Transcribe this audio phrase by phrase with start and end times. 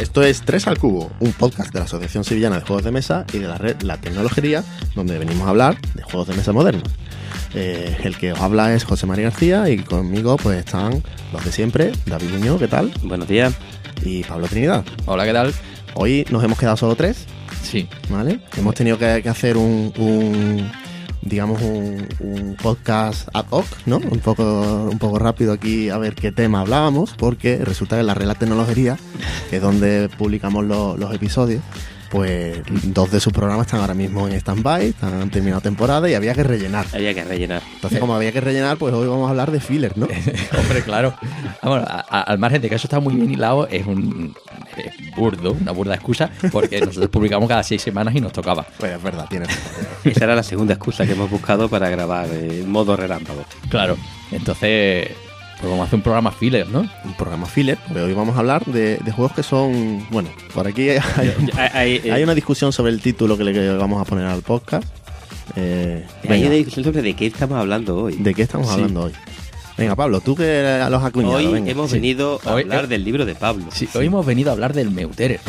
[0.00, 3.24] esto es 3 al Cubo, un podcast de la Asociación Sevillana de Juegos de Mesa
[3.32, 4.64] y de la red La Tecnología,
[4.94, 6.84] donde venimos a hablar de juegos de mesa modernos.
[7.54, 11.52] Eh, el que os habla es José María García y conmigo pues están los de
[11.52, 12.92] siempre, David Muñoz, ¿qué tal?
[13.02, 13.54] Buenos días.
[14.02, 14.84] Y Pablo Trinidad.
[15.04, 15.52] Hola, ¿qué tal?
[15.94, 17.26] Hoy nos hemos quedado solo tres,
[17.62, 17.86] Sí.
[18.08, 18.40] ¿vale?
[18.56, 20.70] Hemos tenido que, que hacer un, un,
[21.22, 23.98] digamos, un, podcast ad hoc, ¿no?
[23.98, 28.14] Un poco, un poco rápido aquí a ver qué tema hablábamos, porque resulta que la
[28.14, 28.96] red Tecnología,
[29.50, 31.62] que es donde publicamos lo- los episodios,
[32.10, 36.34] pues dos de sus programas están ahora mismo en stand-by, han terminado temporada y había
[36.34, 36.86] que rellenar.
[36.92, 37.62] Había que rellenar.
[37.74, 40.06] Entonces, como había que rellenar, pues hoy vamos a hablar de filler, ¿no?
[40.58, 41.14] Hombre, claro.
[41.62, 44.34] Vamos, a- a- al margen de que eso está muy bien hilado, es un
[44.76, 48.66] es burdo, una burda excusa, porque nosotros publicamos cada seis semanas y nos tocaba.
[48.78, 49.86] Pues es verdad, tienes razón.
[50.04, 53.44] Esa era la segunda excusa que hemos buscado para grabar eh, en modo relámpago.
[53.68, 53.96] Claro.
[54.32, 55.08] Entonces,
[55.60, 56.80] pues vamos a hacer un programa filler, ¿no?
[57.04, 60.66] Un programa filler, porque hoy vamos a hablar de, de juegos que son, bueno, por
[60.66, 64.04] aquí hay, Hay, hay- eh, Hay una discusión sobre el título que le vamos a
[64.04, 64.88] poner al podcast.
[65.56, 68.16] Eh, hay una discusión sobre de qué estamos hablando hoy.
[68.16, 68.74] ¿De qué estamos Sí.
[68.74, 69.12] hablando hoy?
[69.76, 71.34] Venga, Pablo, tú que los acuñado.
[71.36, 71.70] Hoy venga.
[71.70, 71.96] hemos Sí.
[71.96, 73.64] venido a Hoy- hablar eh, del libro de Pablo.
[73.72, 75.40] Sí, hoy hemos venido a hablar del Meuterer.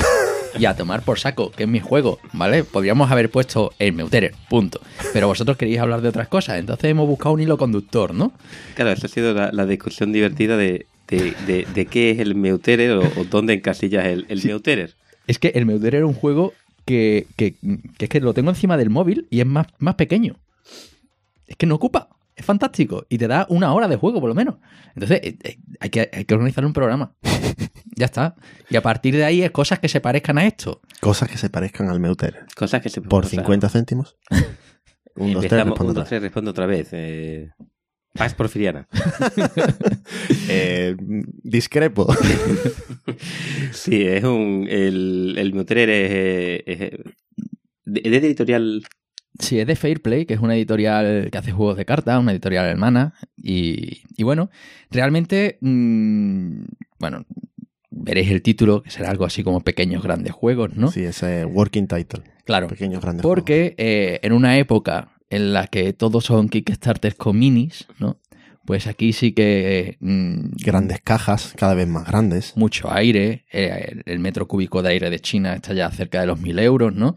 [0.60, 2.64] Y a tomar por saco, que es mi juego, ¿vale?
[2.64, 4.82] Podríamos haber puesto el Meuterer, punto.
[5.14, 8.34] Pero vosotros queréis hablar de otras cosas, entonces hemos buscado un hilo conductor, ¿no?
[8.76, 12.36] Claro, esa ha sido la, la discusión divertida de, de, de- de qué es el
[12.36, 14.94] Meuterer o, o dónde encasillas el, el Meuterer.
[15.28, 16.54] Es que el Meuterer es un juego
[16.86, 17.56] que, que-
[17.98, 20.36] que es que lo tengo encima del móvil y es más, más pequeño.
[21.48, 22.10] Es que no ocupa.
[22.42, 23.06] Es fantástico.
[23.08, 24.56] Y te da una hora de juego, por lo menos.
[24.96, 27.16] Entonces, eh, eh, hay, que, hay que organizar un programa.
[27.96, 28.36] ya está.
[28.68, 30.82] Y a partir de ahí es cosas que se parezcan a esto.
[31.02, 32.48] Cosas que se parezcan al Meuter.
[32.56, 34.18] Cosas que se Por o sea, 50 céntimos.
[35.16, 36.88] Un, dos, tres, respondo un, dos, otra tres, respondo otra vez.
[36.94, 37.52] Eh,
[38.14, 38.88] Pax Porfiriana.
[40.50, 40.96] Eh,
[41.44, 42.08] discrepo.
[43.72, 44.68] Sí, es un.
[44.70, 46.64] El, el Meuterer es.
[46.66, 47.04] es, eh,
[47.86, 48.84] de, de editorial.
[49.40, 52.66] Sí, es de Fairplay, que es una editorial que hace juegos de cartas, una editorial
[52.68, 53.14] hermana.
[53.38, 54.50] Y, y bueno,
[54.90, 56.64] realmente, mm,
[57.00, 57.26] bueno,
[57.90, 60.92] veréis el título, que será algo así como Pequeños Grandes Juegos, ¿no?
[60.92, 62.24] Sí, ese working title.
[62.46, 67.38] Claro, Pequeños grandes porque eh, en una época en la que todos son Kickstarters con
[67.38, 68.18] minis, ¿no?
[68.66, 70.52] Pues aquí sí que mm.
[70.64, 72.56] Grandes cajas, cada vez más grandes.
[72.56, 76.40] mucho aire, eh, el, metro cúbico de aire de China está ya cerca de los
[76.40, 77.16] mil euros, ¿no?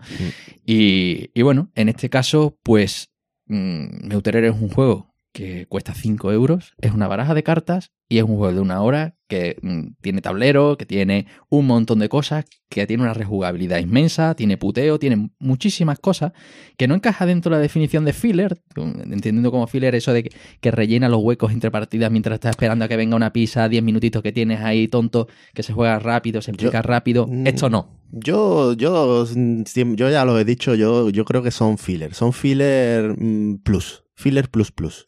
[0.64, 3.10] Y, y bueno, en este caso, pues
[3.46, 8.18] mm, Meuterer es un juego que cuesta 5 euros, es una baraja de cartas y
[8.18, 12.08] es un juego de una hora que mm, tiene tablero, que tiene un montón de
[12.08, 16.32] cosas, que tiene una rejugabilidad inmensa, tiene puteo, tiene muchísimas cosas
[16.76, 20.30] que no encaja dentro de la definición de filler, entendiendo como filler eso de que,
[20.60, 23.82] que rellena los huecos entre partidas mientras estás esperando a que venga una pizza, 10
[23.82, 27.28] minutitos que tienes ahí tonto, que se juega rápido, se explica rápido.
[27.44, 27.88] Esto no.
[28.12, 32.14] Yo, yo, yo ya lo he dicho, yo, yo creo que son filler.
[32.14, 34.04] Son filler mm, plus.
[34.14, 35.06] Filler plus plus.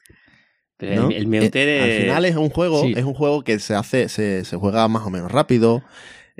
[0.78, 1.08] Pero ¿no?
[1.10, 1.82] el, el Meuterer.
[1.82, 2.92] Al final es un juego, Sí.
[2.96, 5.82] es un juego que se hace, se, se juega más o menos rápido,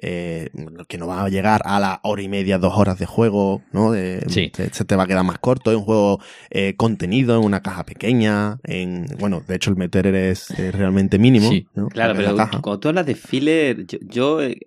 [0.02, 0.50] eh,
[0.88, 3.92] que no va a llegar a la hora y media, dos horas de juego, ¿no?
[3.92, 4.52] De- Sí.
[4.54, 6.20] se, se te va a quedar más corto, es un juego
[6.50, 11.18] eh, contenido en una caja pequeña, en, bueno, de hecho el meter es, es realmente
[11.18, 11.66] mínimo, Sí.
[11.74, 11.88] ¿no?
[11.88, 14.58] Claro, pero cuando tú hablas de filler, yo, yo, eh,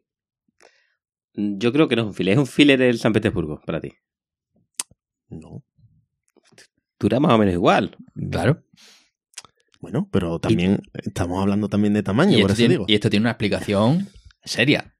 [1.35, 3.93] yo creo que no es un filler, es un filler el San Petersburgo para ti.
[5.29, 5.63] No.
[6.99, 7.95] Dura más o menos igual.
[8.31, 8.63] Claro.
[9.79, 12.85] Bueno, pero también estamos hablando también de tamaño, por eso tiene, digo.
[12.87, 14.07] y esto tiene una explicación
[14.43, 14.95] seria.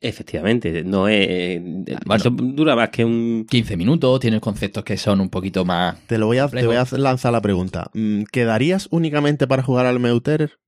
[0.00, 1.26] Efectivamente, no es.
[1.28, 1.60] eh,
[2.04, 2.16] Bueno.
[2.20, 3.46] eso dura más que un.
[3.48, 5.98] 15 minutos, tienes conceptos que son un poquito más...
[6.06, 6.66] Te lo voy a, te complejo.
[6.68, 7.90] voy a lanzar la pregunta.
[7.94, 10.58] Mm, ¿Quedarías únicamente para jugar al Meuterer?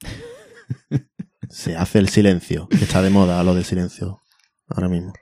[1.48, 4.20] Se hace el silencio, que está de moda lo del silencio
[4.68, 5.12] ahora mismo.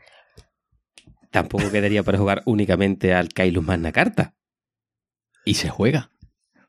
[1.31, 4.35] Tampoco quedaría para jugar únicamente al Kailus Magna Carta.
[5.45, 6.12] Y se juega.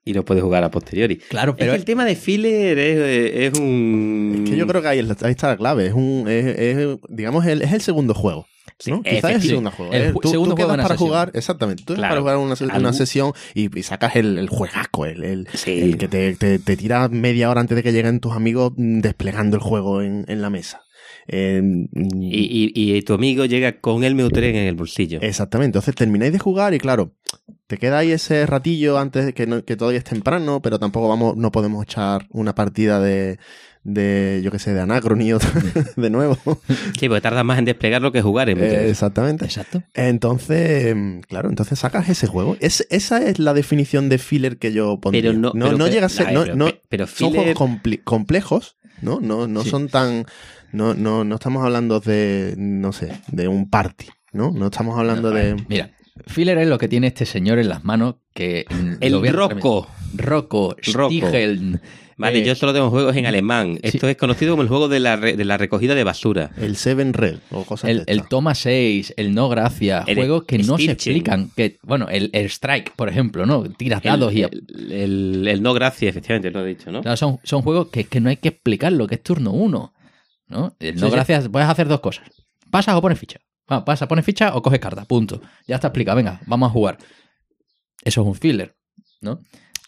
[0.05, 1.17] Y no puedes jugar a posteriori.
[1.17, 4.41] Claro, Es pero que el tema de filler es, es un...
[4.43, 5.87] Es que yo creo que ahí, ahí está la clave.
[5.87, 8.45] Es un, es, es, digamos, el, es el segundo juego.
[8.87, 8.97] ¿no?
[8.97, 9.93] Sí, Quizás es el segundo juego.
[9.93, 10.13] El ¿eh?
[10.21, 11.07] Tú, segundo tú juego quedas una para sesión.
[11.09, 11.83] jugar, exactamente.
[11.85, 12.09] Tú Claro.
[12.25, 15.79] para jugar una, una sesión y, y sacas el, el juegaco, el, el, Sí.
[15.79, 19.55] el que te, te, te tira media hora antes de que lleguen tus amigos desplegando
[19.55, 20.81] el juego en, en la mesa.
[21.27, 21.85] Eh, mm,
[22.21, 25.19] Y, y- y tu amigo llega con el Meuteren en el bolsillo.
[25.21, 27.13] Exactamente, entonces termináis de jugar y claro,
[27.67, 31.07] te queda ahí ese ratillo antes de que, no- que todavía es temprano, pero tampoco
[31.09, 33.37] vamos, no podemos echar una partida de,
[33.83, 35.37] de yo qué sé, de Anacrony
[35.97, 36.37] de nuevo.
[36.99, 39.43] Sí, porque tarda más en desplegarlo que jugar en Eh, exactamente.
[39.45, 39.83] Exacto.
[39.93, 42.55] Entonces, mm, claro, entonces sacas ese juego.
[42.61, 45.23] Es, esa es la definición de filler que yo pondría.
[45.23, 47.99] Pero no- no, pero- no llega a ser, no, pero- no- pero son filler- juegos
[48.05, 49.19] complejos, ¿no?
[49.19, 49.69] No, no Sí.
[49.69, 50.25] son tan,
[50.71, 54.51] no, no, no estamos hablando de, no sé, de un party, ¿no?
[54.51, 55.55] No estamos hablando de...
[55.67, 55.91] Mira,
[56.27, 58.65] filler es lo que tiene este señor en las manos que...
[59.01, 60.75] El a- Rocco.
[60.81, 61.79] Stiegel.
[62.15, 63.79] Vale, eh, yo solo tengo juegos en alemán.
[63.81, 66.51] Esto es conocido como el juego de la, re- de la recogida de basura.
[66.57, 68.27] El Seven Red o cosas El, de el.
[68.27, 71.49] Toma 6, el No Gracia, El juegos que no se explican.
[71.55, 73.63] Que, bueno, el, el Strike, por ejemplo, ¿no?
[73.63, 74.43] Tiras dados el, y...
[74.43, 77.01] el, el- el no gracia, efectivamente, lo he dicho, ¿no?
[77.01, 79.93] Claro, son, son juegos que, que no hay que explicarlo, que es turno uno.
[80.47, 80.75] ¿no?
[80.79, 81.11] El no Sí, sí.
[81.13, 82.25] gracias, puedes hacer dos cosas.
[82.69, 83.39] Pasas o pones ficha.
[83.67, 85.41] Ah, pasa, pones ficha o coges carta, punto.
[85.67, 86.97] Ya está explicado, venga, vamos a jugar.
[88.03, 88.75] Eso es un filler,
[89.21, 89.39] ¿no?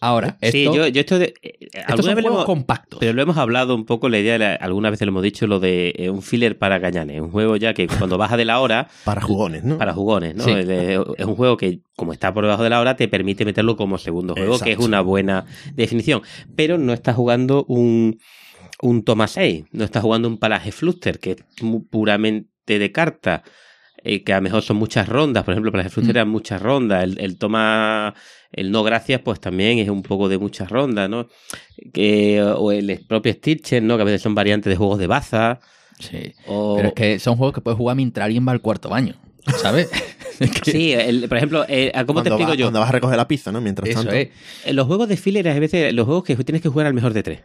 [0.02, 1.34] Ahora, esto, sí, yo, yo esto de...
[1.42, 3.00] eh, estos alguna son vez juegos hemos- compactos.
[3.00, 5.60] Pero lo hemos hablado un poco, la idea, la- algunas veces lo hemos dicho, lo
[5.60, 7.22] de eh, un filler para gañanes.
[7.22, 9.78] Un juego ya que cuando baja de la hora, Para jugones, ¿no?
[9.78, 10.44] para jugones, ¿no?
[10.44, 10.52] Sí.
[10.52, 13.46] El de- Es un juego que, como está por debajo de la hora, te permite
[13.46, 16.22] meterlo como segundo juego, que es una buena definición.
[16.56, 18.20] Pero no está jugando un,
[18.82, 21.38] un Thomas 6, no está jugando un Palaje Fluster, que es
[21.90, 23.44] puramente de carta.
[24.06, 26.18] Eh, que a lo mejor son muchas rondas, por ejemplo, Palaje Fluster Mm.
[26.18, 28.14] eran muchas rondas, el, el Toma,
[28.52, 31.28] el No Gracias, pues también es un poco de muchas rondas, ¿no?
[31.94, 33.98] Que, o el propio Stitchen, ¿no?
[33.98, 35.60] Que a veces son variantes de juegos de baza.
[36.00, 36.34] Sí.
[36.48, 36.76] O...
[36.78, 39.16] Pero es que son juegos que puedes jugar mientras alguien va al cuarto baño,
[39.62, 39.90] ¿sabes?
[40.66, 42.66] Sí, el- por ejemplo, eh, ¿cómo te explico vas- yo?
[42.66, 43.62] Cuando vas a recoger la pizza, ¿no?
[43.62, 44.14] Mientras Eso tanto.
[44.14, 44.28] es.
[44.74, 47.24] Los juegos de filler, a veces los juegos que tienes que jugar al mejor de
[47.24, 47.40] tres.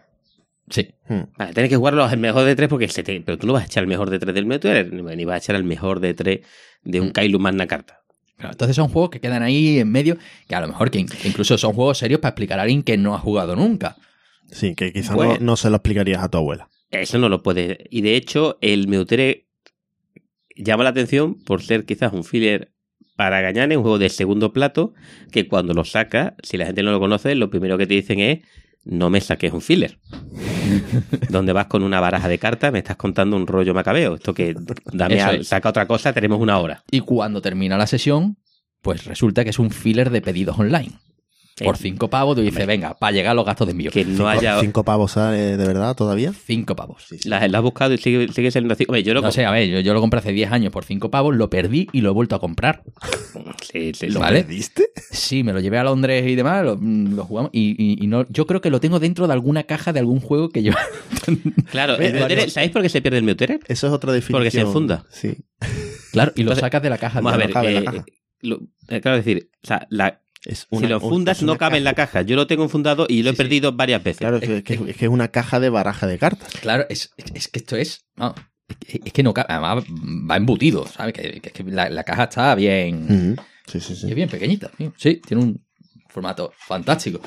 [0.70, 0.88] Sí.
[1.08, 1.22] Hmm.
[1.36, 3.64] Vale, tienes que jugarlos al mejor de tres porque se te- pero tú no vas
[3.64, 6.14] a echar el mejor de tres del Meteor, ni vas a echar el mejor de
[6.14, 6.40] tres
[6.84, 7.12] de un Mm.
[7.12, 8.00] Kailu Magna Carta.
[8.36, 10.16] Claro, entonces son juegos que quedan ahí en medio,
[10.48, 12.82] que a lo mejor que in- que incluso son juegos serios para explicar a alguien
[12.82, 13.96] que no ha jugado nunca.
[14.50, 15.34] Sí, que quizás Bueno.
[15.34, 16.68] no, no se lo explicarías a tu abuela.
[16.90, 17.78] Eso no lo puedes.
[17.90, 19.46] Y de hecho, el Meutere
[20.56, 22.72] llama la atención por ser quizás un filler
[23.16, 24.94] para Gañanes, un juego de segundo plato,
[25.30, 28.20] que cuando lo sacas, si la gente no lo conoce, lo primero que te dicen
[28.20, 28.38] es
[28.84, 29.98] no me saques un filler.
[31.28, 34.14] Donde vas con una baraja de cartas, me estás contando un rollo macabeo.
[34.14, 34.54] Esto que
[34.92, 35.48] dame es.
[35.48, 36.84] saca otra cosa, tenemos una hora.
[36.90, 38.36] Y cuando termina la sesión,
[38.82, 40.92] pues resulta que es un filler de pedidos online.
[41.64, 43.90] Por cinco pavos, tú dices, venga, para llegar a los gastos de envío.
[43.90, 44.60] que no Cinco- haya.
[44.60, 46.32] Cinco pavos sale de verdad todavía.
[46.46, 47.04] Cinco pavos.
[47.08, 47.28] Sí, sí.
[47.28, 48.58] La, la has buscado y sigue, sigue así.
[48.58, 49.20] Hombre, yo lo.
[49.22, 51.50] No sé, a ver, yo, yo lo compré hace 10 años por cinco pavos, lo
[51.50, 52.82] perdí y lo he vuelto a comprar.
[53.72, 54.18] Sí, sí, ¿Lo.
[54.20, 54.88] ¿Perdiste?
[55.12, 58.06] Sí, me lo llevé a Londres y demás, lo, mm, lo jugamos y, y- y
[58.08, 60.72] no, yo creo que lo tengo dentro de alguna caja de algún juego que yo...
[61.70, 63.60] Claro, el Meutere- ¿sabéis por qué se pierde el Meutere?
[63.68, 64.38] Eso es otra definición.
[64.38, 65.04] Porque se enfunda.
[65.10, 65.36] Sí.
[66.10, 67.20] claro, y lo Entonces, sacas de la caja.
[67.20, 68.04] Vamos a ver, cabe en la eh, caja.
[68.40, 68.58] lo-
[69.00, 71.94] claro, es decir, o sea, la- Es si lo es una no cabe en la
[71.94, 72.22] caja.
[72.22, 73.36] Yo lo tengo enfundado y lo he sí.
[73.36, 74.18] perdido varias veces.
[74.20, 76.52] Claro, es que, es que- es que es una caja de baraja de cartas.
[76.60, 78.06] Claro, es, que esto es...
[78.16, 78.34] no,
[78.68, 79.84] es, que- es que no cabe, además
[80.30, 81.12] va embutido, ¿sabes?
[81.12, 83.34] Que, que- que la, la caja está bien...
[83.36, 83.42] Ujú.
[83.66, 84.08] Sí, sí, Y sí.
[84.08, 84.70] es bien pequeñita.
[84.96, 85.16] sí.
[85.16, 85.64] Tiene un
[86.08, 87.20] formato fantástico.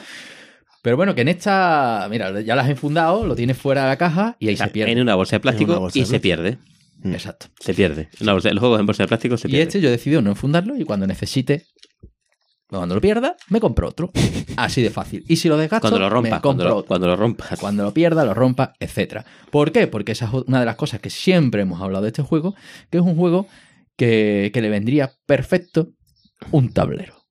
[0.81, 3.97] Pero bueno, que en esta, mira, ya la has enfundado, lo tienes fuera de la
[3.97, 4.91] caja y ahí O sea, se pierde.
[4.91, 6.57] En una bolsa de plástico En bolsa y de se pierde.
[7.03, 7.13] Mm.
[7.13, 7.45] Exacto.
[7.59, 8.09] Se pierde.
[8.19, 9.67] Una bolsa- los juegos en bolsa de plástico se Y pierden.
[9.69, 11.67] este yo he decidido no enfundarlo y cuando necesite,
[12.79, 14.11] cuando lo pierda, me compro otro.
[14.57, 15.23] Así de fácil.
[15.27, 16.87] Y si lo desgasto, cuando lo me rompas, cuando compro lo, otro.
[16.87, 17.59] cuando lo rompas.
[17.59, 19.25] Cuando lo pierda, lo rompa, etcétera.
[19.51, 19.87] ¿Por qué?
[19.87, 22.55] Porque esa es una de las cosas que siempre hemos hablado de este juego,
[22.89, 23.47] que es un juego
[23.95, 25.89] que, que le vendría perfecto
[26.51, 27.23] un tablero.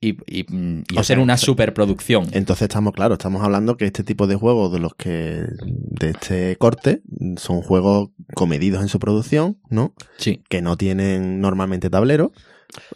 [0.00, 2.26] Y, y, mm, y O hacer sea, una superproducción.
[2.32, 6.56] Entonces estamos, claro, estamos hablando que este tipo de juegos de los que, de este
[6.56, 7.02] corte,
[7.36, 9.94] son juegos comedidos en su producción, ¿no?
[10.18, 10.42] Sí.
[10.50, 12.32] Que no tienen normalmente tablero,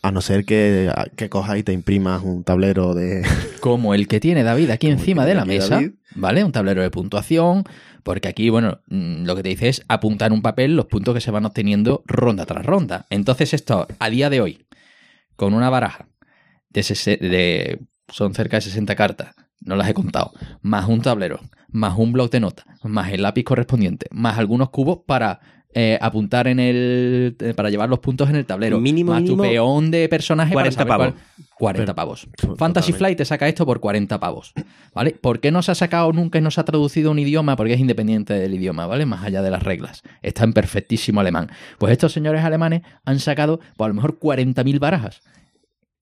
[0.02, 3.26] a no ser que, que cojas y te imprimas un tablero de...
[3.60, 5.92] como el que tiene David aquí Como encima de la mesa, David.
[6.14, 6.44] ¿vale?
[6.44, 7.64] Un tablero de puntuación,
[8.02, 11.14] porque aquí, bueno, mm, lo que te dice es apuntar en un papel los puntos
[11.14, 13.06] que se van obteniendo ronda tras ronda.
[13.10, 14.66] Entonces esto, a día de hoy,
[15.36, 16.08] con una baraja
[16.70, 16.82] de,
[17.20, 20.32] de son cerca de 60 cartas, no las he contado,
[20.62, 25.00] más un tablero, más un bloc de notas, más el lápiz correspondiente, más algunos cubos
[25.06, 25.40] para
[25.74, 28.80] eh, apuntar en el eh, para llevar los puntos en el tablero.
[28.80, 31.14] Mínimo, más mínimo, tu peón de personaje 40 para pavos.
[31.14, 32.20] cuál- 40 Pero- pavos.
[32.36, 32.58] Totalmente.
[32.58, 34.52] Fantasy Flight te saca esto por 40 pavos.
[34.94, 35.10] ¿Vale?
[35.20, 37.56] ¿Por qué no se ha sacado nunca y no se ha traducido a un idioma?
[37.56, 39.06] Porque es independiente del idioma, ¿vale?
[39.06, 40.02] Más allá de las reglas.
[40.22, 41.50] Está en perfectísimo alemán.
[41.78, 45.20] Pues estos señores alemanes han sacado, pues a lo mejor 40.000 barajas.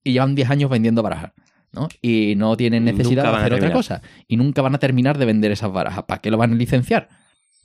[0.03, 1.31] Y llevan 10 años vendiendo barajas.
[1.73, 1.89] ¿no?
[2.01, 4.01] Y no tienen necesidad de hacer otra cosa.
[4.27, 6.05] Y nunca van a terminar de vender esas barajas.
[6.05, 7.09] ¿Para qué lo van a licenciar?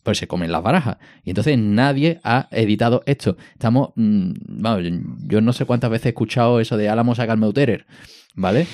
[0.02, 0.97] Pues se comen las barajas.
[1.25, 3.37] Y entonces nadie ha editado esto.
[3.52, 3.90] Estamos.
[3.94, 4.32] mm,
[5.28, 7.87] yo no sé cuántas veces he escuchado eso de Álamo saca Meuterer.
[8.34, 8.66] ¿Vale?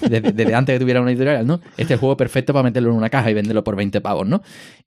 [0.00, 1.60] Desde, desde antes que tuviera una editorial, ¿no?
[1.72, 4.26] Este es el juego perfecto para meterlo en una caja y venderlo por 20 pavos,
[4.26, 4.40] ¿no?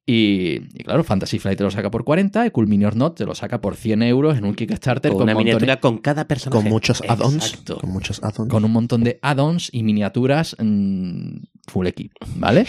[0.07, 3.15] Y, y claro, Fantasy Flight te lo saca por 40 y Cool Mini or Not
[3.17, 5.99] te lo saca por 100 euros en un Kickstarter Con con, una montones- miniatura con
[5.99, 6.61] cada personaje.
[6.63, 7.57] Con muchos add-ons.
[7.79, 8.49] Con muchos add-ons.
[8.49, 12.65] con un montón de add-ons y miniaturas mm, full equip, ¿vale?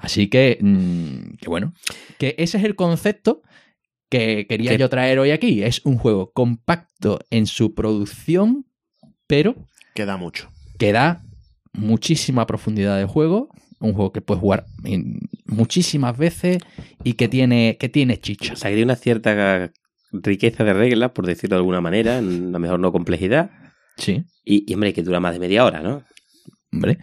[0.00, 1.72] Así que, mm, que bueno,
[2.18, 3.40] que ese es el concepto
[4.10, 5.62] que quería Que- yo traer hoy aquí.
[5.62, 8.66] Es un juego compacto en su producción,
[9.26, 9.54] pero
[9.94, 10.50] Queda mucho.
[10.78, 11.22] Que da
[11.72, 13.48] muchísima profundidad de juego.
[13.80, 14.64] Un juego que puedes jugar
[15.46, 16.58] muchísimas veces
[17.02, 18.54] y que tiene, que tiene chicha.
[18.54, 19.70] O sea, que tiene una cierta
[20.12, 23.50] riqueza de reglas, por decirlo de alguna manera, en a lo mejor no complejidad.
[23.96, 26.02] Sí, Y, y, hombre, que dura más de media hora, ¿no?
[26.72, 26.98] hombre.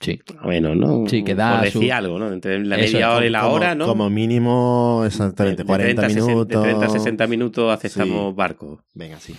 [0.00, 0.20] Sí.
[0.44, 1.04] Bueno, ¿no?
[1.08, 2.32] Sí, que da Por decir su- algo, ¿no?
[2.32, 3.86] Entre la Eso, media hora y la como, hora, ¿no?
[3.86, 6.62] Como mínimo, exactamente, De 40 30 a 60 minutos.
[6.62, 8.36] De 30 a 60 minutos aceptamos Sí.
[8.36, 8.84] barco.
[8.94, 9.34] Venga, sí.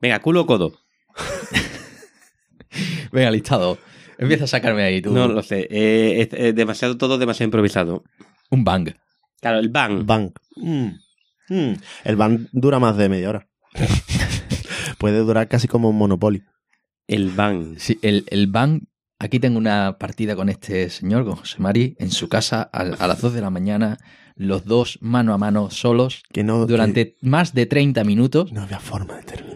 [0.00, 0.72] Venga, culo o codo.
[3.12, 3.78] Venga, listado.
[4.18, 5.12] Empieza a sacarme ahí tú.
[5.12, 5.66] No lo sé.
[5.70, 8.04] Eh, es, es demasiado todo, demasiado improvisado.
[8.50, 8.94] Un bang.
[9.40, 10.04] Claro, el bang.
[10.04, 10.38] Bank.
[10.56, 10.88] Mm.
[11.48, 11.74] Mm.
[12.04, 13.48] El ban dura más de media hora.
[14.98, 16.42] Puede durar casi como un Monopoly.
[17.08, 17.76] El bang.
[17.78, 18.82] Sí, el, el Bang.
[19.18, 23.06] Aquí tengo una partida con este señor, con José Mari, en su casa a, a
[23.06, 23.98] las 2 de la mañana,
[24.34, 28.80] los dos mano a mano solos, Que no, durante más de 30 minutos, no había
[28.80, 29.51] forma de terminar.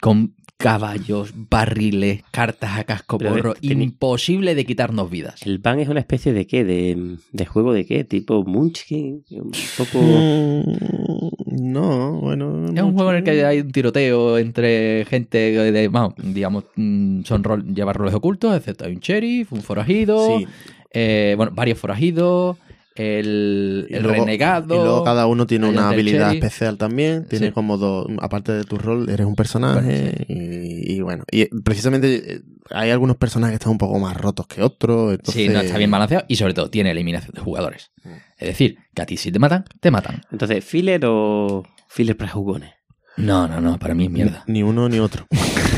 [0.00, 5.42] Con caballos, barriles, cartas a casco Pero, porro, imposible de quitarnos vidas.
[5.46, 6.64] ¿El bang es una especie de qué?
[6.64, 8.04] ¿De, de juego de qué?
[8.04, 9.22] ¿Tipo Munchkin?
[9.30, 9.98] Un poco...
[10.00, 12.66] Mm, no, bueno.
[12.74, 15.38] Es un juego en el que hay un tiroteo entre gente
[15.72, 20.38] de, vamos, digamos, mm, son rol, lleva roles ocultos, excepto hay un sheriff, un forajido,
[20.38, 20.46] Sí.
[20.92, 22.56] eh, bueno, varios forajidos,
[22.96, 24.74] el, Y el luego- renegado.
[24.74, 27.26] Y luego cada uno tiene una habilidad especial también.
[27.28, 27.52] Tiene Sí.
[27.52, 28.06] como dos.
[28.20, 30.24] Aparte de tu rol, eres un personaje.
[30.28, 31.24] y, y bueno.
[31.30, 35.12] Y precisamente eh, hay algunos personajes que están un poco más rotos que otros.
[35.14, 37.90] Entonces, Sí, no está bien balanceado y sobre todo tiene eliminación de jugadores.
[38.04, 38.08] Mm.
[38.38, 40.22] Es decir, que a ti si te matan, te matan.
[40.32, 42.70] Entonces, ¿filler o filler para jugones?
[43.16, 44.44] No, no, no, para mí es mierda.
[44.46, 45.26] Ni uno ni otro.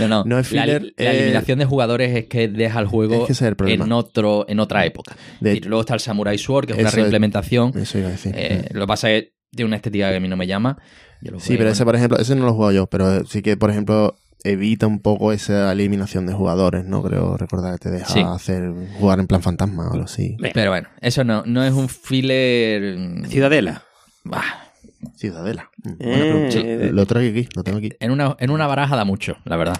[0.00, 0.24] No, no.
[0.24, 3.26] No es la, filler, la eh, eliminación de jugadores es que deja el juego Es
[3.26, 3.84] que ese es el problema.
[3.84, 5.16] en otro, en otra época.
[5.40, 7.72] De- y luego está el Samurai Sword, que es una es- reimplementación.
[7.78, 8.32] Eso iba a decir.
[8.36, 10.78] Eh, lo que pasa es que tiene una estética que a mí no me llama.
[11.22, 13.42] Yo lo Sí, pero ese, por ejemplo, ese no lo he jugado yo, pero sí
[13.42, 17.02] que, por ejemplo, evita un poco esa eliminación de jugadores, ¿no?
[17.02, 18.20] Creo recordar que te deja Sí.
[18.26, 20.36] hacer jugar en plan fantasma o algo así.
[20.54, 22.96] Pero bueno, eso no, no es un filler.
[22.96, 23.82] mm, Ciudadela.
[24.24, 24.69] bah,
[25.16, 25.70] Ciudadela.
[25.84, 26.92] Mm, Eh, sí.
[26.92, 27.90] Lo traigo aquí, lo tengo aquí.
[28.00, 29.76] en, una, en una baraja da mucho, la verdad.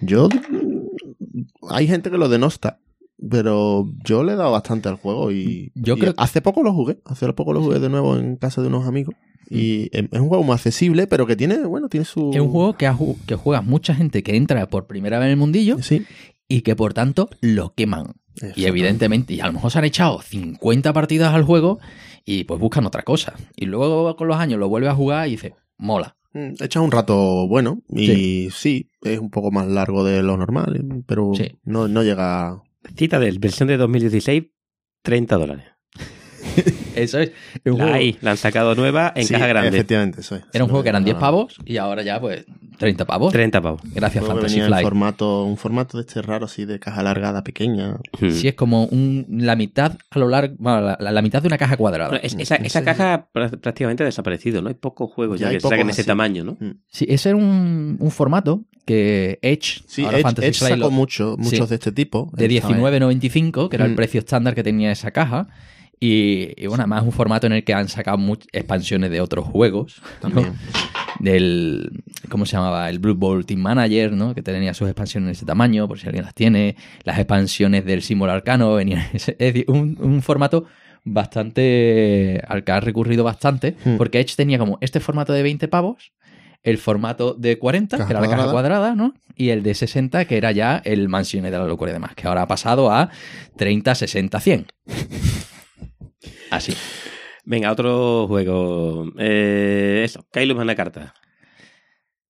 [0.00, 0.28] Yo.
[1.70, 2.78] Hay gente que lo denosta,
[3.30, 5.72] pero yo le he dado bastante al juego y.
[5.74, 8.60] Yo y creo Hace poco lo jugué, hace poco lo jugué de nuevo en casa
[8.62, 9.14] de unos amigos.
[9.50, 12.30] Y es es un juego muy accesible, pero que tiene, bueno, tiene su.
[12.32, 15.26] Es un juego que, ha ju- que juega mucha gente que entra por primera vez
[15.26, 16.04] en el mundillo Sí.
[16.48, 18.14] y que por tanto lo queman.
[18.56, 21.78] Y evidentemente, y a lo mejor se han echado 50 partidas al juego
[22.24, 23.34] y pues buscan otra cosa.
[23.56, 26.16] Y luego con los años lo vuelve a jugar y dice, mola.
[26.32, 28.90] Mm, Echas un rato bueno y sí.
[29.02, 31.52] es un poco más largo de lo normal, pero Sí.
[31.64, 32.60] no, no llega.
[32.96, 34.44] Citadel, versión de 2016,
[35.02, 35.66] 30 dólares.
[36.94, 37.32] Eso es.
[37.64, 39.68] un La juego- hay, la han sacado nueva en Sí, caja grande.
[39.70, 40.42] Efectivamente, eso es.
[40.52, 41.20] era un Sí, juego que eran no, 10 no.
[41.20, 42.44] pavos y ahora ya pues
[42.78, 43.32] 30 pavos.
[43.32, 43.80] 30 pavos.
[43.94, 47.96] Gracias Fantasy venía en formato, un formato de este raro así de caja alargada pequeña.
[48.20, 48.30] Hmm.
[48.30, 51.48] Sí, es como un, la mitad a lo largo, bueno, la, la- la mitad de
[51.48, 52.10] una caja cuadrada.
[52.10, 54.68] Bueno, es- esa, esa caja prá- prácticamente ha desaparecido, ¿no?
[54.68, 56.56] Hay pocos juegos Ya que saquen pocos ese tamaño, ¿no?
[56.88, 60.84] Sí, ese era un, un formato que Edge, Sí, ahora Edge, Fantasy Edge Flight sacó
[60.84, 61.66] lo- mucho, muchos Sí.
[61.70, 62.30] de este tipo.
[62.34, 63.96] de Él estaba- 19.95, que era el Mm.
[63.96, 65.48] precio estándar que tenía esa caja.
[66.06, 68.18] Y, y bueno, además es un formato en el que han sacado
[68.52, 70.02] expansiones de otros juegos.
[70.02, 70.28] ¿no?
[70.28, 70.52] También.
[71.18, 72.90] Del, ¿cómo se llamaba?
[72.90, 74.34] El Blue Bowl Team Manager, ¿no?
[74.34, 76.76] Que tenía sus expansiones de ese tamaño, por si alguien las tiene.
[77.04, 79.02] Las expansiones del símbolo arcano venían.
[79.14, 80.66] Es decir, un, un formato
[81.04, 82.42] bastante.
[82.48, 83.74] al que ha recurrido bastante.
[83.82, 83.96] Hmm.
[83.96, 86.12] Porque Edge tenía como este formato de 20 pavos.
[86.62, 88.52] El formato de 40, Caja que era la caja cuadrada.
[88.52, 89.14] cuadrada, ¿no?
[89.36, 92.26] Y el de 60, que era ya el Mansiones de la Locura y demás, que
[92.26, 93.08] ahora ha pasado a
[93.56, 94.66] 30, 60, 100.
[96.56, 96.74] Así.
[97.44, 99.12] Venga, otro juego.
[99.18, 101.14] Eh, eso, Kailus manda carta.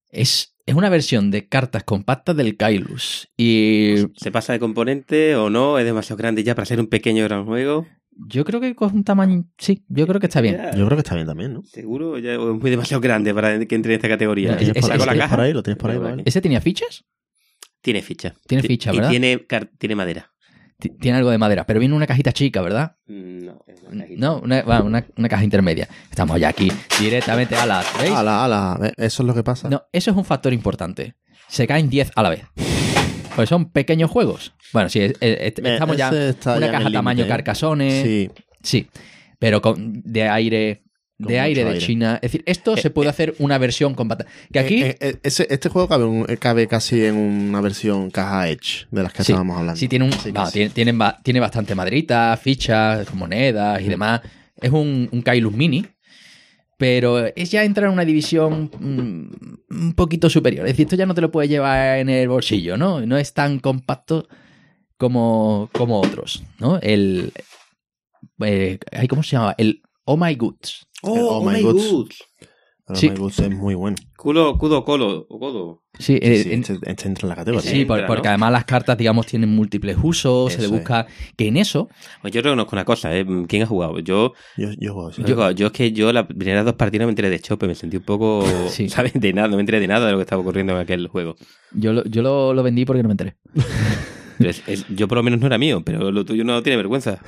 [0.09, 3.27] Es, es una versión de cartas compactas del Kailus.
[3.37, 5.77] Y ¿Se pasa de componente o no?
[5.79, 7.85] ¿Es demasiado grande ya para ser un pequeño gran juego?
[8.29, 9.43] yo creo que con un tamaño.
[9.57, 10.55] Sí, yo creo que está bien.
[10.77, 11.63] Yo creo que está bien también, ¿no?
[11.63, 14.51] Seguro, ya es muy demasiado grande para que entre en esta categoría.
[14.51, 15.43] No, es- ¿Tienes por, es- ahí, Saco lo la tienes por caja.
[15.43, 15.53] ahí?
[15.53, 15.97] ¿Lo tienes por ahí?
[15.97, 16.23] Pero vale.
[16.25, 17.03] ¿Ese tenía fichas?
[17.81, 18.33] Tiene ficha.
[18.47, 19.09] Tiene Ti- ficha, y ¿verdad?
[19.09, 20.31] tiene, car- tiene madera.
[20.79, 22.95] Ti- Tiene algo de madera, pero viene una cajita chica, ¿verdad?
[23.07, 24.19] No, es una cajita.
[24.19, 25.87] No, una, bueno, una, una caja intermedia.
[26.09, 27.85] Estamos ya aquí directamente a las.
[27.99, 28.11] ¿Veis?
[28.13, 28.91] Ala, ala, ¿ves?
[28.97, 29.69] eso es lo que pasa.
[29.69, 31.15] No, eso es un factor importante.
[31.47, 32.43] Se caen 10 a la vez.
[33.35, 34.53] Pues son pequeños juegos.
[34.73, 36.09] Bueno, sí, es- es- es- Eh, estamos ya.
[36.09, 37.27] Una ya caja tamaño ¿eh?
[37.27, 38.03] carcasones.
[38.03, 38.29] Sí,
[38.63, 38.87] Sí,
[39.39, 40.84] pero con, de aire.
[41.17, 41.79] Con De aire de aire.
[41.85, 42.15] China.
[42.15, 44.25] Es decir, esto se puede hacer una versión compacta.
[44.51, 44.83] Que aquí.
[44.83, 49.03] Eh, eh, ese- este juego cabe, un- cabe casi en una versión caja Edge de
[49.03, 49.79] las que Sí, estábamos hablando.
[49.79, 50.59] Sí, tiene, un, Sí, vamos, sí.
[50.59, 54.21] tiene, tiene ba- tiene bastante maderita, fichas, monedas y demás.
[54.61, 55.85] Es un, un Kailus Mini,
[56.77, 60.65] pero es ya entrar en una división mm, un poquito superior.
[60.65, 63.05] Es decir, esto ya no te lo puedes llevar en el bolsillo, ¿no?
[63.05, 64.27] No es tan compacto
[64.97, 66.77] como, como otros, ¿no?
[66.81, 67.31] El...
[68.41, 69.55] eh, ay, ¿Cómo se llama?
[69.57, 70.84] El Oh My Goods.
[71.03, 72.09] Oh, Oh, my my.
[72.87, 73.09] Pero Sí.
[73.09, 73.95] My Goods es muy bueno.
[74.15, 75.81] Culo, cudo, colo, o codo.
[75.97, 77.71] Sí, Sí, eh, sí, en- este, este entra en la categoría.
[77.71, 78.29] sí, entra, por- porque ¿no?
[78.29, 80.71] además las cartas, digamos, tienen múltiples usos, se le es.
[80.71, 81.07] busca...
[81.35, 81.89] Que en eso
[82.21, 83.25] Pues yo reconozco una cosa, ¿eh?
[83.47, 83.97] ¿Quién ha jugado?
[83.99, 87.31] Yo, Yo, yo juego yo, yo es que yo las primeras dos partidas me enteré
[87.31, 88.87] de Chope, me sentí un poco, Sí.
[88.87, 89.13] ¿sabes?
[89.15, 91.35] De nada, no me enteré de nada de lo que estaba ocurriendo en aquel juego.
[91.71, 93.35] yo, lo, yo lo, lo vendí porque no me enteré.
[94.39, 97.19] Es- es- yo por lo menos no era mío, pero lo tuyo no tiene vergüenza.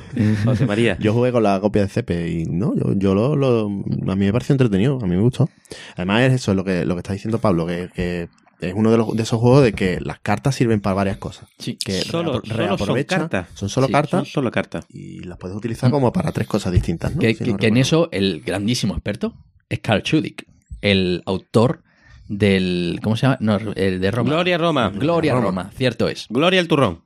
[0.44, 0.98] José María.
[1.00, 3.66] Yo jugué con la copia de CP y no, yo, yo lo, lo-
[4.12, 5.50] a mí me pareció entretenido, a mí me gustó.
[5.96, 8.98] Además es eso, lo que, lo que está diciendo Pablo, que, que es uno de,
[8.98, 11.48] los, de esos juegos de que las cartas sirven para varias cosas.
[11.60, 11.78] Sí.
[11.78, 13.48] Que Solo- reapro- solo son cartas.
[13.54, 14.86] Son solo Sí, cartas Son solo cartas.
[14.90, 17.22] y las puedes utilizar como para tres cosas distintas, ¿no?
[17.22, 19.34] Que, Si que- no que en eso el grandísimo experto
[19.70, 20.46] es Carl Chudik,
[20.82, 21.84] el autor
[22.28, 23.00] del.
[23.04, 23.38] ¿Cómo se llama?
[23.40, 24.30] No, el de Roma.
[24.32, 24.90] Gloria Roma.
[24.90, 25.46] Gloria Roma.
[25.46, 26.28] Roma, cierto es.
[26.30, 27.04] Gloria al turrón.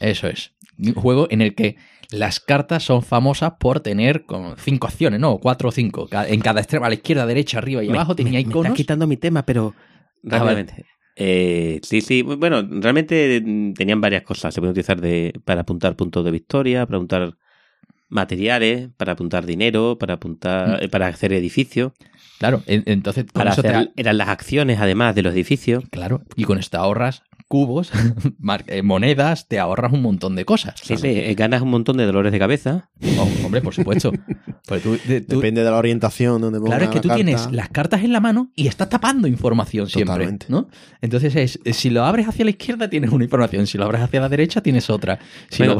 [0.00, 0.52] Eso es.
[0.78, 1.76] Un juego en el que
[2.10, 5.38] las cartas son famosas por tener como cinco acciones, ¿no?
[5.38, 6.08] Cuatro o cinco.
[6.28, 8.66] En cada extremo, a la izquierda, derecha, arriba y abajo tenía me iconos.
[8.66, 9.74] estás quitando mi tema, pero
[10.26, 10.84] Ah, rápidamente.
[11.16, 12.22] Eh, sí, sí.
[12.22, 14.52] Bueno, realmente mm, tenían varias cosas.
[14.52, 17.36] Se pueden utilizar de, para apuntar puntos de victoria, para apuntar
[18.08, 20.84] materiales, para apuntar dinero, para apuntar, Mm.
[20.84, 21.92] eh, para hacer edificios,
[22.38, 25.84] Claro, en- entonces para eso hacer, ha- eran las acciones además de los edificios.
[25.90, 27.90] Claro, y con esto ahorras cubos,
[28.66, 30.74] eh, monedas, te ahorras un montón de cosas.
[30.82, 32.88] Sí, sí, eh, ganas un montón de dolores de cabeza.
[33.18, 34.12] Oh, hombre, por supuesto.
[34.66, 37.08] Pues tú- de- tú- Depende de la orientación donde ponga Claro, es que la tú
[37.08, 37.22] carta.
[37.24, 40.46] tienes las cartas en la mano y estás tapando información siempre, Totalmente.
[40.48, 40.68] ¿no?
[41.02, 44.20] Entonces es, si lo abres hacia la izquierda tienes una información, si lo abres hacia
[44.20, 45.18] la derecha tienes otra.
[45.50, 45.74] Si Bueno,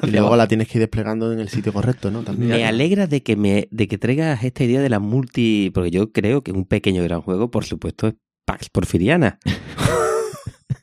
[0.00, 2.22] lo- Y luego la tienes que ir desplegando en el sitio correcto, ¿no?
[2.22, 2.50] También.
[2.52, 6.12] Me alegra de que me de que traigas esta idea de la multi, porque yo
[6.12, 9.40] creo que un pequeño gran juego, por supuesto, es Pax Porfiriana.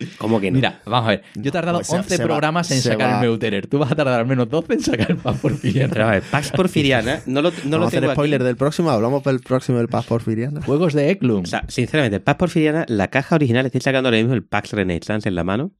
[0.00, 0.06] No.
[0.18, 0.56] ¿Cómo que no?
[0.56, 3.10] Mira, vamos a ver, yo he tardado pues se- 11 se va- programas en sacar
[3.10, 3.66] va- el Meuterer.
[3.66, 6.22] Tú vas a tardar al menos 12 en sacar el Paz por Pero a ver,
[6.22, 8.46] Pax Porfiriana, no lo, no Vamos lo a hacer tengo spoiler aquí.
[8.46, 10.62] del próximo, hablamos del próximo del Paz Porfiriana.
[10.62, 11.42] Juegos de Eklum.
[11.42, 14.72] O sea, sinceramente, el Pax Porfiriana, la caja original, estoy sacando ahora mismo el Pax
[14.72, 15.72] Renaissance en la mano.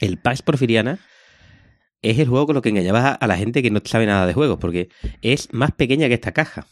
[0.00, 0.98] El Pax Porfiriana
[2.02, 4.34] es el juego con lo que engañabas a, la gente que no sabe nada de
[4.34, 4.88] juegos, porque
[5.22, 6.66] es más pequeña que esta caja.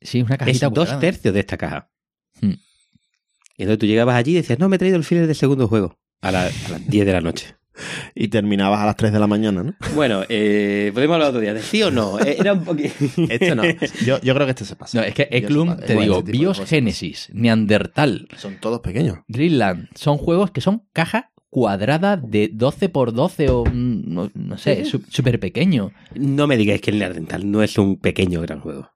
[0.00, 1.00] sí, una Es cajita dos cuadrada.
[1.00, 1.90] tercios de esta caja.
[2.40, 2.54] Hmm.
[3.56, 5.68] Y entonces tú llegabas allí y decías, no, me he traído el filler del segundo
[5.68, 5.98] juego.
[6.20, 7.54] A, la- a las 10 de la noche.
[8.14, 9.74] Y terminabas a las 3 de la mañana, ¿no?
[9.94, 12.18] Bueno, eh, podemos hablar otro día de sí o no.
[12.20, 12.92] Eh, Era un poquito.
[13.30, 13.62] Este no.
[14.04, 14.98] Yo, yo creo que este se pasa.
[14.98, 16.68] No, es que Eklum, te digo, de Bios cosas.
[16.68, 19.18] Génesis, Neandertal, Son todos pequeños.
[19.28, 24.58] Greenland, son juegos que son caja cuadrada de 12 por 12 o mm, no, no
[24.58, 25.00] sé, Sí.
[25.08, 25.90] súper pequeño.
[26.14, 28.90] No me digáis que el Neandertal no es un pequeño gran juego.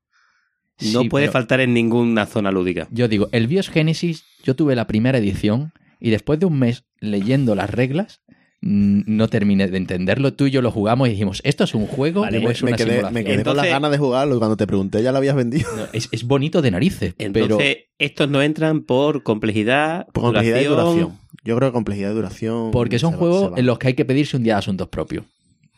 [0.92, 2.86] No Sí, puede faltar en ninguna zona lúdica.
[2.90, 6.84] Yo digo, el Bios Génesis, yo tuve la primera edición y después de un mes
[7.00, 8.22] leyendo las reglas,
[8.60, 10.34] mm, no terminé de entenderlo.
[10.34, 12.62] Tú y yo lo jugamos y dijimos, ¿esto es un juego Vale, o me, es
[12.62, 13.14] me una quedé, simulación?
[13.14, 15.68] me quedé con las ganas de jugarlo y cuando te pregunté ya lo habías vendido.
[15.76, 17.58] No, es, es bonito de narices, Entonces, pero
[17.98, 20.94] estos no entran por complejidad, Por complejidad y duración.
[20.94, 21.18] duración.
[21.44, 22.70] Yo creo que complejidad y duración.
[22.70, 23.58] porque son juegos va.
[23.58, 25.24] en los que hay que pedirse un día de asuntos propios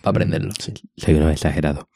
[0.03, 0.53] para aprenderlo.
[0.61, 0.73] Sí.
[0.97, 1.89] Soy uno exagerado.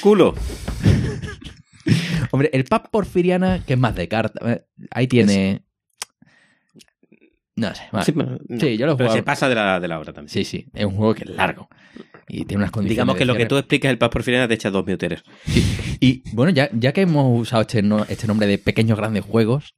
[0.00, 0.34] Culo.
[2.30, 5.63] Hombre, el Pap Porfiriana, que es más de carta, eh, ahí tiene...
[7.56, 8.04] No sé, vale.
[8.04, 8.38] Sí, sí, pero-
[8.74, 9.14] yo lo he pero jugado.
[9.14, 10.28] se pasa de la, de la hora también.
[10.30, 11.68] Sí, sí, es un juego que es largo
[12.28, 12.96] y tiene unas condiciones.
[12.96, 15.22] Digamos que lo que tú explicas el Pax Porfiriana te echa dos muteres.
[16.00, 19.74] Y bueno, ya, ya que hemos usado este, no- este nombre de pequeños grandes juegos,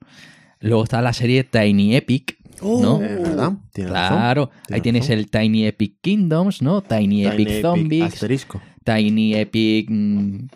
[0.61, 3.03] luego está la serie Tiny Epic, ¿no?
[3.03, 3.53] Es verdad.
[3.53, 3.61] Razón.
[3.75, 5.19] Claro, ahí Tienes razón.
[5.19, 6.83] el Tiny Epic Kingdoms, ¿no?
[6.83, 8.63] Tiny, Tiny Epic Zombies, Asterisco.
[8.85, 10.47] Tiny Epic, mm,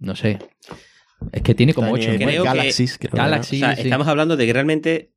[0.00, 0.38] no sé.
[1.32, 2.10] Es que tiene como Tiny ocho.
[2.12, 3.12] Epic, creo que- Galaxies, creo.
[3.14, 3.82] O sea, sí.
[3.82, 5.11] estamos hablando de que realmente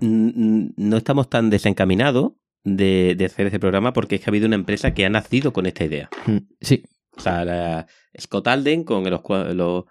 [0.00, 2.32] no estamos tan desencaminados
[2.64, 5.52] de, de hacer este programa porque es que ha habido una empresa que ha nacido
[5.52, 6.08] con esta idea.
[6.60, 6.84] Sí,
[7.16, 7.86] O sea, la-
[8.20, 9.20] Scott Alden con los,
[9.54, 9.84] los-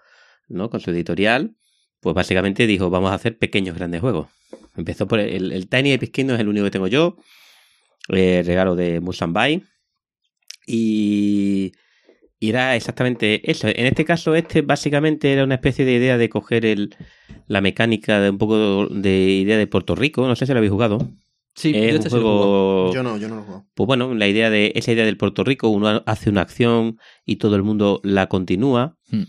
[0.49, 0.69] ¿no?
[0.69, 1.55] con su editorial,
[2.01, 4.27] pues básicamente dijo, vamos a hacer pequeños grandes juegos.
[4.75, 7.17] Empezó por el, el Tiny Epic Kingdom es el único que tengo yo,
[8.09, 9.63] eh, regalo de Musanbai.
[10.65, 11.73] Y,
[12.45, 13.67] y era exactamente eso.
[13.67, 16.95] En este caso, este básicamente era una especie de idea de coger el,
[17.47, 20.27] la mecánica de un poco de idea de Puerto Rico.
[20.27, 20.97] No sé si lo habéis jugado.
[21.55, 21.71] sí.
[21.71, 22.93] yo es un este sí lo juego.
[22.93, 23.65] Yo no, yo no lo juego.
[23.75, 27.37] pues bueno, la idea de esa idea del Puerto Rico, uno hace una acción y
[27.37, 28.97] todo el mundo la continúa.
[29.09, 29.23] Hmm.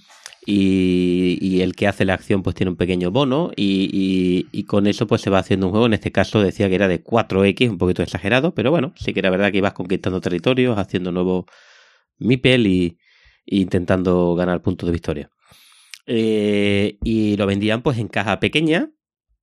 [0.46, 4.64] Y, y el que hace la acción pues tiene un pequeño bono y, y- y
[4.64, 5.86] con eso pues se va haciendo un juego.
[5.86, 9.20] En este caso decía que era de 4X, un poquito exagerado, pero bueno, sí que
[9.20, 11.44] era verdad que ibas conquistando territorios, haciendo nuevos
[12.18, 12.98] Mipel y
[13.46, 15.30] intentando ganar puntos de victoria.
[16.06, 18.90] Eh, y lo vendían pues en caja pequeña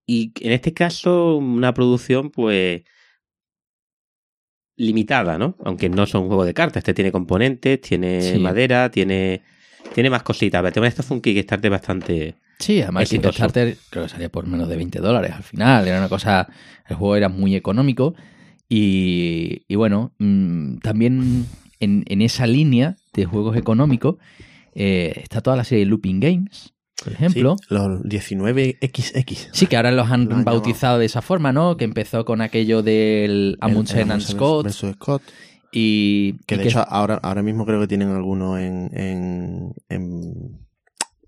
[0.05, 2.83] y en este caso una producción pues
[4.77, 5.55] limitada, ¿no?
[5.63, 8.39] Aunque no son juegos de cartas, este tiene componentes, tiene Sí.
[8.39, 9.41] madera, tiene
[9.93, 10.59] tiene más cositas.
[10.59, 13.29] Pero el tema de esto fue un Kickstarter bastante Sí, además el Exitoso.
[13.31, 15.87] Kickstarter creo que salía por menos de 20 dólares al final.
[15.87, 16.47] Era una cosa.
[16.87, 18.13] El juego era muy económico.
[18.69, 21.45] Y, y bueno, mm, también
[21.81, 24.15] en, en esa línea de juegos económicos
[24.73, 27.55] eh, está toda la serie de Looping Games, por ejemplo.
[27.59, 29.49] Sí, los 19XX.
[29.51, 31.77] Sí, que ahora los han bautizado de esa forma, ¿no?
[31.77, 34.63] Que empezó con aquello del Amundsen El- el and Scott.
[34.65, 35.21] versus Scott.
[35.73, 40.59] Y, Que y de hecho ahora, ahora mismo creo que tienen algunos en, en, en,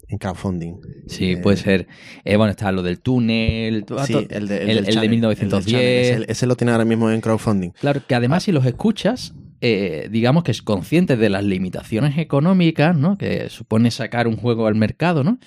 [0.09, 0.75] en crowdfunding.
[1.07, 1.87] Sí, Eh, puede ser.
[2.25, 3.85] Eh, bueno, está lo del túnel.
[3.85, 5.65] todo- Sí, el de, el- del el de Channel, 1910.
[5.65, 7.69] del Channel, Ese, ese lo tiene ahora mismo en crowdfunding.
[7.79, 9.33] Claro, que además si los escuchas,
[9.65, 13.17] eh, digamos que es consciente de las limitaciones económicas, ¿no?
[13.17, 15.39] Que supone sacar un juego al mercado, ¿no?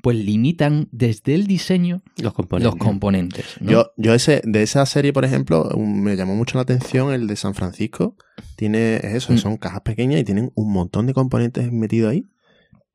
[0.00, 2.72] Pues limitan desde el diseño los componentes.
[2.72, 3.46] los componentes.
[3.60, 3.70] ¿no?
[3.72, 7.26] Yo, yo ese, de esa serie, por ejemplo, un- me llamó mucho la atención el
[7.26, 8.14] de San Francisco.
[8.54, 9.38] Tiene es eso, Mm.
[9.38, 12.24] son cajas pequeñas y tienen un montón de componentes metidos ahí.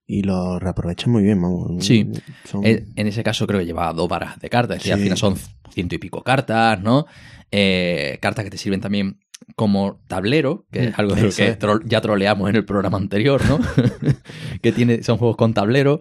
[0.07, 1.85] Y lo reaprovechan muy bien, vamos.
[1.85, 2.09] Sí.
[2.45, 4.99] Son- Eh, En ese caso creo que llevaba dos barajas de cartas, es decir, al
[5.01, 5.35] final son
[5.73, 7.05] ciento y pico cartas, ¿no?
[7.51, 9.19] Eh, cartas que te sirven también
[9.55, 12.97] como tablero, que es Mm, algo de lo que tro- ya troleamos en el programa
[12.97, 13.59] anterior, ¿no?
[14.61, 15.99] que tiene, son juegos con tablero.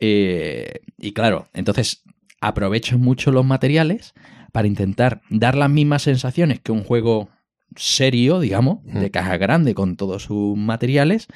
[0.00, 2.02] Eh, y claro, entonces
[2.40, 4.12] aprovecho mucho los materiales
[4.52, 7.28] para intentar dar las mismas sensaciones que un juego
[7.76, 11.26] serio, digamos, de caja grande con todos sus materiales,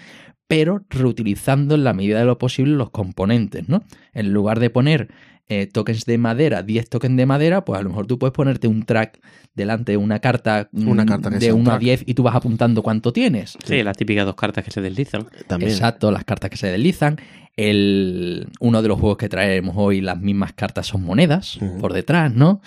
[0.46, 3.82] pero reutilizando en la medida de lo posible los componentes, ¿no?
[4.12, 5.08] En lugar de poner
[5.48, 8.68] eh, tokens de madera, 10 tokens de madera, pues a lo mejor tú puedes ponerte
[8.68, 9.20] un track
[9.54, 11.82] delante de una carta, Una mm, carta que de sea un 1 a track.
[11.82, 13.56] 10 y tú vas apuntando cuánto tienes.
[13.64, 15.26] Sí, las típicas dos cartas que se deslizan.
[15.46, 15.72] también.
[15.72, 17.18] Exacto, las cartas que se deslizan.
[17.60, 22.32] El, uno de los juegos que traeremos hoy, las mismas cartas son monedas por detrás,
[22.32, 22.60] ¿no?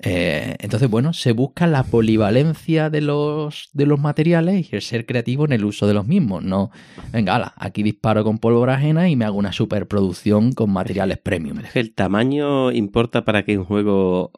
[0.00, 5.04] Eh, entonces, bueno, se busca la polivalencia de los, de los materiales y el ser
[5.04, 6.42] creativo en el uso de los mismos.
[6.42, 6.70] No,
[7.12, 11.58] venga, ala, aquí disparo con pólvora ajena y me hago una superproducción con materiales premium.
[11.58, 14.32] Es que el tamaño importa para que un juego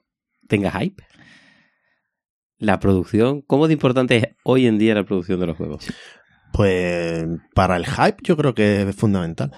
[0.48, 1.04] tenga hype.
[2.58, 5.86] La producción, ¿cómo de importante es hoy en día la producción de los juegos?
[6.52, 9.52] Pues para el hype yo creo que es fundamental.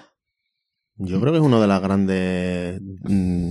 [0.97, 3.49] Yo creo que es uno de los grandes mm,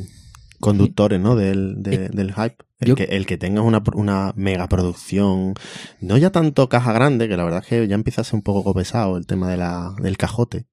[0.61, 1.35] conductores ¿no?
[1.37, 2.57] del, de- del hype.
[2.79, 5.55] El, Yo- que, el que tengas una, una mega producción,
[6.01, 8.43] no ya tanto caja grande, que la verdad es que ya empieza a ser un
[8.43, 10.67] poco pesado el tema de la, del cajote,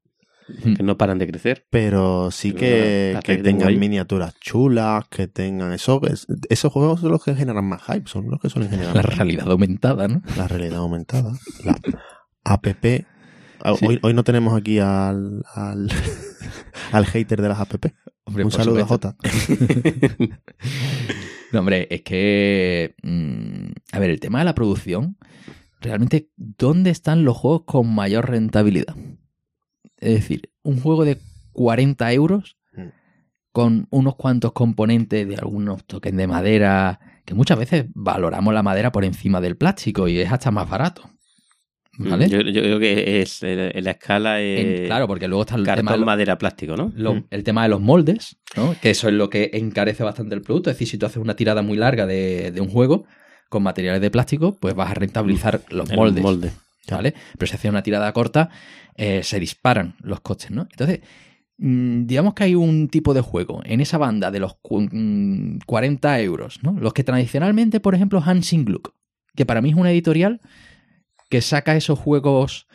[0.64, 1.66] Que no paran de crecer.
[1.70, 6.02] pero sí que, la- la que que tengo tengan miniaturas chulas, que tengan eso.
[6.08, 9.02] es- esos juegos son los que generan más hype, son los que suelen generar La
[9.04, 9.16] hype.
[9.16, 10.22] realidad aumentada, ¿no?
[10.38, 11.34] La realidad aumentada.
[11.64, 11.78] La
[12.44, 13.06] APP.
[13.62, 13.86] Ah, Sí.
[13.86, 15.92] Hoy, hoy no tenemos aquí al, al,
[16.92, 17.88] al hater de las APP.
[18.26, 19.10] Hombre, Un saludo supuesto.
[19.10, 20.40] a Jota.
[21.52, 22.96] No, hombre, es que.
[23.02, 25.18] mm, a ver, el tema de la producción.
[25.82, 28.96] Realmente, ¿dónde están los juegos con mayor rentabilidad?
[29.98, 31.20] Es decir, un juego de
[31.54, 32.90] 40 euros Mm.
[33.52, 38.92] con unos cuantos componentes de algunos tokens de madera, que muchas veces valoramos la madera
[38.92, 41.10] por encima del plástico y es hasta más barato.
[41.98, 42.30] ¿Vale?
[42.30, 45.56] Yo, yo creo que es eh, en la escala En- eh, claro, porque luego está
[45.56, 46.92] el tema cartón, de lo- madera, plástico, ¿no?
[46.96, 47.24] lo- Mm.
[47.30, 48.76] el tema de los moldes, ¿no?
[48.82, 50.70] que eso es lo que encarece bastante el producto.
[50.70, 53.06] Es decir, si tú haces una tirada muy larga de, de un juego
[53.50, 56.24] con materiales de plástico, pues vas a rentabilizar los moldes.
[56.24, 56.52] molde.
[56.90, 57.14] ¿vale?
[57.38, 58.50] Pero si haces una tirada corta,
[58.96, 60.68] eh, se disparan los costes, ¿no?
[60.72, 61.02] Entonces,
[61.58, 65.60] mm, digamos que hay un tipo de juego en esa banda de los cu- mm,
[65.66, 66.76] 40 euros, ¿no?
[66.80, 68.94] Los que tradicionalmente, por ejemplo, Hansing Gluck,
[69.36, 70.42] que para mí es una editorial
[71.30, 72.68] que saca esos juegos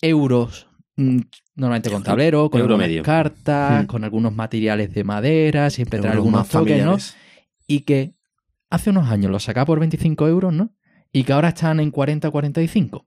[0.00, 1.18] euros, mm,
[1.56, 3.02] normalmente con tablero, con Euro algunas medio.
[3.02, 3.86] cartas, Hmm.
[3.86, 6.96] con algunos materiales de madera, siempre trae algunos toques, ¿no?
[7.66, 8.14] Y que
[8.70, 10.74] hace unos años lo sacaba por 25 euros, ¿no?
[11.12, 13.06] Y que ahora están en 40 45.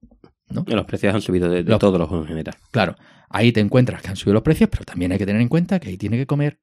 [0.68, 2.56] Los precios han subido de, de Los- todos los juegos en general.
[2.72, 2.96] Claro,
[3.30, 5.80] ahí te encuentras que han subido los precios, pero también hay que tener en cuenta
[5.80, 6.60] que ahí tiene que comer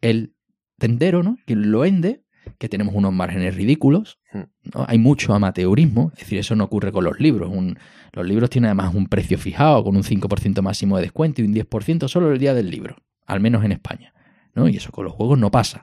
[0.00, 0.34] el
[0.78, 1.36] tendero, ¿no?
[1.44, 2.23] Quien lo vende,
[2.58, 4.42] que tenemos unos márgenes ridículos, Hmm.
[4.74, 4.84] ¿no?
[4.88, 7.50] Hay mucho amateurismo, es decir, eso no ocurre con los libros.
[7.52, 7.78] Un-
[8.12, 11.52] los libros tienen además un precio fijado, con un 5% máximo de descuento y un
[11.54, 14.12] 10% solo el día del libro, al menos en España,
[14.54, 14.68] ¿no?
[14.68, 15.82] Y eso con los juegos no pasa.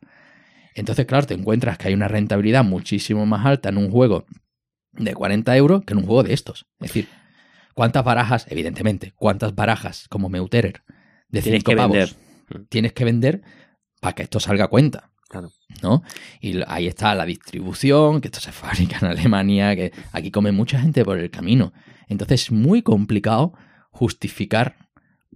[0.75, 4.25] Entonces, claro, te encuentras que hay una rentabilidad muchísimo más alta en un juego
[4.93, 6.65] de 40 euros que en un juego de estos.
[6.79, 7.07] Es decir,
[7.73, 10.83] ¿cuántas barajas, evidentemente, cuántas barajas como Meuterer
[11.29, 12.67] de Tienes 5 que pavos vender.
[12.69, 13.41] tienes que vender
[13.99, 15.10] para que esto salga a cuenta?
[15.31, 15.49] Claro.
[15.81, 16.03] ¿no?
[16.41, 20.79] Y ahí está la distribución, que esto se fabrica en Alemania, que aquí come mucha
[20.79, 21.71] gente por el camino.
[22.09, 23.53] Entonces es muy complicado
[23.91, 24.75] justificar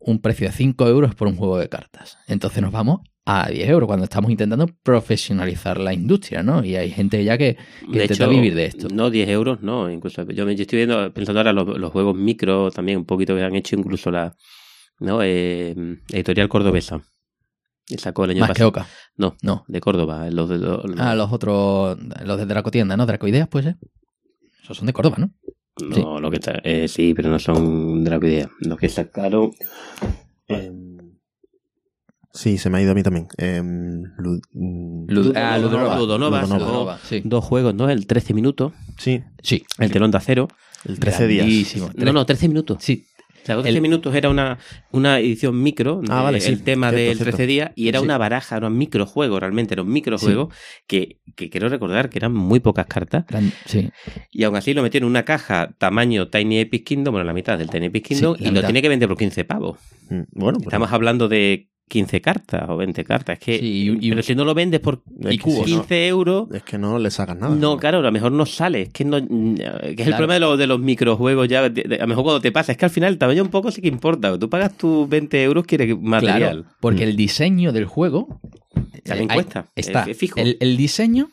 [0.02, 2.18] un precio de 5 euros por un juego de cartas.
[2.28, 6.64] Entonces nos vamos a 10 euros cuando estamos intentando profesionalizar la industria, ¿no?
[6.64, 7.56] Y hay gente ya que,
[7.92, 8.90] que intenta vivir de esto.
[8.94, 9.90] No 10 euros, no.
[9.90, 13.34] Incluso yo, me, yo estoy viendo, pensando ahora los, los juegos micro también un poquito
[13.34, 14.36] que han hecho incluso la
[15.00, 15.22] ¿no?
[15.24, 15.74] Eh,
[16.10, 17.02] editorial cordobesa.
[17.88, 18.70] Y sacó el año Más que pasado.
[18.70, 18.88] Oca.
[19.18, 19.64] No, No.
[19.68, 20.30] de Córdoba.
[20.32, 23.06] Los de, los- Ah, los otros, los de Dracotienda, ¿no?
[23.06, 23.76] Dracoideas, pues, ¿eh?
[24.64, 25.32] Esos son de Córdoba, ¿no?
[25.82, 26.02] No, Sí.
[26.22, 28.50] lo que está, eh, sí, pero no son de la idea.
[28.62, 29.52] Los que sacaron.
[30.48, 30.98] Em,
[32.34, 33.28] sí, se me ha ido a mí también.
[33.38, 35.98] Em, Lu- mm, Lud- ah, Ludonova.
[35.98, 37.00] Ludonova, Ludonova.
[37.04, 37.22] sí.
[37.26, 37.90] dos juegos, ¿no?
[37.90, 39.66] El 13 minutos, Sí, Sí.
[39.80, 40.48] el telón de acero.
[40.86, 41.76] el 13 días.
[41.96, 42.78] No, no, 13 minutos.
[42.80, 43.06] Sí,
[43.46, 44.58] sea, 13 El- minutos era una,
[44.92, 46.52] una edición micro, Ah, vale, sí.
[46.52, 47.24] el tema Cierto, del cierto.
[47.38, 48.06] 13 días, y era Sí.
[48.06, 50.50] una baraja, era un microjuego, realmente era un microjuego,
[50.88, 53.90] que, que quiero recordar que eran muy pocas cartas, gran- sí.
[54.32, 57.58] y aún así lo metió en una caja tamaño Tiny Epic Kingdom, bueno, la mitad
[57.58, 59.78] del Tiny Epic Kingdom, y lo tiene que vender por 15 pavos.
[60.10, 63.66] Mm, Bueno, pues Estamos hablando de 15 cartas o 20 cartas, es que, Sí,
[64.00, 65.66] y- y- pero si no lo vendes por Es y que cubos.
[65.66, 66.48] si no- 15 euros...
[66.52, 67.54] es que no le sacas nada.
[67.56, 68.82] No, claro, a lo mejor no sale.
[68.84, 69.18] Es que no.
[69.20, 71.70] Que es el problema de los, de los microjuegos ya.
[71.70, 73.50] de- de- a lo mejor cuando te pasa, es que al final el tamaño un
[73.50, 74.38] poco sí que importa.
[74.40, 76.40] Tú pagas tus 20 euros, quieres material.
[76.64, 78.40] Claro, porque el diseño del juego
[79.04, 79.72] También eh, hay- cuesta.
[79.76, 80.40] Está Es- es fijo.
[80.40, 81.30] El, el diseño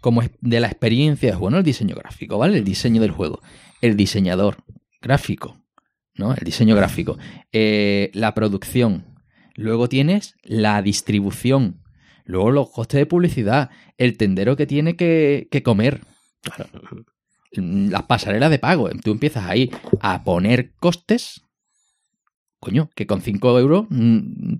[0.00, 2.56] como es de la experiencia de juego, no el diseño gráfico, ¿vale?
[2.56, 3.40] El diseño del juego.
[3.82, 4.56] El diseñador
[5.02, 5.58] gráfico,
[6.14, 6.32] ¿no?
[6.32, 7.18] El diseño gráfico.
[7.52, 9.04] Eh, la producción.
[9.60, 11.82] Luego tienes la distribución.
[12.24, 13.70] Luego los costes de publicidad.
[13.98, 16.00] El tendero que tiene que, que comer.
[17.52, 18.88] Las pasarelas de pago.
[19.02, 19.70] Tú empiezas ahí
[20.00, 21.42] a poner costes.
[22.60, 23.86] Coño, que con 5 euros.
[23.90, 24.54] mm,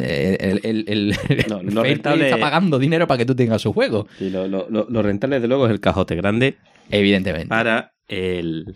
[0.00, 3.34] eh, El, el, el- el No, lo Fairplay rentable- está pagando dinero para que tú
[3.34, 4.06] tengas su juego.
[4.18, 6.58] Sí, lo, lo- lo- rentable, desde luego, es el cajote grande
[6.90, 7.48] Evidentemente.
[7.48, 8.66] para el,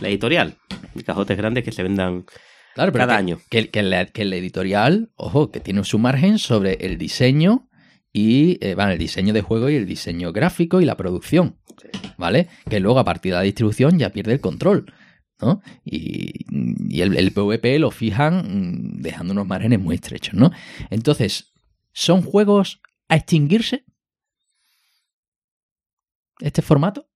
[0.00, 0.54] la editorial.
[1.04, 2.24] Cajotes grandes que se vendan
[2.78, 3.40] Claro, pero cada que, año.
[3.50, 7.68] Que, que la, que la editorial, ojo, que tiene su margen sobre el diseño
[8.12, 11.56] y eh, bueno, el diseño de juego y el diseño gráfico y la producción.
[12.18, 12.46] ¿Vale?
[12.70, 14.92] Que luego a partir de la distribución ya pierde el control.
[15.40, 15.60] ¿no?
[15.84, 16.46] Y,
[16.88, 20.52] y el, el PvP lo fijan mm, dejando unos márgenes muy estrechos, ¿no?
[20.90, 21.52] Entonces,
[21.92, 23.86] ¿son juegos a extinguirse?
[26.38, 27.07] ¿Este formato?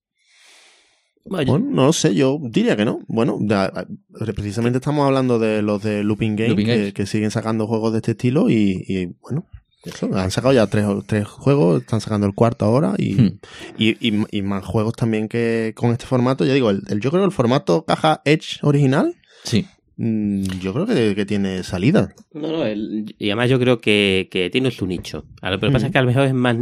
[1.24, 3.00] Bueno, no lo sé, yo diría que no.
[3.06, 6.94] Bueno, ya, eh, precisamente estamos hablando de los de Looping Games, Looping que, Games.
[6.94, 9.46] que siguen sacando juegos de este estilo y, y, bueno,
[9.84, 13.38] eso, han sacado ya tres, tres juegos, están sacando el cuarto ahora y, Hmm.
[13.78, 16.44] y, y- y más juegos también que con este formato.
[16.44, 19.64] Ya digo, el, el- yo creo que el formato caja Edge original, Sí.
[19.96, 22.12] mm, yo creo que, que tiene salida.
[22.32, 25.24] No, no, el- y además yo creo que, que tiene su nicho.
[25.40, 25.86] A lo que pasa Mm.
[25.86, 26.56] es que a lo mejor es más...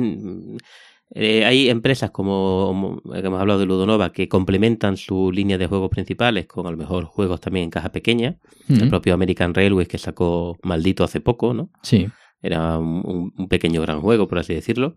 [1.13, 5.91] eh, hay empresas como, que hemos hablado de Ludonova que complementan su línea de juegos
[5.91, 8.37] principales con a lo mejor juegos también en caja pequeña.
[8.69, 11.71] El propio American Railways que sacó Maldito hace poco, ¿no?
[11.83, 12.09] Sí.
[12.43, 14.97] Era un pequeño gran juego, por así decirlo.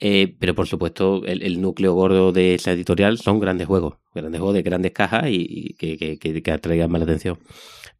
[0.00, 4.40] Eh, pero por supuesto, el, el núcleo gordo de esa editorial son grandes juegos, grandes
[4.40, 7.38] juegos de grandes cajas y, y que, que, que- que atraigan más la atención.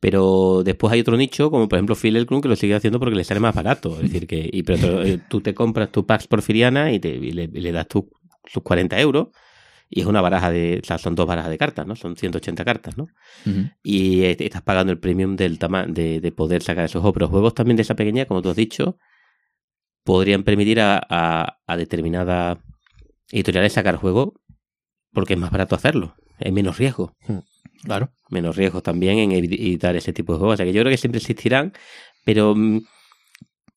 [0.01, 3.15] Pero después hay otro nicho, como por ejemplo Phil Elklund, que lo sigue haciendo porque
[3.17, 3.95] le sale más barato.
[3.97, 7.09] Es decir, que y, pero te- eh, tú te compras tu Pax Porfiriana y, te,
[7.11, 8.11] y le, das tu-
[8.53, 9.29] tus 40 euros
[9.89, 11.95] y es una baraja de, o sea, son dos barajas de cartas, ¿no?
[11.97, 13.07] Son 180 cartas, ¿no?
[13.83, 17.15] Y eh, estás pagando el premium del tama de, de poder sacar esos juegos.
[17.15, 18.99] Pero juegos también de esa pequeña, como tú has dicho,
[20.05, 22.59] podrían permitir a, a, a determinadas
[23.31, 24.31] editoriales sacar juegos
[25.13, 26.15] porque es más barato hacerlo.
[26.39, 27.15] Hay menos riesgo.
[27.85, 28.11] Claro.
[28.31, 30.55] Menos riesgo también en editar ese tipo de juegos.
[30.55, 31.73] O sea que yo creo que siempre existirán,
[32.25, 32.81] pero mm,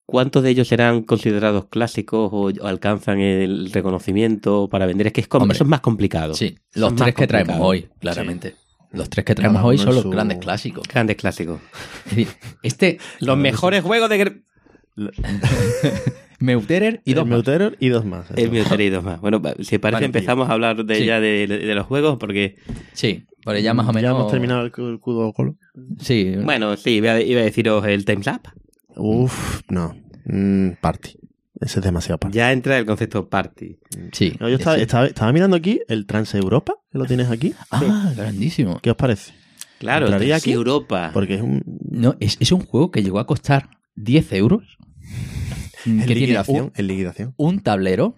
[0.05, 5.07] ¿cuántos de ellos serán considerados clásicos o, o alcanzan el reconocimiento para vender?
[5.07, 5.55] Es que es, Hombre.
[5.55, 6.33] eso es más complicado.
[6.33, 6.57] Sí.
[6.73, 8.55] Los es tres que traemos hoy, claramente.
[8.91, 10.87] Los tres que traemos hoy son los su- grandes clásicos.
[10.87, 11.59] Grandes clásicos.
[12.05, 12.27] Es decir,
[12.63, 14.41] este, Los mejores juegos de...
[16.39, 17.37] Meuterer y dos el más.
[17.37, 18.29] Meuterer y dos más.
[18.35, 19.19] El Meuterer y dos más.
[19.21, 21.05] Bueno, si parece Vale, empezamos a hablar de Sí.
[21.05, 22.57] ya de, de los juegos porque...
[22.93, 24.11] Sí, pero ya más o menos.
[24.11, 25.55] Ya hemos terminado el, el Cudo Colo.
[25.99, 28.41] Sí, Bueno, sí, iba a, iba a deciros el Time's Up.
[28.97, 29.95] Uf, no.
[30.25, 31.17] Mm, party.
[31.59, 32.37] Ese es demasiado party.
[32.37, 33.79] Ya entra el concepto party.
[34.11, 34.33] sí.
[34.39, 34.83] No, yo estaba, sí.
[34.83, 37.53] estaba, estaba mirando aquí el Trans-Europa, que lo tienes aquí.
[37.71, 38.79] Ah, grandísimo.
[38.83, 39.33] ¿Qué os parece?
[39.79, 40.51] Claro, ¿Entraría es aquí?
[40.51, 41.09] Europa.
[41.13, 41.63] Porque es un...
[41.89, 44.77] No, es, es un juego que llegó a costar 10 euros.
[45.85, 46.65] Mm, En Que tiene liquidación.
[46.65, 47.33] un, En liquidación.
[47.37, 48.15] un tablero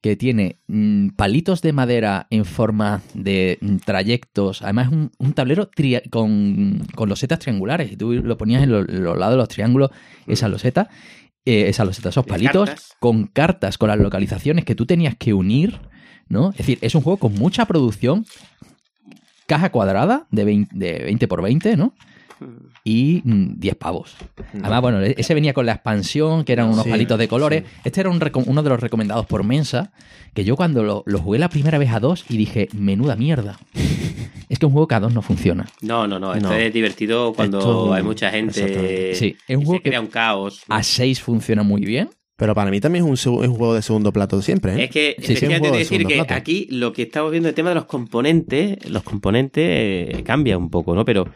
[0.00, 4.62] que tiene mm, palitos de madera en forma de mm, trayectos.
[4.62, 5.70] Además, es un, un tablero
[6.10, 7.92] con, con losetas triangulares.
[7.92, 9.90] Y tú lo ponías en, lo- en los lados de los triángulos,
[10.26, 10.88] esa loseta,
[11.44, 12.92] eh, esa loseta, esos ¿Y palitos, cartas?
[12.98, 15.78] con cartas, con las localizaciones que tú tenías que unir.
[16.28, 16.50] ¿no?
[16.50, 18.24] Es decir, es un juego con mucha producción.
[19.46, 21.94] Caja cuadrada de 20, de 20 por 20, ¿no?
[22.84, 24.16] Y mm, 10 pavos.
[24.54, 27.64] Además, bueno, e- ese venía con la expansión, que eran unos Sí, palitos de colores.
[27.84, 29.92] Este era un uno de los recomendados por Mensa,
[30.34, 33.58] que yo cuando lo, lo jugué la primera vez a dos y dije, menuda mierda.
[34.48, 35.66] es que un juego que a dos no funciona.
[35.80, 36.34] No, no, no.
[36.34, 36.54] Esto No.
[36.54, 39.14] es divertido cuando Esto- hay mucha gente.
[39.14, 40.62] Sí, es un y juego se que- crea un caos.
[40.68, 42.08] A seis funciona muy bien.
[42.34, 44.84] Pero para mí también es un, seg- es un juego de segundo plato siempre, ¿eh?
[44.84, 46.34] Es que Sí, sí, es de decir que plato.
[46.34, 50.68] aquí lo que estamos viendo el tema de los componentes, los componentes eh, cambia un
[50.68, 51.04] poco, ¿no?
[51.04, 51.28] Pero,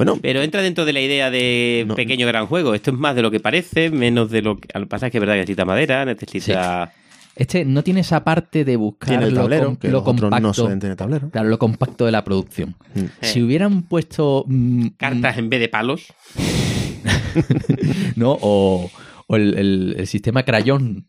[0.00, 1.94] Bueno, pero entra dentro de la idea de No.
[1.94, 2.74] pequeño gran juego.
[2.74, 4.68] Esto es más de lo que parece, menos de lo que.
[4.72, 6.90] Al pasar que es verdad que necesita madera, necesita.
[7.36, 10.02] Este no tiene esa parte de buscar tiene el lo, tablero, com- que lo los
[10.02, 10.46] otros compacto.
[10.46, 11.28] no suelen tener tablero.
[11.30, 12.74] Claro, lo compacto de la producción.
[12.94, 13.04] Mm.
[13.20, 16.06] Si hubieran puesto mm, Cartas en vez de palos.
[18.16, 18.36] ¿no?
[18.40, 18.90] O,
[19.32, 21.06] o el, el- el sistema crayón,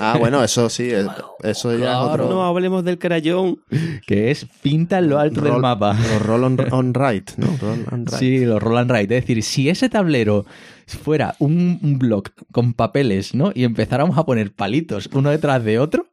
[0.00, 1.06] Ah, bueno, eso sí, eh,
[1.44, 2.28] eso ya es otro...
[2.28, 3.58] No hablemos del crayón.
[4.06, 5.94] que es pinta en lo alto del mapa.
[5.94, 7.46] Los roll on, on right, ¿no?
[7.60, 8.18] Roll on right.
[8.18, 9.16] Sí, los roll and write.
[9.16, 10.44] Es decir, si ese tablero
[10.86, 13.52] fuera un, un block con papeles, ¿no?
[13.54, 16.08] Y empezáramos a poner palitos uno detrás de otro,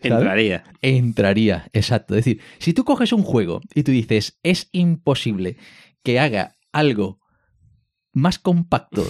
[0.00, 0.12] ¿sabes?
[0.20, 0.64] Entraría.
[0.82, 1.68] entraría.
[1.72, 2.14] Exacto.
[2.14, 5.56] Es decir, si tú coges un juego y tú dices, es imposible
[6.04, 7.18] que haga algo
[8.12, 9.04] más compacto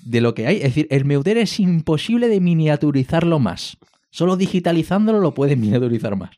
[0.00, 3.78] de lo que hay, es decir, el Meuter es imposible de miniaturizarlo más.
[4.10, 6.30] Solo digitalizándolo lo puedes miniaturizar más.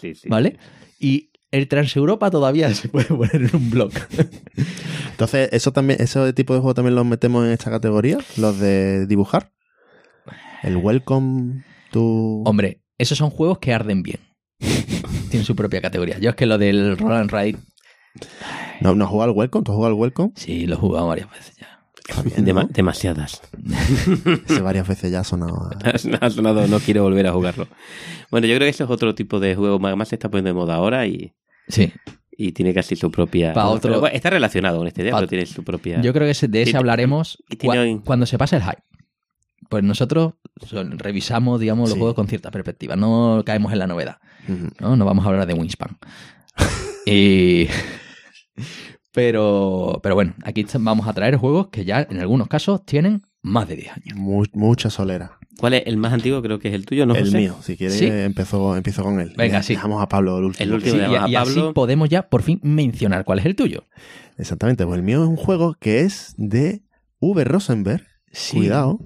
[0.00, 0.28] Sí, sí.
[0.28, 0.58] ¿Vale?
[0.98, 3.92] Y el Transeuropa todavía se puede poner en un block.
[5.10, 9.06] Entonces, eso también, ese tipo de juego también los metemos en esta categoría, los de
[9.06, 9.52] dibujar.
[10.62, 12.42] El Welcome to...
[12.44, 14.20] Hombre, esos son juegos que arden bien.
[15.30, 16.18] Tienen su propia categoría.
[16.18, 17.58] Yo es que lo del Roll and Ride,
[18.80, 19.64] ¿No, ¿No has jugado al Welcome?
[19.64, 20.32] ¿Tú has jugado al Welcome?
[20.36, 21.79] sí, lo he jugado varias veces ya.
[22.70, 23.42] Demasiadas.
[24.48, 25.70] Ese varias veces ya ha sonado.
[25.84, 25.90] a-
[26.26, 27.68] Ha sonado, no quiero volver a jugarlo.
[28.30, 30.54] Bueno, yo creo que ese es otro tipo de juego más, se está poniendo de
[30.54, 31.32] moda ahora y,
[31.68, 31.92] Sí.
[32.32, 33.52] y tiene casi su propia.
[33.52, 36.00] Pa' otro- Pero, bueno, está relacionado con este Pa- pero tiene su propia.
[36.00, 37.42] Yo creo que de ese hablaremos
[38.04, 38.82] cuando se pase el hype.
[39.68, 40.34] Pues nosotros
[40.66, 41.98] son- revisamos, digamos, los Sí.
[42.00, 42.96] juegos con cierta perspectiva.
[42.96, 44.16] No caemos en la novedad.
[44.80, 44.96] ¿no?
[44.96, 45.96] No vamos a hablar de Wingspan.
[47.06, 47.68] y...
[49.12, 53.68] Pero, pero bueno, aquí vamos a traer juegos que ya en algunos casos tienen más
[53.68, 54.16] de 10 años.
[54.16, 55.38] Mu- mucha solera.
[55.58, 56.40] ¿Cuál es el más antiguo?
[56.42, 57.14] Creo que es el tuyo, ¿no?
[57.14, 57.36] el José?
[57.38, 58.06] mío, si quieres, Sí.
[58.06, 59.34] empezó, empiezo con él.
[59.36, 59.74] Venga, Ya- sí.
[59.74, 60.64] Dejamos a Pablo el último.
[60.64, 60.94] El último.
[60.94, 61.74] Sí, y, a y así Pablo.
[61.74, 63.84] podemos ya por fin mencionar cuál es el tuyo.
[64.38, 66.82] Exactamente, pues el mío es un juego que es de
[67.20, 67.44] V.
[67.44, 68.06] Rosenberg.
[68.32, 68.56] Sí.
[68.58, 69.00] Cuidado.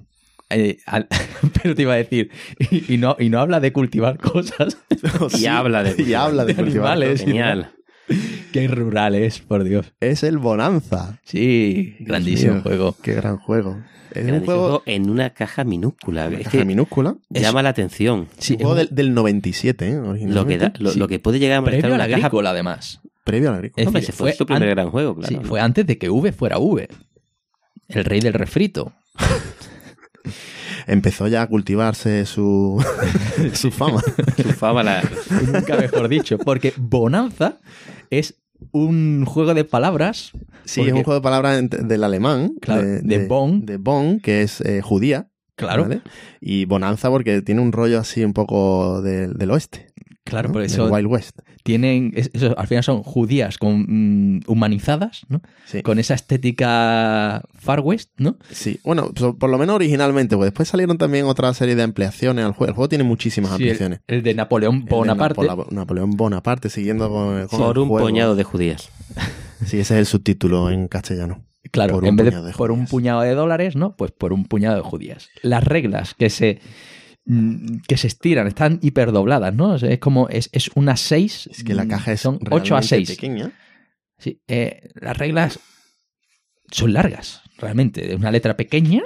[0.51, 1.07] Eh, al-
[1.63, 2.29] pero te iba a decir,
[2.71, 4.77] y, y no, y no habla de cultivar cosas,
[5.39, 7.21] Y habla de- y habla de, de cultivar animales.
[7.23, 7.69] cosas.
[8.07, 8.49] Genial.
[8.51, 9.93] que rurales, por Dios.
[9.99, 11.19] Es el Bonanza.
[11.23, 12.95] Sí, Dios grandísimo mío, juego.
[13.01, 13.77] Qué gran juego.
[14.11, 16.27] Es un Grandísimo juego juego en una caja minúscula.
[16.27, 17.15] una Es caja que minúscula.
[17.29, 18.27] llama la atención.
[18.37, 19.99] Sí, un juego es del, del 97, ¿eh?
[20.27, 20.99] Lo que, da- lo, Sí.
[20.99, 22.27] lo que puede llegar a previo estar a en la una caja.
[22.27, 23.01] agrícola, además.
[23.25, 23.81] Previo al agrícola.
[23.81, 25.27] Es Hombre, decir, ese fue, fue su primer an- gran juego, claro.
[25.41, 26.87] Sí, fue antes de que V fuera V.
[27.89, 28.93] El rey del refrito.
[30.87, 32.83] Empezó ya a cultivarse su,
[33.53, 34.01] su fama.
[34.37, 35.03] Su fama la-
[35.51, 36.37] Nunca mejor dicho.
[36.37, 37.59] Porque Bonanza
[38.09, 38.35] es
[38.71, 40.31] un juego de palabras.
[40.65, 42.53] Sí, porque- es un juego de palabras del alemán.
[42.61, 43.65] Claro, de Bonn.
[43.65, 45.29] De Bonn, que es eh, judía.
[45.55, 46.01] Claro, ¿vale?
[46.41, 49.87] Y Bonanza porque tiene un rollo así un poco del, del oeste.
[50.25, 50.53] Claro, ¿no?
[50.53, 51.39] por Del eso Wild West.
[51.63, 52.11] tienen.
[52.15, 53.85] es- eso, al final son judías con,
[54.37, 55.41] mm, humanizadas, ¿no?
[55.65, 55.81] Sí.
[55.81, 58.37] Con esa estética Far West, ¿no?
[58.51, 62.51] Sí, bueno, por lo menos originalmente, pues después salieron también otra serie de ampliaciones al
[62.53, 62.69] juego.
[62.71, 63.99] El juego tiene muchísimas Sí, ampliaciones.
[64.07, 65.47] el de Napoleón El de Bonaparte.
[65.71, 68.07] Napoleón Bonaparte, siguiendo con, con por el un juego.
[68.07, 68.89] puñado de judías.
[69.65, 71.43] Sí, ese es el subtítulo en castellano.
[71.71, 73.95] Claro, por un en vez de puñado de por un puñado de dólares, ¿no?
[73.95, 75.29] Pues por un puñado de judías.
[75.41, 76.59] Las reglas que se
[77.87, 79.75] que se estiran, están hiperdobladas, ¿no?
[79.75, 81.49] Es como, es, es una 6.
[81.51, 83.09] Es que la caja es Son 8 a realmente 6.
[83.09, 83.51] pequeña.
[84.17, 85.59] Sí, eh, las reglas
[86.71, 88.11] son largas, realmente.
[88.13, 89.01] Es una letra pequeña,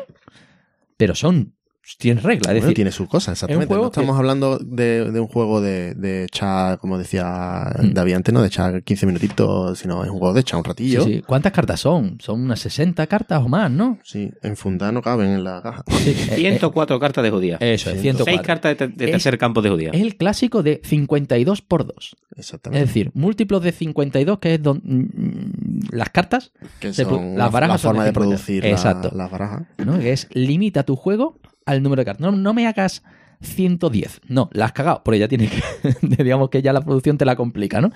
[0.97, 1.55] pero son.
[1.97, 2.47] Tienen reglas.
[2.47, 3.73] Es Bueno, decir, tiene sus cosas, exactamente.
[3.73, 7.93] No estamos que- hablando de, de un juego de, de echar, como decía Mm.
[7.93, 11.03] David antes, no de echar 15 minutitos, sino es un juego de echar un ratillo.
[11.03, 11.21] sí.
[11.25, 12.17] ¿Cuántas cartas son?
[12.21, 13.97] Son unas 60 cartas o más, ¿no?
[14.03, 15.83] Sí, en fundada no caben en la caja.
[15.87, 17.57] Sí, eh, 104 cartas de judía.
[17.59, 18.25] eh, eso es, 104.
[18.25, 18.45] 6 104.
[18.45, 19.89] cartas de, de Es- tercer campo de judía.
[19.93, 22.15] Es el clásico de 52 por 2.
[22.31, 22.85] Es Exactamente.
[22.85, 27.77] decir, múltiplos de 52, que es don- mm, las cartas, que son las barajas la
[27.79, 28.19] son forma de de 50.
[28.29, 29.11] producir la- Exacto.
[29.15, 29.63] las barajas.
[29.77, 29.99] ¿no?
[29.99, 31.39] que es limita tu juego
[31.69, 32.21] al número de cartas.
[32.21, 33.03] No, no me hagas
[33.41, 34.21] 110.
[34.27, 35.63] No, la has cagado, porque ya tienes que,
[36.23, 37.91] digamos que ya la producción te la complica, ¿no?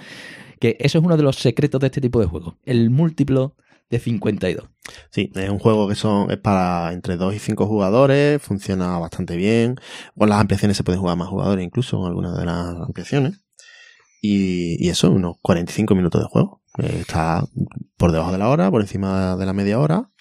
[0.60, 2.58] Que eso es uno de los secretos de este tipo de juego.
[2.64, 3.56] El múltiplo
[3.90, 4.70] de 52.
[5.10, 9.36] Sí, es un juego que son es para entre 2 y 5 jugadores, funciona bastante
[9.36, 9.76] bien.
[10.18, 13.44] Con las ampliaciones se pueden jugar más jugadores incluso con algunas de las ampliaciones.
[14.22, 16.62] Y, y eso, unos 45 minutos de juego.
[16.78, 17.44] Eh, está
[17.98, 20.12] por debajo de la hora, por encima de la media hora.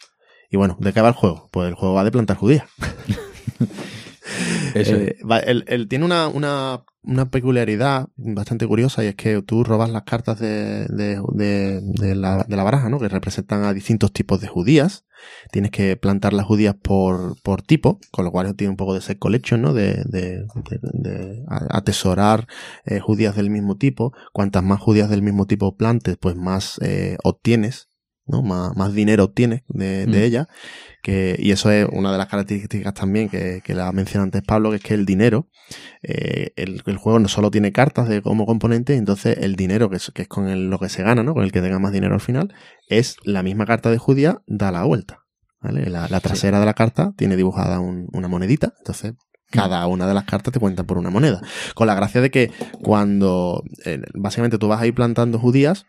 [0.51, 1.49] Y bueno, ¿de qué va el juego?
[1.53, 2.65] Pues el juego va de plantar judías.
[4.75, 10.05] Eso Eh, tiene una, una, una peculiaridad bastante curiosa y es que tú robas las
[10.05, 12.99] cartas de, de, la, baraja, ¿no?
[12.99, 15.05] Que representan a distintos tipos de judías.
[15.53, 19.01] Tienes que plantar las judías por, por tipo, con lo cual tiene un poco de
[19.01, 19.73] set collection, ¿no?
[19.73, 20.45] De, de,
[20.93, 22.47] de- atesorar
[22.85, 24.13] eh, judías del mismo tipo.
[24.33, 27.89] Cuantas más judías del mismo tipo plantes, pues más eh, obtienes,
[28.27, 28.43] ¿no?
[28.43, 30.23] Más, más dinero obtienes de, de Mm.
[30.23, 30.49] ella.
[31.03, 34.71] Que, y eso es una de las características también que, que la mencionó antes Pablo,
[34.71, 35.49] que es que el dinero,
[36.03, 39.97] eh, el, el juego no solo tiene cartas de, como componente, entonces el dinero, que
[39.97, 41.35] es, que es con el- lo que se gana, ¿no?
[41.35, 42.55] Con el que tenga más dinero al final,
[42.89, 45.19] es la misma carta de judía, da la vuelta.
[45.61, 45.89] ¿vale?
[45.91, 49.15] La, la trasera de la carta tiene dibujada un- una monedita, entonces
[49.53, 51.41] cada una de las cartas te cuentan por una moneda.
[51.75, 52.51] Con la gracia de que
[52.83, 55.87] cuando eh, básicamente tú vas a ir plantando judías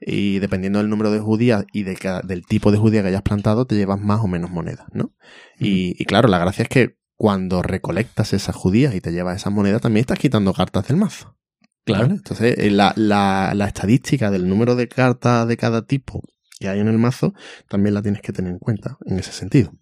[0.00, 3.22] y dependiendo del número de judías y de cada- del tipo de judía que hayas
[3.22, 5.12] plantado, te llevas más o menos monedas, ¿no?
[5.58, 9.52] Y, y claro, la gracia es que cuando recolectas esas judías y te llevas esas
[9.52, 11.36] monedas, también estás quitando cartas del mazo.
[11.84, 12.04] Claro.
[12.04, 12.14] ¿vale?
[12.16, 16.20] Entonces, eh, la, la, la estadística del número de cartas de cada tipo
[16.58, 17.32] que hay en el mazo
[17.68, 19.72] también la tienes que tener en cuenta en ese sentido.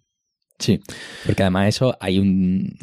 [0.57, 0.79] Sí,
[1.25, 2.77] porque además eso hay un...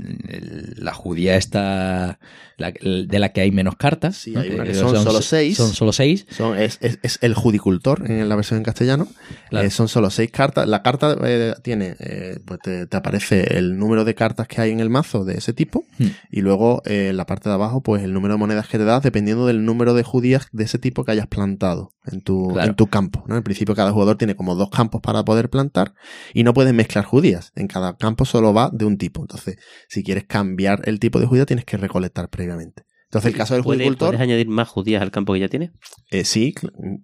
[0.76, 2.18] La judía está...
[2.58, 4.16] la- de la que hay menos cartas.
[4.16, 4.40] Sí, ¿no?
[4.40, 5.56] hay una que son solo seis.
[5.56, 6.26] Son solo seis.
[6.30, 9.08] Son, es, es, es el judicultor en la versión en castellano.
[9.50, 9.66] Claro.
[9.66, 10.68] Eh, son solo seis cartas.
[10.68, 14.70] La carta eh, tiene, eh, pues te, te aparece el número de cartas que hay
[14.70, 15.84] en el mazo de ese tipo.
[15.98, 16.08] Hmm.
[16.30, 19.02] Y luego en la parte de abajo, pues el número de monedas que te das
[19.02, 22.68] dependiendo del número de judías de ese tipo que hayas plantado en tu, Claro.
[22.70, 23.24] en tu campo.
[23.26, 23.36] ¿no?
[23.36, 25.94] En principio, cada jugador tiene como dos campos para poder plantar
[26.34, 27.52] y no puedes mezclar judías.
[27.62, 29.22] En cada campo solo va de un tipo.
[29.22, 29.56] Entonces,
[29.88, 32.82] si quieres cambiar el tipo de judía, tienes que recolectar previamente.
[33.04, 34.08] Entonces, el caso del ¿Puedes, judicultor.
[34.08, 35.70] puedes añadir más judías al campo que ya tienes?
[36.10, 36.54] Eh, sí,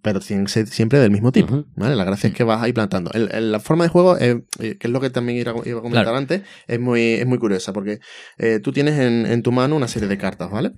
[0.02, 1.66] pero tienen que ser siempre del mismo tipo.
[1.76, 1.96] ¿vale?
[1.96, 3.10] La gracia es que vas ahí plantando.
[3.12, 5.78] El- el- la forma de juego, eh, que es lo que también iba, a- iba
[5.80, 6.16] a comentar Claro.
[6.16, 7.98] antes, es muy, es muy curiosa porque
[8.38, 10.72] eh, tú tienes en, en tu mano una serie de cartas, ¿vale?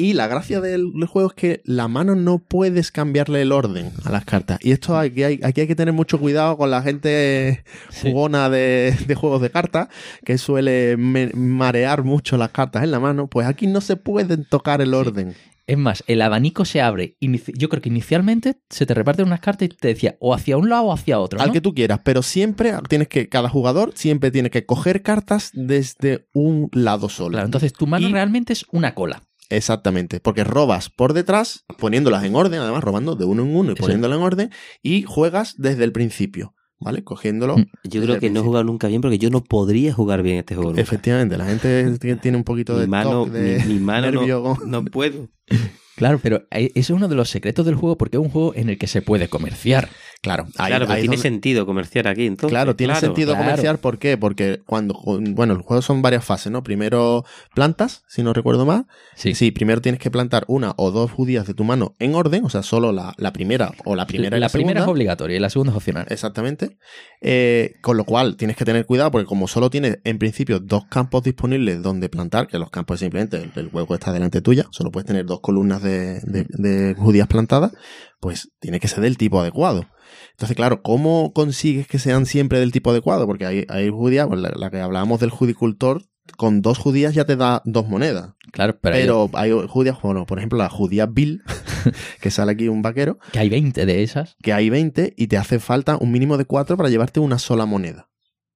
[0.00, 3.90] Y la gracia del, del juego es que la mano no puedes cambiarle el orden
[4.04, 4.58] a las cartas.
[4.62, 8.10] Y esto aquí hay, aquí hay que tener mucho cuidado con la gente Sí.
[8.10, 9.88] jugona de, de juegos de cartas,
[10.24, 13.26] que suele me- marear mucho las cartas en la mano.
[13.26, 15.34] Pues aquí no se pueden tocar el orden.
[15.66, 17.16] Es más, el abanico se abre.
[17.20, 20.68] Yo creo que inicialmente se te reparten unas cartas y te decía o hacia un
[20.68, 21.40] lado o hacia otro.
[21.40, 25.50] Al que tú quieras, pero siempre tienes que, cada jugador siempre tiene que coger cartas
[25.54, 27.32] desde un lado solo.
[27.34, 29.22] Claro, entonces tu mano Y- realmente es una cola.
[29.50, 33.74] Exactamente, porque robas por detrás, poniéndolas en orden, además robando de uno en uno y
[33.74, 34.50] poniéndolas en orden,
[34.82, 37.02] y juegas desde el principio, ¿vale?
[37.04, 37.58] Cogiéndolo.
[37.58, 37.66] Mm.
[37.84, 40.54] Yo creo que no he jugado nunca bien porque yo no podría jugar bien este
[40.54, 40.70] juego.
[40.70, 40.82] nunca.
[40.82, 44.20] Efectivamente, la gente tiene un poquito de Mi mano, toque de mi, mi mano no-
[44.20, 44.56] nervio.
[44.66, 45.28] no, puedo.
[46.00, 48.54] Claro, pero eh, ese es uno de los secretos del juego porque es un juego
[48.54, 49.90] en el que se puede comerciar.
[50.22, 52.50] Claro, ahí- claro, ahí tiene donde- sentido comerciar aquí entonces.
[52.50, 53.44] Claro, tiene sentido claro.
[53.44, 53.78] comerciar.
[53.80, 54.16] ¿Por qué?
[54.16, 56.62] Porque cuando, bueno, el juego son varias fases, ¿no?
[56.62, 57.24] Primero
[57.54, 58.86] plantas, si no recuerdo mal.
[59.14, 59.34] Sí.
[59.34, 62.48] Sí, primero tienes que plantar una o dos judías de tu mano en orden, o
[62.48, 65.40] sea, solo la, la primera o la primera y la la primera es obligatoria y
[65.40, 66.06] la segunda es opcional.
[66.08, 66.78] Exactamente.
[67.22, 70.86] Eh, con lo cual tienes que tener cuidado porque como solo tienes en principio dos
[70.86, 74.90] campos disponibles donde plantar, que los campos simplemente el, el hueco está delante tuya, solo
[74.90, 77.72] puedes tener dos columnas de, de- de judías plantadas,
[78.20, 79.86] pues tiene que ser del tipo adecuado.
[80.32, 83.26] Entonces, claro, ¿cómo consigues que sean siempre del tipo adecuado?
[83.26, 86.02] Porque hay, hay judías, pues, la, la que hablábamos del judicultor,
[86.36, 88.34] con dos judías ya te da dos monedas.
[88.52, 91.42] Claro, pero, Pero, hay judías, bueno, por ejemplo, la judía Bill,
[92.20, 94.36] que sale aquí un vaquero, que hay 20 de esas.
[94.42, 97.66] que hay 20 y te hace falta un mínimo de 4 para llevarte una sola
[97.66, 98.08] moneda.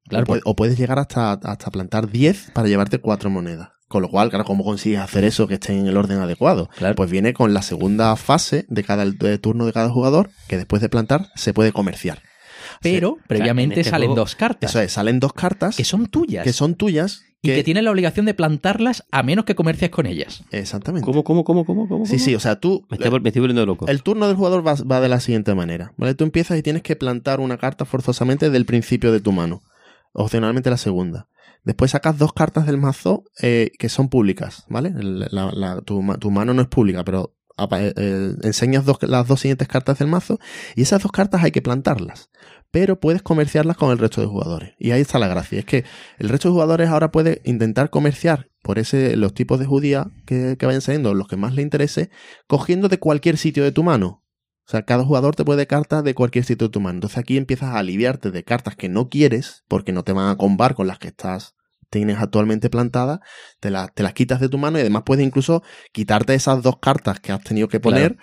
[0.09, 3.71] Claro, o, puede- o puedes llegar hasta, hasta plantar 10 para llevarte 4 monedas.
[3.95, 6.69] Con lo cual, claro, ¿cómo consigues hacer eso que esté en el orden adecuado?
[6.77, 6.97] Claro.
[6.97, 10.83] Pues viene con la segunda fase de cada de turno de cada jugador, que después
[10.83, 12.21] de plantar se puede comerciar.
[12.83, 16.09] Pero previamente en este salen juego- dos cartas Eso es, salen dos cartas que son
[16.09, 17.23] tuyas que son tuyas.
[17.41, 20.43] y que tienes la obligación de plantarlas a menos que comercies con ellas.
[20.51, 21.07] Exactamente.
[21.07, 22.05] ¿Cómo, cómo, cómo, cómo, cómo?
[22.05, 22.85] Sí, sí, o sea, tú...
[22.91, 23.87] Me estoy, me estoy volviendo loco.
[23.87, 26.15] El turno del jugador va, va de la siguiente manera, ¿vale?
[26.17, 29.63] Tú empiezas y tienes que plantar una carta forzosamente del principio de tu mano,
[30.15, 31.29] opcionalmente la segunda.
[31.65, 34.93] Después sacas dos cartas del mazo eh, que son públicas, ¿vale?
[35.85, 39.99] Tu, ma- tu mano no es pública, pero eh, eh, enseñas las dos siguientes cartas
[39.99, 40.39] del mazo
[40.77, 42.31] y esas dos cartas hay que plantarlas.
[42.71, 44.73] Pero puedes comerciarlas con el resto de jugadores.
[44.79, 45.61] Y ahí está la gracia.
[45.61, 45.85] Es que
[46.19, 50.57] el resto de jugadores ahora puede intentar comerciar por ese los tipos de judía que,
[50.59, 52.11] que vayan saliendo, los que más le interese,
[52.49, 54.24] cogiendo de cualquier sitio de tu mano.
[54.67, 56.97] O sea, cada jugador te puede cartas de cualquier sitio de tu mano.
[56.97, 60.37] Entonces aquí empiezas a aliviarte de cartas que no quieres, porque no te van a
[60.37, 61.55] combar con las que estás
[61.91, 63.21] tienes actualmente plantadas,
[63.61, 65.63] te, las te las quitas de tu mano y además puedes incluso
[65.93, 68.17] quitarte esas dos cartas que has tenido que poner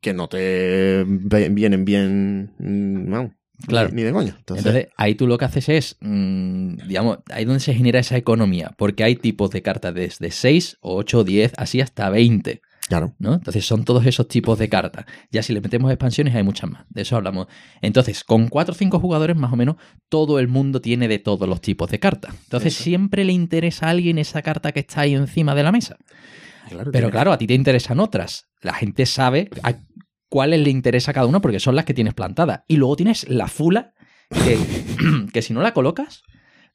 [0.00, 3.30] que no te vienen bien, mm,
[3.66, 3.90] Claro.
[3.90, 4.34] ni, ni de coño.
[4.38, 8.16] Entonces, Entonces, ahí tú lo que haces es, mm, digamos, ahí donde se genera esa
[8.16, 13.14] economía, porque hay tipos de cartas desde 6, 8, 10, así hasta 20, claro.
[13.18, 13.34] ¿no?
[13.34, 15.06] Entonces son todos esos tipos de cartas.
[15.30, 17.46] Ya si le metemos expansiones hay muchas más, de eso hablamos.
[17.80, 19.76] Entonces, con 4 o 5 jugadores más o menos,
[20.08, 22.34] todo el mundo tiene de todos los tipos de cartas.
[22.44, 22.82] Entonces Eso.
[22.82, 25.96] siempre le interesa a alguien esa carta que está ahí encima de la mesa.
[26.68, 28.48] claro Pero claro, a ti te interesan otras.
[28.60, 29.74] La gente sabe a
[30.28, 32.62] cuáles le interesa a cada una porque son las que tienes plantadas.
[32.66, 33.94] Y luego tienes la fula
[34.30, 34.58] que,
[35.32, 36.22] que si no la colocas...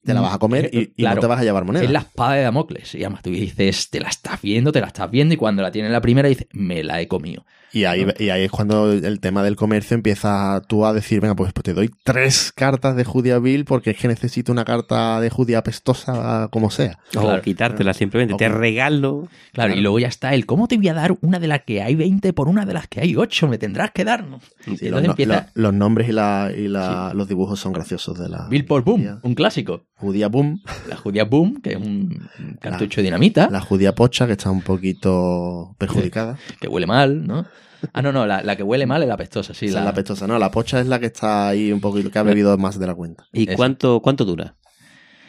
[0.06, 1.84] te la vas a comer y, y Claro, no te vas a llevar moneda.
[1.84, 2.96] Es la espada de Damocles.
[2.96, 5.34] Y además tú dices, te la estás viendo, te la estás viendo.
[5.34, 7.46] Y cuando la tienes la primera dices, me la he comido.
[7.74, 11.36] Y ahí, y ahí es cuando el tema del comercio empieza tú a decir, venga,
[11.36, 15.20] pues, pues te doy tres cartas de judía vil porque es que necesito una carta
[15.20, 17.00] de judía apestosa como sea.
[17.16, 17.42] O Claro.
[17.42, 18.34] quitártela simplemente.
[18.34, 19.28] O- Te regalo.
[19.52, 21.82] Claro, y luego ya está el, ¿cómo te voy a dar una de las que
[21.82, 23.48] hay 20 por una de las que hay 8?
[23.50, 24.26] Me tendrás que dar.
[24.26, 24.40] ¿no?
[24.64, 28.18] Sí, Y los, empieza los- los nombres y, la, y la- los dibujos son graciosos
[28.18, 29.84] de la Bill por Boom, judía, un clásico.
[29.98, 32.30] judía boom, La judía Boom, que es un
[32.62, 33.50] cartucho de dinamita.
[33.50, 36.38] la judía pocha que está un poquito perjudicada.
[36.60, 37.46] que huele mal, ¿no?
[37.94, 39.68] Ah, no, no, la, la que huele mal es la pestosa, sí.
[39.68, 42.10] Esa La, es la pestosa, no, la pocha es la que está ahí un poquito,
[42.12, 43.26] que ha bebido más de la cuenta.
[43.34, 44.56] ¿Y cuánto, cuánto dura?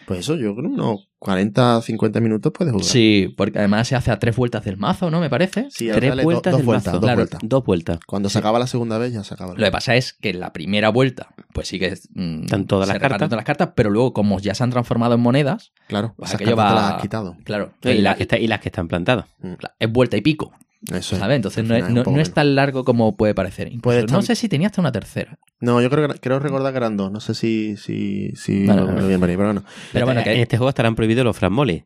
[0.06, 2.86] Pues eso, yo creo unos 40, 50 minutos puedes jugar.
[2.86, 5.18] Sí, porque además se hace a tres vueltas del mazo, ¿no?
[5.18, 5.66] Me parece.
[5.68, 6.96] Sí, Tres dale do- vueltas dos del vueltas, mazo.
[7.00, 7.40] dos Claro, vueltas.
[7.42, 7.98] Dos vueltas.
[8.06, 9.54] Cuando se acaba la segunda vez ya se acaba.
[9.56, 12.86] Lo que pasa es que en la primera vuelta, pues sí que mm, Están todas
[12.86, 13.18] se las cartas.
[13.18, 16.40] todas las cartas, pero luego, como ya se han transformado en monedas, Claro, pues esas
[16.40, 17.36] aquello va- las has quitado.
[17.42, 19.24] claro, Y la- las, que está- y las que están plantadas.
[19.40, 20.52] claro, es vuelta y pico,
[20.92, 21.20] Eso es.
[21.20, 21.36] ¿sabes?
[21.36, 23.70] Entonces no es, no- no tan largo como puede parecer.
[24.10, 25.38] No sé si tenía hasta una tercera.
[25.60, 27.10] No, yo creo que creo recordar que eran dos.
[27.10, 29.64] No sé si, si, si Bueno, lo bien pero bueno.
[29.92, 31.84] Pero bueno, en este juego estarán prohibidos los frasmoles.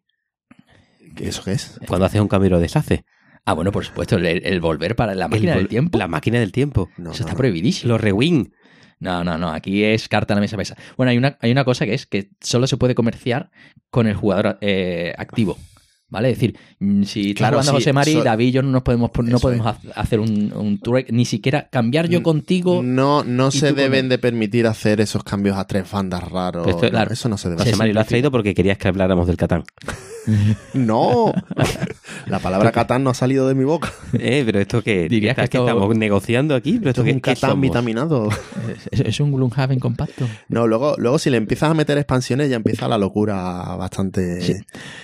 [1.16, 1.78] ¿Qué- ¿Eso qué es?
[1.86, 3.04] Cuando haces un cambio lo deshace.
[3.44, 5.98] ah, bueno, por supuesto, el, el volver para la máquina El del tiempo.
[5.98, 6.88] La máquina del tiempo.
[6.98, 7.36] No, eso no, está no.
[7.38, 7.92] prohibidísimo.
[7.92, 8.52] Los rewind.
[8.98, 9.50] No, no, no.
[9.50, 10.76] Aquí es carta a la mesa pesa.
[10.96, 13.50] Bueno, hay una, hay una cosa que es que solo se puede comerciar
[13.90, 15.56] con el jugador eh, activo.
[16.10, 16.30] ¿Vale?
[16.30, 18.70] Es decir, mm, si está Claro, jugando sí, José Mari, eso- David y yo no
[18.70, 22.82] nos podemos, no podemos ha- hacer un, un tour, ni siquiera cambiar yo contigo.
[22.82, 26.66] No, no se deben de permitir hacer esos cambios a tres bandas raros.
[26.66, 27.12] No, claro.
[27.12, 27.76] Eso no se debe José.
[27.76, 29.62] Mari, lo has traído porque querías que habláramos del Catán.
[30.74, 31.32] No.
[32.26, 33.92] La palabra Catán no ha salido de mi boca.
[34.12, 36.78] Eh, pero esto que, Dirías que esto- estamos negociando aquí.
[36.78, 38.28] Pero Esto esto, es un Catán vitaminado.
[38.90, 40.26] Es, es un Gloomhaven compacto.
[40.48, 44.40] No, luego, luego si le empiezas a meter expansiones ya empieza la locura bastante...
[44.42, 44.52] Sí.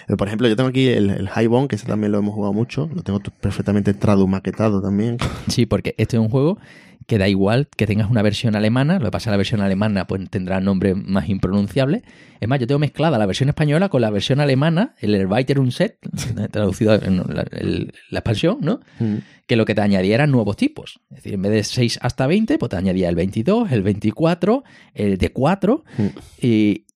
[0.09, 2.53] Eh, Por ejemplo, yo tengo aquí el, el Highbone, que ese también lo hemos jugado
[2.53, 2.89] mucho.
[2.95, 5.19] Lo tengo perfectamente tradu maquetado también.
[5.49, 6.59] Sí, porque este es un juego
[7.07, 9.61] que da igual que tengas una versión alemana, lo que pasa es que la versión
[9.61, 12.03] alemana pues tendrá nombre más impronunciable.
[12.41, 15.99] Es más, yo tengo mezclada la versión española con la versión alemana, el Erweiterung Set,
[16.51, 18.81] traducido en la, el- la expansión, ¿no?
[18.99, 19.17] Mm.
[19.47, 20.99] Que lo que te añadía eran nuevos tipos.
[21.11, 24.65] Es decir, en vez de 6 hasta 20, pues te añadía el 22, el 24,
[24.95, 26.03] el de 4 Mm.
[26.43, 26.87] y,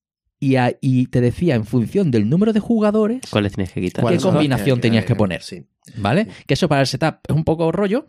[0.41, 4.01] y, a- y te decía en función del número de jugadores ¿Cuáles tienes que quitar?
[4.01, 5.41] ¿Qué ¿Cuáles son los combinación tenías que poner?
[5.41, 5.65] Sí.
[5.97, 6.27] ¿Vale?
[6.45, 8.05] Que eso para el setup es un poco rollo,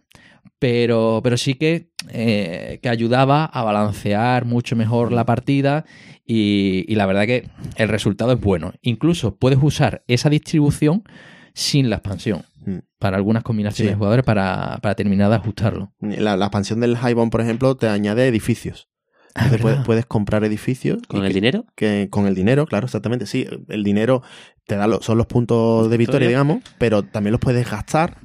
[0.62, 5.84] pero, pero sí que, eh, que ayudaba a balancear mucho mejor la partida
[6.24, 8.72] y, y la verdad que el resultado es bueno.
[8.80, 11.02] Incluso puedes usar esa distribución
[11.52, 12.78] sin la expansión Mm.
[13.00, 13.92] para algunas combinaciones Sí.
[13.94, 15.92] de jugadores para, para terminar de ajustarlo.
[15.98, 18.88] La, la expansión del Highbone, por ejemplo, te añade edificios.
[19.34, 20.98] Ah, Entonces, puedes, puedes comprar edificios.
[21.08, 21.64] ¿Con el que- dinero?
[21.74, 23.46] que con el dinero, claro, exactamente, sí.
[23.68, 24.22] El dinero
[24.66, 26.28] te da lo- son los puntos de victoria, Victoria.
[26.28, 28.18] digamos, pero también los puedes gastar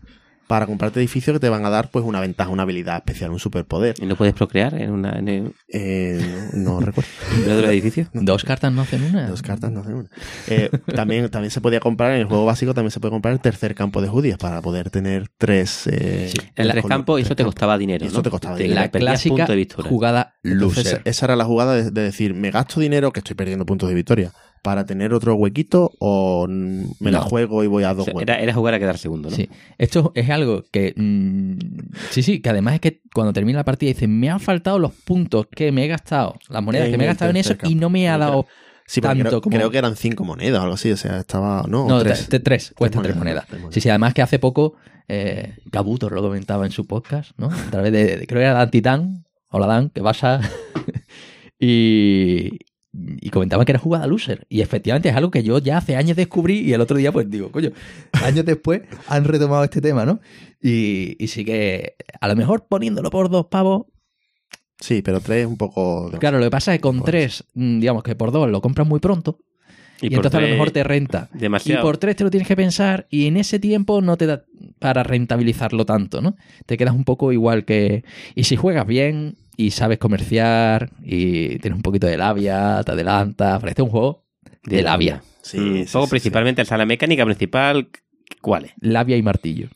[0.48, 3.40] para comprarte edificios que te van a dar pues una ventaja, una habilidad especial, un
[3.40, 3.96] superpoder.
[4.02, 7.10] ¿Y no puedes procrear en, una, en el Eh, no, no recuerdo.
[7.46, 8.08] uno de los edificios?
[8.14, 9.28] Dos cartas no hacen una.
[9.28, 10.10] Dos cartas no hacen una.
[10.48, 13.40] Eh, también, también se podía comprar, en el juego básico también se puede comprar el
[13.42, 15.88] tercer campo de judías para poder tener tres...
[15.88, 18.06] eh, En tres con- campos y eso tres te costaba dinero.
[18.06, 18.24] Y eso ¿no?
[18.24, 18.80] te costaba dinero.
[18.82, 19.90] La clásica puntos de victoria.
[19.90, 21.02] jugada Entonces, loser.
[21.06, 23.96] esa era la jugada de, de decir, me gasto dinero, que estoy perdiendo puntos de
[23.96, 24.32] victoria,
[24.64, 27.24] para tener otro huequito o me la No.
[27.26, 28.24] juego y voy a O dos sea, huecos.
[28.24, 29.36] era, era jugar a quedar segundo, ¿no?
[29.36, 30.94] Sí, esto es algo que.
[30.96, 31.58] mm,
[32.12, 34.92] sí, sí, que además es que cuando termina la partida dice: Me han faltado los
[34.94, 37.56] puntos que me he gastado, las monedas En que me he el gastado en eso
[37.64, 38.46] y no me ha dado.
[38.90, 41.66] Sí, tanto creo, como- creo que eran cinco monedas o algo así, o sea, estaba...
[41.68, 42.28] No, No, tres.
[42.30, 43.46] tres, tres, cuesta tres monedas, monedas.
[43.48, 43.74] tres monedas.
[43.74, 44.76] Sí, sí, además que hace poco
[45.10, 47.48] eh, Gabutor lo comentaba en su podcast, ¿no?
[47.52, 50.40] A través de, de- creo que era Dan Titán, hola Dan, que vas a...
[51.60, 52.60] y,
[53.22, 54.46] y comentaba que era jugada loser.
[54.50, 57.30] Y efectivamente es algo que yo ya hace años descubrí y el otro día pues
[57.30, 57.72] digo, coño,
[58.12, 60.20] años después han retomado este tema, ¿no?
[60.62, 63.86] Y, y sí que a lo mejor poniéndolo por dos pavos,
[64.80, 66.12] Sí, pero tres es un poco...
[66.20, 68.88] claro, lo que pasa es que con tres, mm, digamos que por dos lo compras
[68.88, 69.40] muy pronto
[70.02, 71.30] y, por entonces a lo mejor te renta.
[71.34, 71.82] Y Demasiado.
[71.82, 74.44] por tres te lo tienes que pensar y en ese tiempo no te da
[74.80, 76.36] para rentabilizarlo tanto, ¿no?
[76.66, 78.04] Te quedas un poco igual que...
[78.36, 83.60] Y si juegas bien y sabes comerciar y tienes un poquito de labia, te adelantas,
[83.60, 84.24] parece un juego
[84.64, 85.22] de labia.
[85.42, 87.90] Sí, Mm, sí, sí, principalmente, sea, la mecánica principal,
[88.42, 88.72] ¿cuál es?
[88.80, 89.68] Labia y martillo.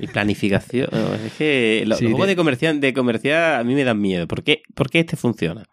[0.00, 0.88] Y planificación.
[1.26, 4.00] Es que los, Sí, los juegos de- de comercial, de comercial a mí me dan
[4.00, 4.26] miedo.
[4.26, 5.64] ¿Por qué, ¿Por qué este funciona?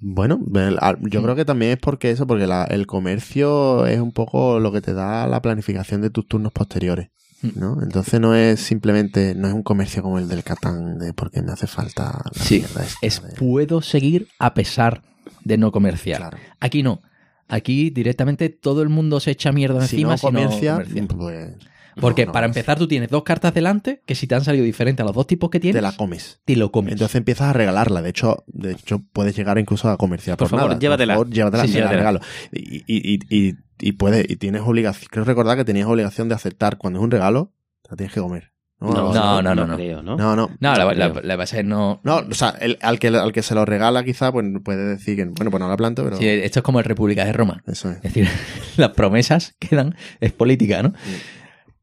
[0.00, 1.08] Bueno, el- a- Mm.
[1.08, 4.72] yo creo que también es porque eso, porque la- el comercio es un poco lo
[4.72, 7.08] que te da la planificación de tus turnos posteriores.
[7.56, 7.82] ¿No?
[7.82, 11.52] Entonces no es simplemente, no es un comercio como el del Catán, de porque me
[11.52, 12.64] hace falta la Sí,
[13.02, 15.02] Es de- puedo seguir a pesar
[15.44, 16.18] de no comerciar.
[16.18, 16.38] Claro.
[16.60, 17.00] Aquí no.
[17.48, 20.84] Aquí directamente todo el mundo se echa mierda Si encima no si no comercia,
[21.16, 21.56] pues...
[22.00, 24.64] Porque no, no para empezar tú tienes dos cartas delante que si te han salido
[24.64, 26.40] diferentes a los dos tipos que tienes, Te la comes.
[26.46, 26.92] te lo comes.
[26.92, 28.00] Entonces empiezas a regalarla.
[28.00, 30.80] De hecho, de hecho puedes llegar incluso a comerciar por, Por favor, nada.
[30.80, 31.14] llévatela.
[31.16, 31.98] Por favor, llévatela, Sí, te la llévatela.
[32.00, 32.20] regalo.
[32.52, 35.08] Y, y, y, y, puedes, y tienes obligación.
[35.10, 37.52] Creo recordar que tenías obligación de aceptar cuando es un regalo,
[37.82, 38.52] te la tienes que comer.
[38.80, 39.76] No, no, no, no.
[39.76, 40.16] creo, ¿no?
[40.16, 40.50] No, no.
[40.58, 41.22] No, la, la, creo.
[41.22, 42.00] la base es no.
[42.02, 45.14] No, o sea, el- al, que, al que se lo regala quizá, pues puede decir
[45.14, 46.16] que, bueno, pues no la planto, pero...
[46.16, 47.62] Sí, esto es como el República de Roma.
[47.68, 47.96] Eso es.
[47.98, 48.26] Es decir,
[48.76, 50.94] las promesas que dan es política, ¿no?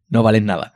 [0.09, 0.73] No valen nada.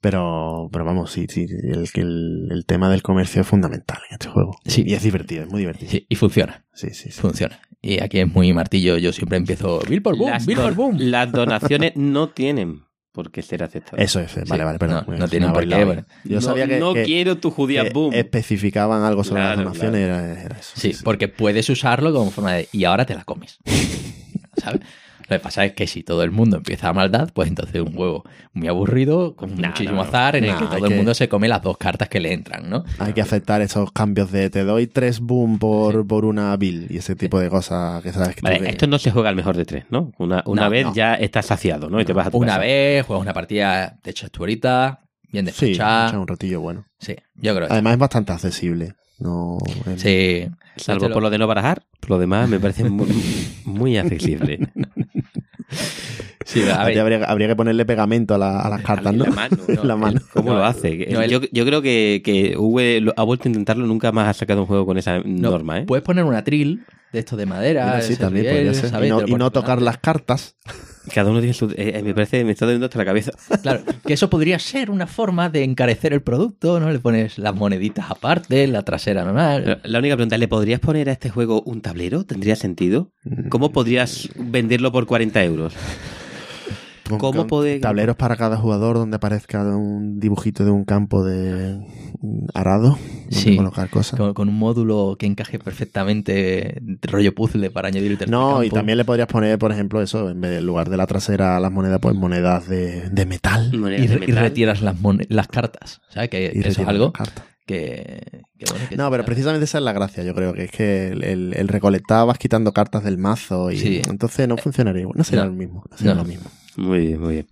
[0.00, 4.28] Pero, pero vamos, sí, sí, el, el, el tema del comercio es fundamental en este
[4.28, 4.54] juego.
[4.66, 4.84] Sí.
[4.86, 5.90] Y es divertido, es muy divertido.
[5.90, 6.64] Sí, y funciona.
[6.74, 7.20] Sí, sí, sí.
[7.20, 7.58] Funciona.
[7.86, 8.96] Y aquí es muy martillo.
[8.96, 9.80] Yo siempre empiezo.
[9.88, 10.96] Bill por boom, Las, Bill don- por boom.
[10.98, 12.80] las donaciones no tienen
[13.12, 14.02] por qué ser aceptadas.
[14.04, 14.64] Eso es, vale, Sí.
[14.64, 15.04] vale, perdón.
[15.06, 16.04] No, se tienen por qué, bueno.
[16.24, 18.14] Yo no, sabía que, no que- quiero tu judía que boom.
[18.14, 20.24] especificaban algo sobre Claro, las donaciones, claro.
[20.24, 20.72] era, era eso.
[20.74, 22.68] Sí, porque puedes usarlo como forma de.
[22.72, 23.58] Y ahora te la comes.
[24.56, 24.80] ¿Sabes?
[25.28, 27.80] Lo que pasa es que si todo el mundo empieza a maldad, pues entonces es
[27.80, 31.14] un juego muy aburrido, con muchísimo no, azar, en el que todo el que- mundo
[31.14, 32.84] se come las dos cartas que le entran, ¿no?
[32.98, 36.98] Hay que aceptar esos cambios de te doy tres boom por, por una bill y
[36.98, 39.56] ese tipo de cosas que sabes que Vale, te- esto no se juega al mejor
[39.56, 40.12] de tres, ¿no?
[40.18, 40.94] Una, una No, vez no.
[40.94, 42.00] ya estás saciado, ¿no?
[42.00, 42.60] Y te vas a tu Una casa.
[42.60, 45.00] vez, juegas una partida, te echas tu horita,
[45.32, 46.08] bien Sí, despechada.
[46.08, 46.84] echa un ratillo bueno.
[46.98, 48.94] Sí, yo creo que Además es bastante accesible.
[49.18, 49.58] No,
[49.96, 50.48] Sí.
[50.76, 53.06] Salvo por lo de no barajar, por lo demás me parece muy,
[53.64, 54.58] muy accesible.
[56.44, 59.24] Sí, a Habría, ver, habría- habría que ponerle pegamento a, la- a las cartas, ¿no?
[59.24, 59.84] La mano, ¿no?
[59.84, 60.20] La mano.
[60.32, 61.06] ¿Cómo No, lo hace?
[61.10, 64.34] no, el- yo, yo creo que, que V ha vuelto a intentarlo, nunca más ha
[64.34, 65.84] sacado un juego con esa no, norma, ¿eh?
[65.86, 67.84] Puedes poner una trill de esto de madera.
[67.86, 68.90] Mira, sí, también riel, podría ser.
[68.90, 69.06] ¿sabes?
[69.08, 70.56] Y no, y tocar las cartas.
[71.14, 71.72] Cada uno tiene su...
[71.76, 73.30] eh, me parece, me está dando hasta la cabeza.
[73.62, 76.90] Claro, que eso podría ser una forma de encarecer el producto, ¿no?
[76.90, 79.80] Le pones las moneditas aparte, la trasera normal.
[79.84, 82.24] La única pregunta, ¿le podrías poner a este juego un tablero?
[82.24, 83.12] ¿Tendría sentido?
[83.48, 85.74] ¿Cómo podrías venderlo por 40 euros?
[87.08, 91.22] Con- ¿Cómo con puede- Tableros para cada jugador donde aparezca un dibujito de un campo
[91.24, 91.78] de
[92.54, 92.96] arado.
[92.98, 93.56] Donde Sí.
[93.56, 94.18] colocar cosas.
[94.18, 98.70] Con, con un módulo que encaje perfectamente rollo puzzle para añadir el tercer No, y
[98.70, 101.56] también le podrías poner, por ejemplo, eso, en vez de en lugar de la trasera
[101.56, 103.76] a las monedas, pues monedas de, de metal.
[103.76, 104.36] Monedas Y, de y metal.
[104.36, 104.96] retiras las,
[105.28, 106.00] las cartas.
[106.08, 106.30] ¿Sabes?
[106.30, 107.12] Que, Y que eso es algo
[107.66, 110.70] que, que bueno, que No, pero precisamente esa es la gracia, yo creo, que es
[110.70, 114.02] que el, el, el recolectar vas quitando cartas del mazo y Sí.
[114.08, 115.16] entonces no funcionaría igual.
[115.18, 115.50] No será No.
[115.50, 115.84] el mismo.
[115.90, 116.22] No será No.
[116.22, 116.50] lo mismo.
[116.76, 117.46] Muy bien, muy bien.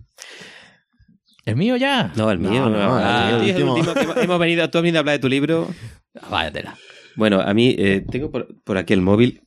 [1.45, 2.11] ¿El mío ya?
[2.15, 2.51] No, el mío.
[2.51, 3.73] No, no, no, el el tío es el último.
[3.91, 5.67] último que hemos- venido, tú has venido a hablar de tu libro.
[6.21, 6.77] Ah, Váyatela.
[7.15, 9.41] Bueno, a mí eh, tengo por, por aquí el móvil.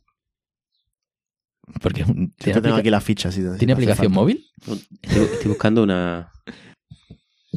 [1.82, 2.04] Porque
[2.44, 3.32] Yo tengo aquí la ficha.
[3.32, 4.20] Si ¿tiene aplicación falta.
[4.20, 4.44] móvil?
[5.02, 6.30] Estoy, estoy buscando una...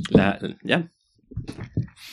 [0.09, 0.89] La, ¿Ya?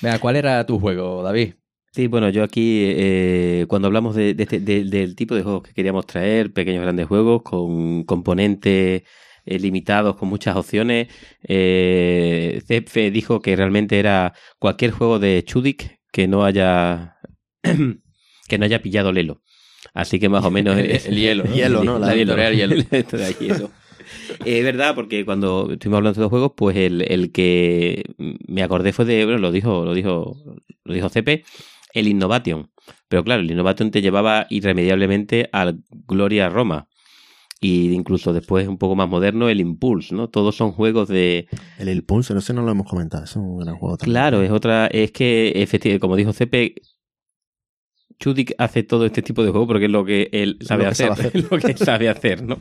[0.03, 1.55] Venga, ¿cuál era tu juego, David?
[1.93, 5.63] Sí, bueno, yo aquí, eh, cuando hablamos de, de este- de- del tipo de juegos
[5.63, 9.05] que queríamos traer, pequeños grandes juegos, con componentes
[9.47, 11.09] eh, limitados con muchas opciones.
[11.43, 17.17] Eh, Cefe dijo que realmente era cualquier juego de Chudik que no haya
[18.49, 19.43] que no haya pillado Lelo.
[19.95, 21.55] Así que más o menos el, hielo, ¿no?
[21.55, 21.99] Hielo, ¿no?
[21.99, 22.75] La, La hielo.
[22.77, 23.71] hielo.
[24.45, 28.05] Es verdad, porque cuando estuvimos hablando de estos juegos, pues el, el que
[28.47, 30.37] me acordé fue de, bueno, lo dijo, lo dijo,
[30.85, 31.45] lo dijo CP,
[31.93, 32.71] el Innovation.
[33.09, 36.89] Pero claro, el Innovation te llevaba irremediablemente al Gloria Roma.
[37.61, 40.29] Y incluso después, un poco más moderno, el Impulse, ¿no?
[40.29, 41.49] Todos son juegos de.
[41.79, 43.25] El El Pulse, no sé, no lo hemos comentado.
[43.25, 44.13] Es un gran juego también.
[44.13, 44.87] Claro, es otra.
[44.89, 46.75] Es que, efectivamente, como dijo CP,
[48.19, 50.93] Chudik hace todo este tipo de juegos porque es lo que él sabe Lo que
[50.93, 51.09] hacer.
[51.09, 51.37] sabe hacer.
[51.41, 52.59] es lo que sabe hacer, ¿no?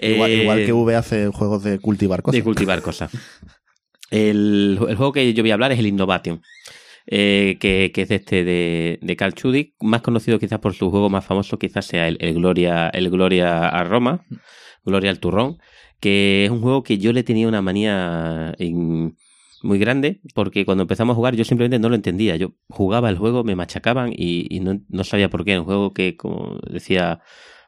[0.00, 2.38] Igual, Eh, igual que V hace juegos de cultivar cosas.
[2.38, 3.10] de cultivar cosas.
[4.10, 6.40] El, el juego que yo voy a hablar es el Innovation,
[7.10, 10.90] eh, que, que es de este de, de Carl Chudik, más conocido quizás por su
[10.90, 14.24] juego más famoso, quizás sea el, el Gloria, el Gloria a Roma,
[14.84, 15.58] Gloria al Turrón,
[16.00, 19.16] que es un juego que yo le tenía una manía en-
[19.62, 22.36] muy grande, porque cuando empezamos a jugar yo simplemente no lo entendía.
[22.36, 25.50] Yo jugaba el juego, me machacaban y, y no, no sabía por qué.
[25.52, 27.20] Era un juego que, como decía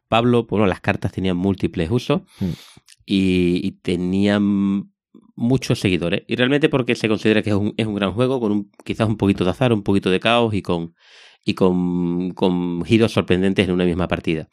[0.09, 2.51] Pablo, bueno, las cartas tenían múltiples usos Mm.
[3.07, 4.93] y, y tenían
[5.41, 6.23] muchos seguidores.
[6.29, 9.09] Y realmente porque se considera que es un, es un gran juego, con un, quizás
[9.09, 10.95] un poquito de azar, un poquito de caos y con,
[11.45, 14.49] y con, con giros sorprendentes en una misma partida.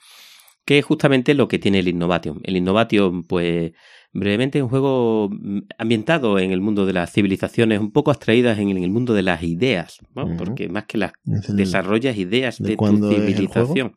[0.66, 2.40] Que es justamente lo que tiene el Innovation.
[2.44, 3.74] El Innovation, pues,
[4.14, 8.58] brevemente es un juego mm, ambientado en el mundo de las civilizaciones, un poco abstraídas
[8.58, 10.36] en el mundo de las ideas, ¿no?
[10.38, 13.96] Porque más que las desarrollas ideas ¿De de tu cuándo es el civilización.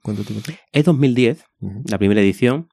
[0.72, 1.82] Es 2010, Ujú.
[1.88, 2.68] la primera edición.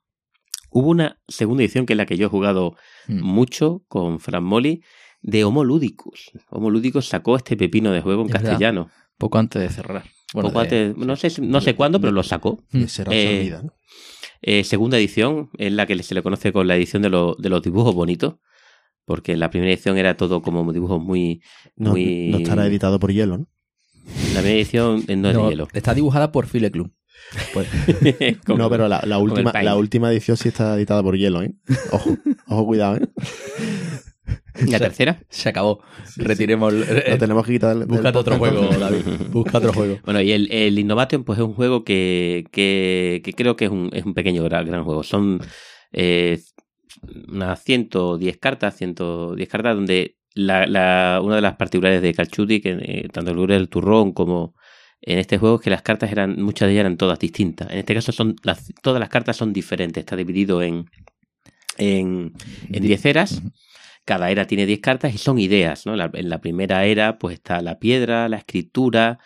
[0.69, 2.75] Hubo una segunda edición que es la que yo he jugado
[3.07, 3.21] Mm.
[3.21, 4.83] mucho con Fran Molly
[5.21, 6.31] de Homo Ludicus.
[6.49, 8.49] Homo Ludicus sacó este pepino de juego en Es verdad.
[8.51, 8.89] castellano.
[9.17, 10.03] Poco antes de cerrar.
[10.33, 12.63] Bueno, Poco de- antes- no sé, no sé cuándo, pero lo sacó.
[12.71, 12.79] Mm.
[12.79, 13.73] De ser Eh, ¿no?
[14.41, 17.49] Eh, segunda edición es la que se le conoce con la edición de, lo- de
[17.49, 18.35] los dibujos bonitos.
[19.05, 21.41] Porque la primera edición era todo como dibujos muy.
[21.77, 23.47] No, muy- no estará editado por hielo, ¿no?
[24.33, 25.67] La primera edición eh, no es No, de hielo.
[25.73, 26.91] Está dibujada por File Club.
[27.53, 27.67] Pues,
[28.47, 31.53] no, pero la, la última, la última edición sí está editada por hielo, ¿eh?
[31.91, 33.07] Ojo, ojo, cuidado, ¿eh?
[34.65, 35.19] La tercera.
[35.29, 35.83] se acabó.
[36.15, 36.73] Retiremos.
[36.73, 38.67] Lo tenemos que quitar del, del Búscate otro juego.
[38.67, 39.01] David.
[39.29, 39.99] Busca otro juego.
[40.03, 43.71] Bueno, y el, el Innovation, pues es un juego que, que, que creo que es
[43.71, 45.03] un, es un pequeño gran, gran juego.
[45.03, 45.39] Son
[45.91, 46.39] eh,
[47.27, 52.77] unas 110 cartas, 110 cartas donde la, la, una de las particularidades de Calchuti, que
[52.79, 54.55] eh, tanto el del Turrón como
[55.01, 57.69] en este juego, es que las cartas eran, muchas de ellas eran todas distintas.
[57.71, 60.01] En este caso son las, todas las cartas son diferentes.
[60.01, 60.85] Está dividido en,
[61.77, 62.33] en,
[62.71, 63.41] en 10 eras.
[64.05, 65.95] Cada era tiene 10 cartas y son ideas, ¿no?
[65.95, 69.19] La- en la primera era, pues está la piedra, la escritura,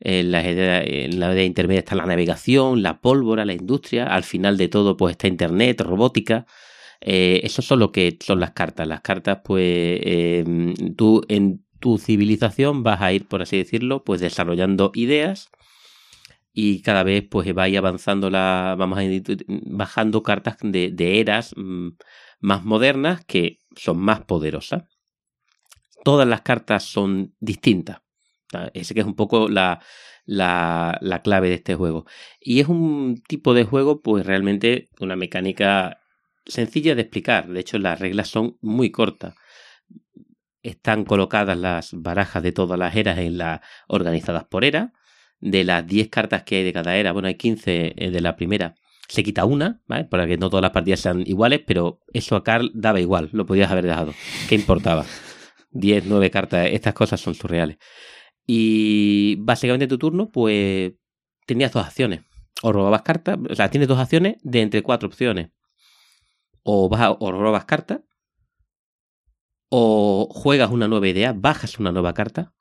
[0.00, 4.56] en la, idea- en la intermedia está la navegación, la pólvora, la industria, al final
[4.58, 6.46] de todo, pues está internet, robótica.
[7.00, 8.88] Eh, eso son lo que son las cartas.
[8.88, 9.62] Las cartas, pues,
[10.02, 10.44] eh,
[10.96, 15.50] tú en tu civilización vas a ir, por así decirlo, pues desarrollando ideas
[16.52, 19.02] y cada vez pues va avanzando la vamos a
[19.66, 21.90] bajando cartas de, eras mm,
[22.40, 24.84] más modernas que son más poderosas.
[26.04, 28.00] Todas las cartas son distintas
[28.74, 29.82] ese que es un poco la,
[30.24, 32.06] la, la clave de este juego.
[32.40, 36.00] Y es un tipo de juego pues realmente una mecánica
[36.46, 37.48] sencilla de explicar.
[37.48, 39.34] De hecho las reglas son muy cortas
[40.68, 44.92] están colocadas las barajas de todas las eras en la organizadas por era
[45.40, 48.36] de las 10 cartas que hay de cada era, bueno, hay 15 eh, de la
[48.36, 48.74] primera,
[49.08, 50.04] se quita una, ¿vale?
[50.04, 53.44] Para que no todas las partidas sean iguales, pero eso a Carl daba igual, lo
[53.46, 54.14] podías haber dejado.
[54.48, 55.04] ¿Qué importaba?
[55.70, 57.76] 10, 9 cartas, estas cosas son surreales.
[58.46, 60.92] Y básicamente en tu turno, pues
[61.46, 62.22] tenías dos acciones.
[62.62, 65.50] O robabas cartas, o sea, tienes dos acciones de entre cuatro opciones.
[66.62, 68.00] O, vas a- o robas cartas,
[69.68, 72.54] o juegas una nueva idea, bajas una nueva carta,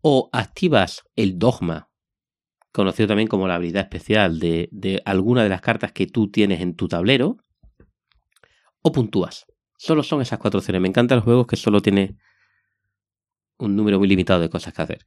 [0.00, 1.90] o activas el dogma,
[2.72, 6.60] conocido también como la habilidad especial de, de alguna de las cartas que tú tienes
[6.60, 7.38] en tu tablero,
[8.82, 9.46] o puntúas.
[9.78, 10.80] Solo son esas cuatro opciones.
[10.80, 12.16] Me encantan los juegos que solo tiene
[13.58, 15.04] un número muy limitado de cosas que hacer.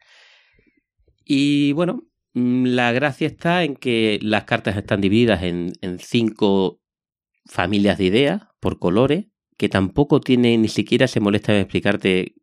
[1.24, 2.04] Y bueno,
[2.34, 6.82] mm, la gracia está en que las cartas están divididas en, en cinco
[7.46, 9.28] familias de ideas por colores,
[9.60, 12.34] que tampoco tiene ni siquiera se molesta en explicarte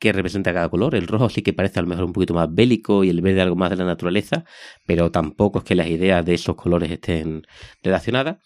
[0.00, 0.96] qué representa cada color.
[0.96, 3.42] El rojo sí que parece a lo mejor un poquito más bélico y el verde
[3.42, 4.44] algo más de la naturaleza,
[4.84, 7.46] pero tampoco es que las ideas de esos colores estén
[7.80, 8.38] relacionadas.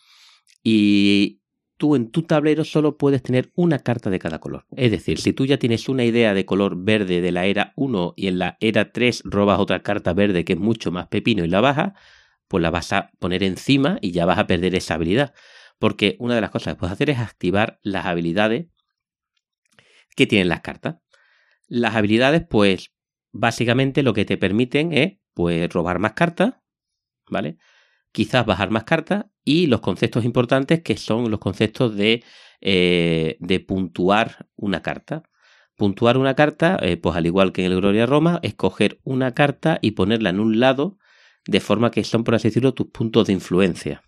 [0.63, 1.41] Y
[1.79, 4.67] tú en tu tablero solo puedes tener una carta de cada color.
[4.77, 8.13] Es decir, si tú ya tienes una idea de color verde de la era 1
[8.15, 11.49] y en la era 3 robas otra carta verde que es mucho más pepino y
[11.49, 11.95] la bajas,
[12.47, 15.33] pues la vas a poner encima y ya vas a perder esa habilidad.
[15.79, 18.67] Porque una de las cosas que puedes hacer es activar las habilidades
[20.15, 20.97] que tienen las cartas.
[21.69, 22.93] Las habilidades, pues,
[23.33, 26.55] básicamente lo que te permiten es, pues, robar más cartas,
[27.29, 27.59] ¿vale?
[28.13, 32.25] Quizás bajar más cartas y los conceptos importantes que son los conceptos de,
[32.61, 35.23] eh, de puntuar una carta.
[35.77, 39.35] Puntuar una carta, eh, pues al igual que en el Gloria Roma, es coger una
[39.35, 40.99] carta y ponerla en un lado
[41.47, 44.03] de forma que son, por así decirlo, tus puntos de influencia.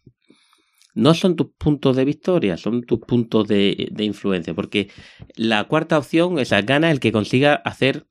[0.98, 4.90] No son tus puntos de victoria, son tus puntos de, influencia, porque
[5.36, 8.08] la cuarta opción es gana el que consiga hacer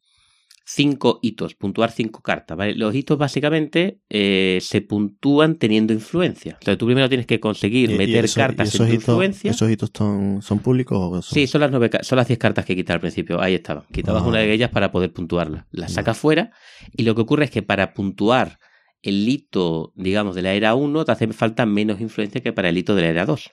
[0.64, 2.58] cinco hitos, puntuar cinco cartas.
[2.78, 6.54] Los hitos básicamente eh, se puntúan teniendo influencia.
[6.54, 9.52] Entonces tú primero tienes que conseguir meter cartas en influencia.
[9.52, 10.98] ¿Esos hitos son, públicos?
[10.98, 13.42] O Sí, son las, nueve, son las diez cartas que quitas al principio.
[13.42, 13.84] Ahí estaban.
[13.92, 15.68] Quitabas una de ellas para poder puntuarla.
[15.72, 16.52] La sacas fuera
[16.96, 18.60] y lo que ocurre es que para puntuar
[19.02, 22.78] el hito, digamos, de la era 1 te hace falta menos influencia que para el
[22.78, 23.52] hito de la era 2.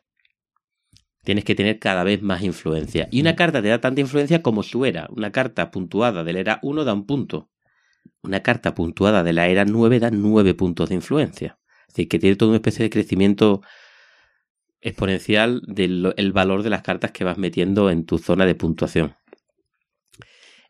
[1.24, 3.08] Tienes que tener cada vez más influencia.
[3.10, 5.08] Y una carta te da tanta influencia como su era.
[5.10, 7.50] Una carta puntuada de la era 1 da un punto.
[8.22, 11.58] Una carta puntuada de la era 9 da 9 puntos de influencia.
[11.88, 13.62] Es decir, que tiene toda una especie de crecimiento
[14.80, 19.16] exponencial del valor de las cartas que vas metiendo en tu zona de puntuación.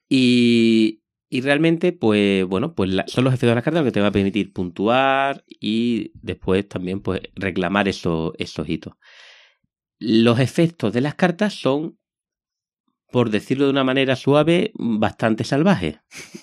[0.08, 1.02] Y,
[1.34, 4.06] y realmente, pues bueno, pues son los efectos de la carta lo que te va
[4.06, 8.94] a permitir puntuar y después también pues reclamar esos, esos hitos.
[9.98, 11.98] Los efectos de las cartas son,
[13.10, 15.96] por decirlo de una manera suave, bastante salvajes.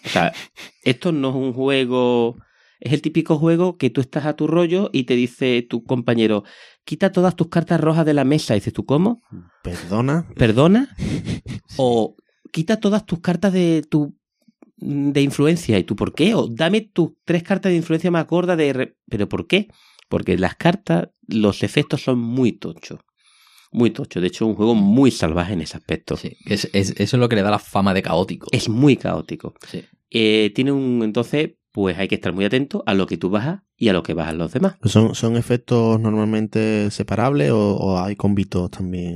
[0.08, 0.34] O sea,
[0.84, 2.36] esto no es un juego...
[2.82, 6.44] Es el típico juego que tú estás a tu rollo y te dice tu compañero,
[6.84, 8.56] quita todas tus cartas rojas de la mesa.
[8.56, 9.22] Y dices tú, ¿cómo?
[9.64, 10.28] ¿Perdona?
[10.36, 10.94] ¿Perdona?
[11.78, 12.18] O
[12.52, 14.20] quita todas tus cartas de tu
[14.82, 15.80] de influencia.
[15.80, 16.36] ¿Y tú por qué?
[16.36, 18.96] O dame tus tres cartas de influencia más gordas de...
[19.10, 19.70] ¿Pero por qué?
[20.10, 23.00] Porque las cartas, los efectos son muy tochos.
[23.72, 24.22] Muy tochos.
[24.22, 26.18] De hecho, es un juego muy salvaje en ese aspecto.
[26.18, 28.48] Sí, es, eso es lo que le da la fama de caótico.
[28.52, 29.54] Es muy caótico.
[29.66, 29.84] Sí.
[30.10, 31.02] Eh, tiene un...
[31.04, 34.04] Entonces, pues hay que estar muy atento a lo que tú bajas y a lo
[34.04, 34.76] que bajan los demás.
[34.84, 39.16] ¿Son, son efectos normalmente separables o, hay convitos también?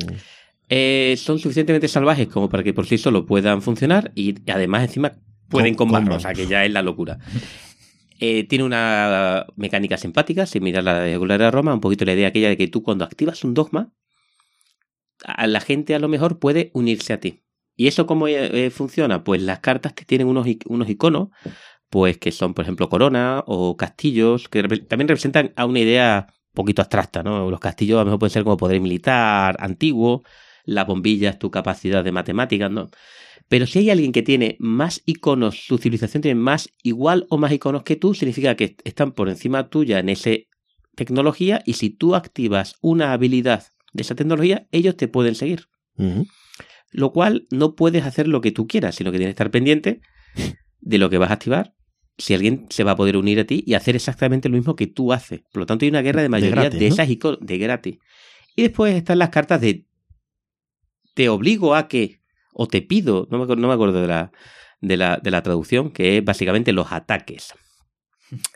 [0.70, 5.11] Eh, son suficientemente salvajes como para que por sí solo puedan funcionar y además encima
[5.50, 7.20] pueden combatir, o sea que ya es la locura.
[8.20, 12.30] Eh, tiene una mecánica simpática, sin mirar la de de Roma, un poquito la idea
[12.30, 13.91] aquella de que tú cuando activas un dogma,
[15.24, 17.43] a la gente a lo mejor puede unirse a ti.
[17.76, 19.24] ¿Y eso cómo eh, funciona?
[19.24, 21.30] Pues las cartas que tienen unos, unos iconos,
[21.89, 26.56] pues que son, por ejemplo, corona o castillos, que también representan a una idea un
[26.56, 27.50] poquito abstracta, ¿no?
[27.50, 30.24] Los castillos a lo mejor pueden ser como poder militar antiguo,
[30.64, 32.89] la bombilla es tu capacidad de matemáticas, ¿no?
[33.48, 37.52] Pero si hay alguien que tiene más iconos, su civilización tiene más igual o más
[37.52, 40.32] iconos que tú, significa que están por encima tuya en esa
[40.96, 45.68] tecnología y si tú activas una habilidad de esa tecnología, ellos te pueden seguir.
[46.91, 50.02] Lo cual no puedes hacer lo que tú quieras, sino que tienes que estar pendiente
[50.82, 51.74] de lo que vas a activar,
[52.18, 54.88] si alguien se va a poder unir a ti y hacer exactamente lo mismo que
[54.88, 55.41] tú haces.
[55.52, 57.98] Por lo tanto, hay una guerra de mayoría de, esas iconos de gratis.
[58.56, 59.86] Y después están las cartas de
[61.14, 62.22] te obligo a que
[62.56, 64.32] o te pido, no me, no me acuerdo de la,
[64.82, 67.53] de, la, de la, traducción, que es básicamente los ataques.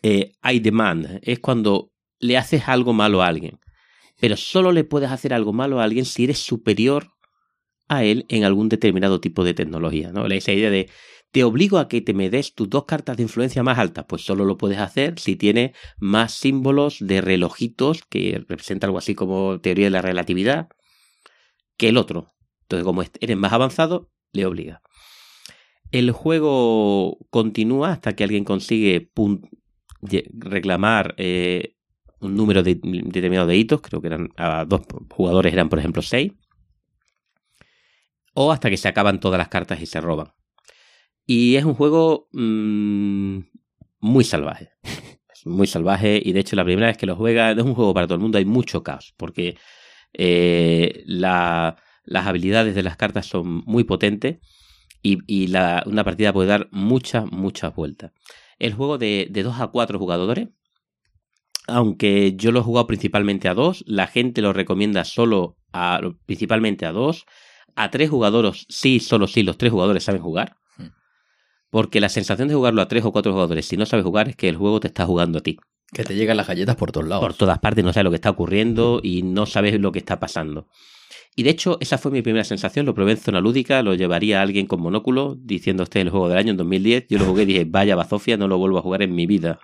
[0.02, 3.60] Eh, I demand es cuando le haces algo malo a alguien,
[4.20, 7.12] pero solo le puedes hacer algo malo a alguien si eres superior
[7.88, 10.12] a él en algún determinado tipo de tecnología.
[10.12, 10.26] ¿no?
[10.26, 10.89] Esa idea de
[11.32, 14.24] te obligo a que te me des tus dos cartas de influencia más altas, pues
[14.24, 19.62] solo lo puedes hacer si tiene más símbolos de relojitos que representa algo así como
[19.62, 20.70] teoría de la relatividad
[21.78, 22.32] que el otro.
[22.70, 24.84] Entonces, como eres más avanzado, le obliga.
[25.91, 29.11] El juego continúa hasta que alguien consigue
[30.34, 31.74] reclamar eh,
[32.20, 36.34] un número determinado de hitos, creo que eran a dos jugadores eran por ejemplo seis,
[38.36, 40.32] o hasta que se acaban todas las cartas y se roban.
[41.26, 43.39] Y es un juego mm,
[43.99, 44.74] muy salvaje.
[45.34, 47.93] Es muy salvaje y de hecho la primera vez que lo juega es un juego
[47.93, 49.57] para todo el mundo, hay mucho caos, porque
[50.11, 54.39] eh, la las habilidades de las cartas son muy potentes
[55.02, 55.54] y,
[55.86, 58.12] una partida puede dar muchas, muchas vueltas.
[58.58, 60.50] El juego de, de 2 a 4 jugadores,
[61.68, 66.86] aunque yo lo he jugado principalmente a 2, la gente lo recomienda solo a, principalmente
[66.86, 67.26] a 2.
[67.76, 70.58] A 3 jugadores, sí, solo sí, los 3 jugadores saben jugar.
[70.78, 70.88] Hmm.
[71.70, 74.36] Porque la sensación de jugarlo a 3 o 4 jugadores, si no sabes jugar, es
[74.36, 75.58] que el juego te está jugando a ti.
[75.91, 77.24] Que te llegan las galletas por todos lados.
[77.24, 80.20] Por todas partes, no sabes lo que está ocurriendo y no sabes lo que está
[80.20, 80.68] pasando.
[81.40, 82.86] Y de hecho, esa fue mi primera sensación.
[82.86, 86.10] Lo probé en zona lúdica, lo llevaría a alguien con monóculo diciendo este es el
[86.12, 87.06] juego del año en 2010.
[87.08, 89.58] Yo lo jugué y dije, vaya bazofia, no lo vuelvo a jugar en mi vida.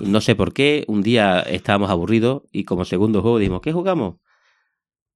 [0.00, 0.84] no sé por qué.
[0.88, 4.16] Un día estábamos aburridos y como segundo juego dijimos, ¿qué jugamos?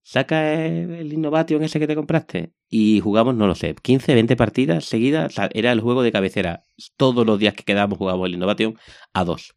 [0.02, 4.84] saca el Innovation ese que te compraste y jugamos, no lo sé, 15, 20 partidas
[4.84, 5.34] seguidas.
[5.54, 6.62] Era el juego de cabecera.
[6.96, 8.76] Todos los días que quedábamos jugábamos el Innovation
[9.12, 9.54] a dos.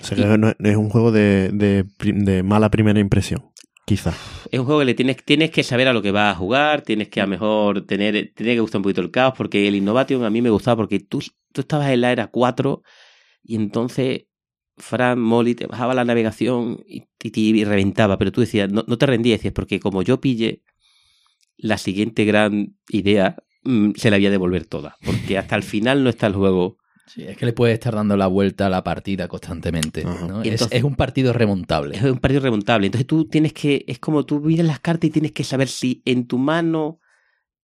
[0.00, 3.50] O sea, que no- es un juego de mala primera impresión,
[3.88, 4.14] quizá.
[4.50, 6.82] Es un juego que le tienes, tienes que saber a lo que vas a jugar,
[6.82, 10.24] tienes que a mejor tener, tiene que gustar un poquito el caos, porque el Innovation
[10.24, 11.22] a mí me gustaba porque tú,
[11.52, 12.82] tú estabas en la era 4
[13.42, 14.26] y entonces
[14.76, 18.96] Fran Molly te bajaba la navegación y, y- y reventaba, pero tú decías, no, no
[18.98, 20.62] te rendías, decías, porque como yo pille
[21.56, 26.04] la siguiente gran idea, mm, se la voy a devolver toda, porque hasta el final
[26.04, 26.78] no está el juego.
[27.08, 30.02] Sí, es que le puedes estar dando la vuelta a la partida constantemente.
[30.52, 31.96] Es- un partido remontable.
[31.96, 32.86] Es un partido remontable.
[32.86, 36.02] Entonces tú tienes que, es como tú miras las cartas y tienes que saber si
[36.04, 37.00] en tu mano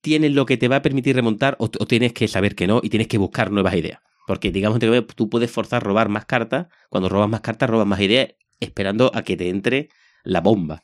[0.00, 2.80] tienes lo que te va a permitir remontar o, o tienes que saber que no
[2.82, 4.00] y tienes que buscar nuevas ideas.
[4.26, 6.66] Porque digamos que tú puedes forzar a robar más cartas.
[6.88, 8.28] Cuando robas más cartas, robas más ideas
[8.60, 9.90] esperando a que te entre
[10.24, 10.82] la bomba.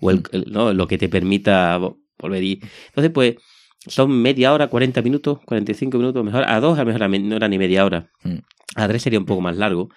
[0.00, 0.74] O el, el- ¿no?
[0.74, 2.42] lo que te permita vo- volver.
[2.42, 3.36] Y, entonces, pues,
[3.86, 6.44] son media hora, 40 minutos, 45 minutos, mejor.
[6.48, 8.10] A dos, a lo mejor no era ni media hora.
[8.24, 8.36] Mm.
[8.76, 9.88] A tres sería un poco más largo.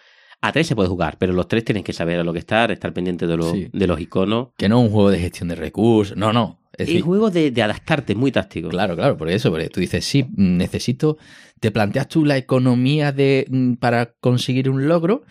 [0.42, 2.72] A tres se puede jugar, pero los tres tienes que saber a lo que estar,
[2.72, 3.70] estar pendiente de, Sí.
[3.74, 4.50] de los iconos.
[4.58, 6.16] Que no es un juego de gestión de recursos.
[6.16, 6.60] No, no.
[6.74, 8.70] Es Es decir, juego de, de adaptarte, muy táctico.
[8.70, 11.18] Claro, claro, por eso, porque tú dices, sí, mm, necesito,
[11.60, 15.24] te planteas tú la economía de mm, para conseguir un logro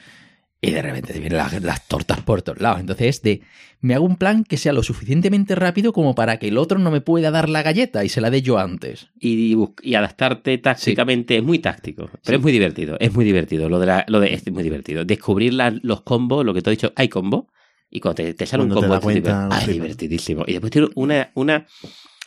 [0.61, 2.80] y de repente te vienen las, las tortas por todos lados.
[2.80, 3.42] Entonces es de,
[3.80, 6.90] me hago un plan que sea lo suficientemente rápido como para que el otro no
[6.90, 9.09] me pueda dar la galleta y se la dé yo antes.
[9.20, 12.34] Y, y adaptarte tácticamente es muy táctico, pero Sí.
[12.34, 13.68] es muy divertido, es muy divertido.
[13.68, 15.04] Lo de, la- lo de es muy divertido.
[15.04, 17.48] Descubrir la- los combos, lo que te he dicho, hay combo.
[17.90, 20.44] Y cuando te, te sale un Cuando te combo, das tipo, cuenta, ah, es divertidísimo.
[20.46, 21.66] Y después tiene una, una.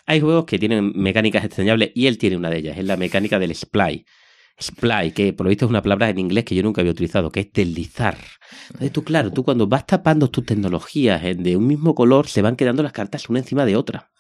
[0.08, 3.38] Hay juegos que tienen mecánicas extrañables y él tiene una de ellas, es la mecánica
[3.40, 4.06] del splay.
[4.62, 7.32] Splay, que por lo visto es una palabra en inglés que yo nunca había utilizado,
[7.32, 8.18] que es deslizar.
[8.68, 12.56] Entonces tú, claro, tú cuando vas tapando tus tecnologías de un mismo color, se van
[12.56, 14.12] quedando las cartas una encima de otra.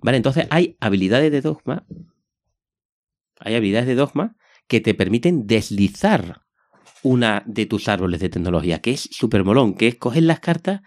[0.00, 1.86] Vale, entonces hay habilidades de dogma.
[3.40, 4.36] Hay habilidades de dogma
[4.66, 6.42] que te permiten deslizar
[7.02, 10.82] una de tus árboles de tecnología, que es súper molón, que es coger las cartas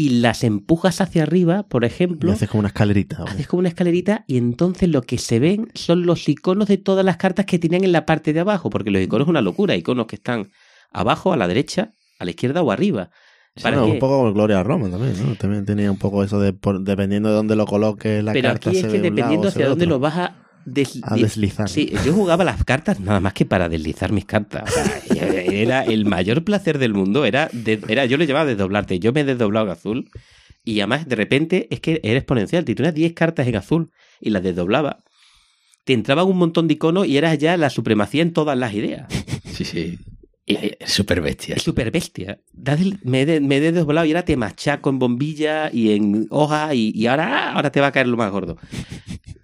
[0.00, 3.18] y las empujas hacia arriba, por Y ejemplo, haces como una escalerita.
[3.18, 3.30] ¿vale?
[3.32, 7.04] haces como una escalerita y entonces lo que se ven son los iconos de todas
[7.04, 9.74] las cartas que tienen en la parte de abajo, porque los iconos es una locura,
[9.74, 10.50] iconos que están
[10.92, 13.10] abajo, a la derecha, a la izquierda o arriba.
[13.60, 15.34] Para que- un poco como Gloria Roma también, ¿no?
[15.34, 18.70] También tenía un poco eso de, por- dependiendo de dónde lo coloques la Pero carta
[18.70, 20.36] aquí es se que lado dependiendo hacia dónde lo vas a,
[20.66, 21.68] desli- a deslizar.
[21.68, 24.64] Sí, yo jugaba las cartas nada más que para deslizar mis cartas.
[24.68, 27.24] O sea, era el mayor placer del mundo.
[27.24, 28.98] Era, de- era yo le llamaba desdoblarte.
[28.98, 30.10] Yo me he desdoblado en azul.
[30.64, 32.64] Y además, de repente, es que era exponencial.
[32.66, 33.90] Si tenías 10 cartas en azul
[34.20, 35.02] y las desdoblaba,
[35.84, 39.06] te entraban un montón de iconos y eras ya la supremacía en todas las ideas.
[39.50, 39.98] Sí, sí.
[40.48, 41.54] Es súper bestia.
[41.56, 42.40] Es súper bestia.
[43.04, 46.74] Me he, de- me he desdoblado y ahora te machaco en bombilla y en hoja
[46.74, 48.56] y, y ahora, ahora te va a caer lo más gordo.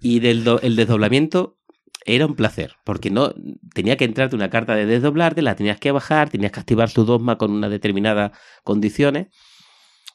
[0.01, 1.57] Y del do- el desdoblamiento
[2.05, 3.33] era un placer, porque no
[3.73, 7.05] tenía que entrarte una carta de desdoblarte, la tenías que bajar, tenías que activar su
[7.05, 8.31] dogma con unas determinadas
[8.63, 9.27] condiciones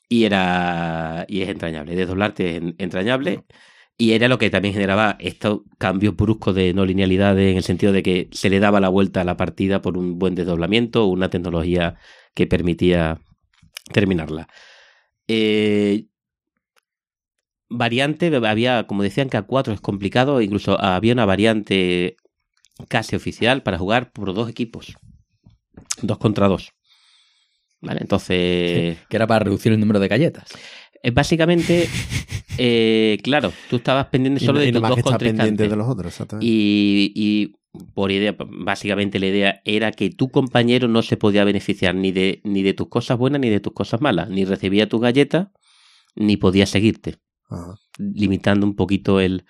[0.08, 1.94] y era y es entrañable.
[1.94, 3.44] Desdoblarte es en- entrañable
[4.00, 7.92] y era lo que también generaba estos cambios bruscos de no linealidad en el sentido
[7.92, 11.08] de que se le daba la vuelta a la partida por un buen desdoblamiento o
[11.08, 11.96] una tecnología
[12.32, 13.20] que permitía
[13.92, 14.48] terminarla.
[15.28, 16.06] Eh,
[17.68, 22.16] variante, había, como decían que a 4 es complicado, incluso había una variante
[22.88, 24.94] casi oficial para jugar por dos equipos.
[26.00, 26.72] Dos contra dos.
[27.82, 28.98] Vale, entonces...
[29.10, 30.50] Que era para reducir el número de galletas.
[31.14, 31.88] Básicamente,
[32.58, 35.70] eh, claro, tú estabas pendiente solo de y tus dos pendiente contrincantes.
[35.70, 36.46] de los otros, exactamente.
[36.46, 37.54] Y, y
[37.94, 42.40] por idea, básicamente la idea era que tu compañero no se podía beneficiar ni de,
[42.44, 44.28] ni de tus cosas buenas ni de tus cosas malas.
[44.28, 45.48] Ni recibía tus galletas,
[46.16, 47.16] ni podía seguirte.
[47.48, 47.76] Ajá.
[47.98, 49.44] Limitando un poquito el,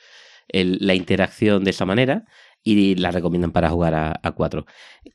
[0.48, 2.24] el- la interacción de esa manera.
[2.62, 4.66] Y la recomiendan para jugar a, a cuatro.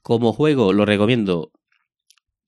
[0.01, 1.51] Como juego, lo recomiendo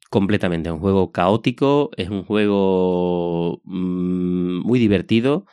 [0.09, 0.69] completamente.
[0.69, 5.45] Es un juego caótico, es un juego mm, muy divertido,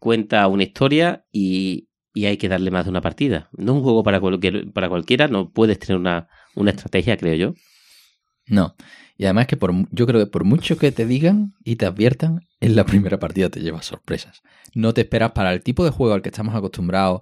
[0.00, 3.48] cuenta una historia y, y hay que darle más de una partida.
[3.56, 4.20] No es un juego para,
[4.72, 7.54] para cualquiera, no puedes tener una, una estrategia, creo yo.
[8.46, 8.74] No.
[9.16, 12.46] Y además que por, yo creo que por mucho que te digan y te adviertan,
[12.60, 14.42] en la primera partida te llevas sorpresas.
[14.74, 17.20] No te esperas para el tipo de juego al que estamos acostumbrados,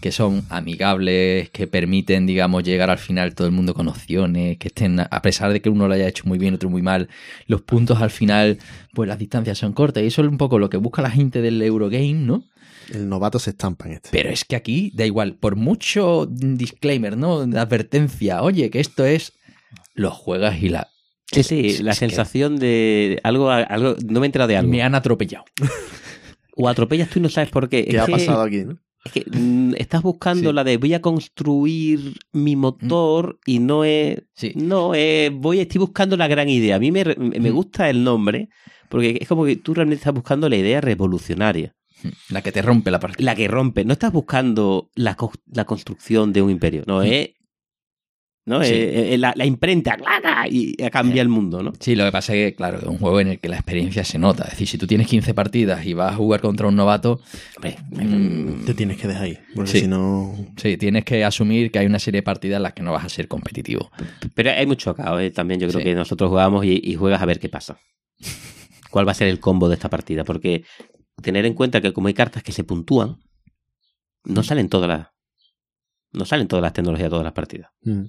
[0.00, 4.68] que son amigables, que permiten, digamos, llegar al final todo el mundo con opciones, que
[4.68, 7.08] estén, a pesar de que uno lo haya hecho muy bien, otro muy mal,
[7.46, 8.58] los puntos al final,
[8.94, 10.04] pues las distancias son cortas.
[10.04, 12.44] Y eso es un poco lo que busca la gente del Eurogame, ¿no?
[12.92, 14.10] El novato se estampa en este.
[14.12, 17.44] Pero es que aquí da igual, por mucho disclaimer, ¿no?
[17.46, 19.32] De advertencia, oye, que esto es.
[19.94, 20.88] Lo juegas y la.
[21.30, 24.70] Sí, sí, la es que sensación de algo, algo, no me he enterado de algo.
[24.70, 25.44] Me han atropellado.
[26.54, 27.84] O atropellas tú y no sabes por qué.
[27.86, 28.64] ¿Qué es ha que, pasado aquí?
[28.64, 28.78] no?
[29.06, 30.54] es que, mm, estás buscando Sí.
[30.54, 34.52] la de voy a construir mi motor y no es, Sí.
[34.54, 36.76] no es, voy, estoy buscando la gran idea.
[36.76, 37.54] A mí me, me Mm.
[37.54, 38.48] gusta el nombre
[38.90, 41.74] porque es como que tú realmente estás buscando la idea revolucionaria,
[42.28, 43.24] La que te rompe la partida.
[43.24, 43.84] la que rompe.
[43.86, 47.04] No estás buscando la, co- la construcción de un imperio, no Mm.
[47.06, 47.30] es,
[48.44, 48.74] no Sí.
[48.74, 50.48] es, es la, la imprenta ¡clac!
[50.50, 51.72] y cambia el mundo, ¿no?
[51.78, 54.04] Sí, lo que pasa es que, claro, es un juego en el que la experiencia
[54.04, 54.44] se nota.
[54.44, 57.20] Es decir, si tú tienes 15 partidas y vas a jugar contra un novato,
[57.56, 59.38] Hombre, mm, Te tienes que dejar ahí.
[59.54, 59.80] Porque Sí.
[59.80, 60.34] si no.
[60.56, 63.04] sí, tienes que asumir que hay una serie de partidas en las que no vas
[63.04, 63.90] a ser competitivo.
[64.34, 65.30] Pero hay mucho caos, ¿eh?
[65.30, 65.84] también yo creo Sí.
[65.84, 67.78] que nosotros jugamos y, y juegas a ver qué pasa.
[68.90, 70.24] ¿Cuál va a ser el combo de esta partida?
[70.24, 70.64] Porque
[71.22, 73.18] tener en cuenta que como hay cartas que se puntúan,
[74.24, 75.06] no salen todas las
[76.12, 77.70] no salen todas las tecnologías de todas las partidas.
[77.84, 78.02] Mm.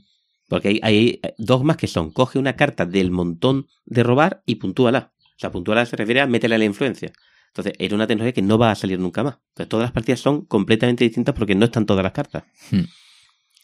[0.49, 4.55] Porque hay, hay dos más que son, coge una carta del montón de robar y
[4.55, 5.13] puntúala.
[5.35, 7.11] O sea, puntúala se refiere a métele la influencia.
[7.47, 9.35] Entonces, era una tecnología que no va a salir nunca más.
[9.49, 12.43] Entonces, todas las partidas son completamente distintas porque no están todas las cartas.
[12.71, 12.81] Hmm.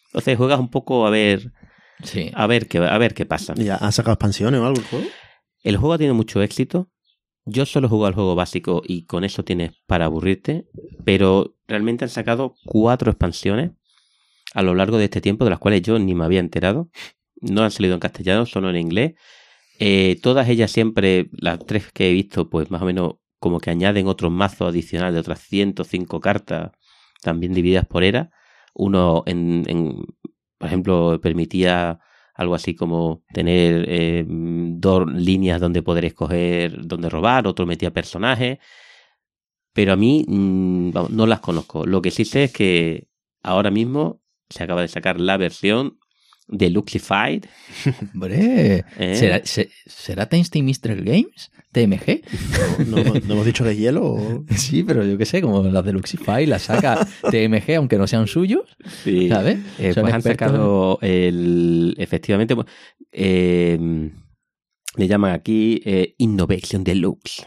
[0.08, 1.52] Entonces, juegas un poco a ver,
[2.04, 2.32] Sí.
[2.34, 3.54] a ver qué, a ver qué pasa.
[3.56, 5.06] ¿Ya ha sacado expansiones o algo el juego?
[5.64, 6.90] El juego ha tenido mucho éxito.
[7.46, 10.68] Yo solo juego al juego básico y con eso tienes para aburrirte.
[11.04, 13.72] Pero realmente han sacado cuatro expansiones
[14.54, 16.90] a lo largo de este tiempo, de las cuales yo ni me había enterado.
[17.42, 19.14] No han salido en castellano, solo en inglés.
[19.80, 23.70] Eh, todas ellas siempre, las tres que he visto, pues más o menos como que
[23.70, 26.72] añaden otro mazo adicional de otras 105 cartas,
[27.22, 28.32] también divididas por era.
[28.74, 30.06] Uno, en, en,
[30.58, 32.00] por ejemplo, permitía
[32.36, 38.60] algo así como tener eh, dos líneas donde poder escoger donde robar, otro metía personajes.
[39.74, 41.86] Pero a mí mm, no las conozco.
[41.86, 43.08] Lo que sí sé es que
[43.44, 44.19] ahora mismo
[44.50, 45.98] se acaba de sacar la versión
[46.48, 47.46] de Luxified.
[48.14, 49.16] Hombre, ¿eh?
[49.16, 51.52] ¿será, se- ¿será Tasty Mystery Games?
[51.72, 52.24] ¿TMG?
[52.88, 54.04] ¿No, no- no hemos dicho que es hielo?
[54.06, 54.46] O...
[54.56, 58.26] Sí, pero yo qué sé, como las de Luxify, las saca TMG, aunque no sean
[58.26, 58.64] suyos,
[59.04, 59.30] Sí.
[59.30, 59.60] ¿sabes?
[59.78, 61.94] Eh, pues han sacado el.
[62.00, 62.66] Efectivamente, pues,
[63.12, 64.10] eh,
[64.98, 67.46] le llaman aquí eh, Innovation Deluxe.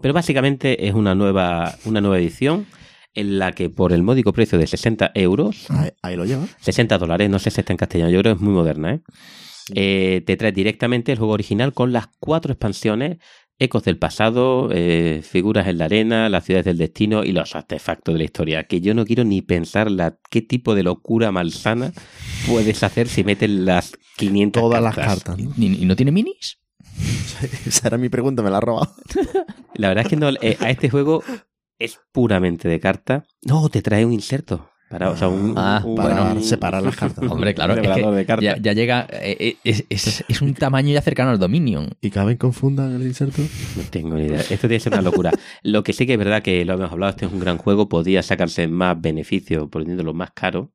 [0.00, 2.66] Pero básicamente es una nueva, una nueva edición
[3.14, 6.46] en la que por el módico precio de 60 euros, Ahí, ahí lo lleva.
[6.60, 9.00] 60 dólares, no sé si está en castellano, yo creo que es muy moderna, ¿eh?
[9.74, 13.18] Eh, te trae directamente el juego original con las cuatro expansiones,
[13.58, 18.12] ecos del pasado, eh, figuras en la arena, las ciudades del destino y los artefactos
[18.14, 21.92] de la historia, que yo no quiero ni pensar la, qué tipo de locura malsana
[22.48, 25.22] puedes hacer si metes las 500 Todas las cartas.
[25.24, 25.38] cartas.
[25.38, 25.52] ¿no?
[25.56, 26.58] ¿Y, y no tiene minis?
[27.66, 28.92] Esa era mi pregunta, me la ha robado.
[29.74, 31.22] La verdad es que no, eh, a este juego
[31.84, 33.24] es puramente de carta.
[33.44, 34.68] No, te trae un inserto.
[34.90, 37.24] Para, o sea, un, Ah, un- para un- separar las cartas.
[37.30, 40.92] Hombre, claro, es que de ya, ya llega, eh, eh, es, es- es un tamaño
[40.92, 41.88] ya cercano al Dominion.
[42.02, 43.40] ¿Y caben confundan el inserto?
[43.40, 44.40] No tengo ni idea.
[44.40, 45.30] Esto tiene que ser una locura.
[45.62, 47.88] Lo que sí que es verdad que lo hemos hablado, este es un gran juego,
[47.88, 50.72] podía sacarse más beneficio poniéndolo más caro.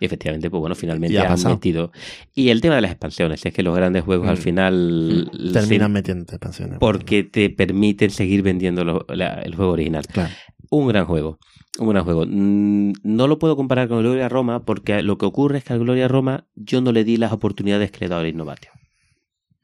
[0.00, 1.54] Y efectivamente, pues bueno, finalmente Y ha han pasado.
[1.56, 1.92] metido.
[2.34, 4.40] Y el tema de las expansiones, es que los grandes juegos al Mm.
[4.40, 6.78] final Terminan sí, metiendo expansiones.
[6.78, 10.06] porque te permiten seguir vendiendo lo- la- el juego original.
[10.06, 10.30] Claro.
[10.70, 11.38] Un gran juego.
[11.78, 12.24] Un gran juego.
[12.26, 15.80] Mm, No lo puedo comparar con Gloria Roma porque lo que ocurre es que al
[15.80, 18.70] Gloria Roma yo no le di las oportunidades que le dado al Innovatio.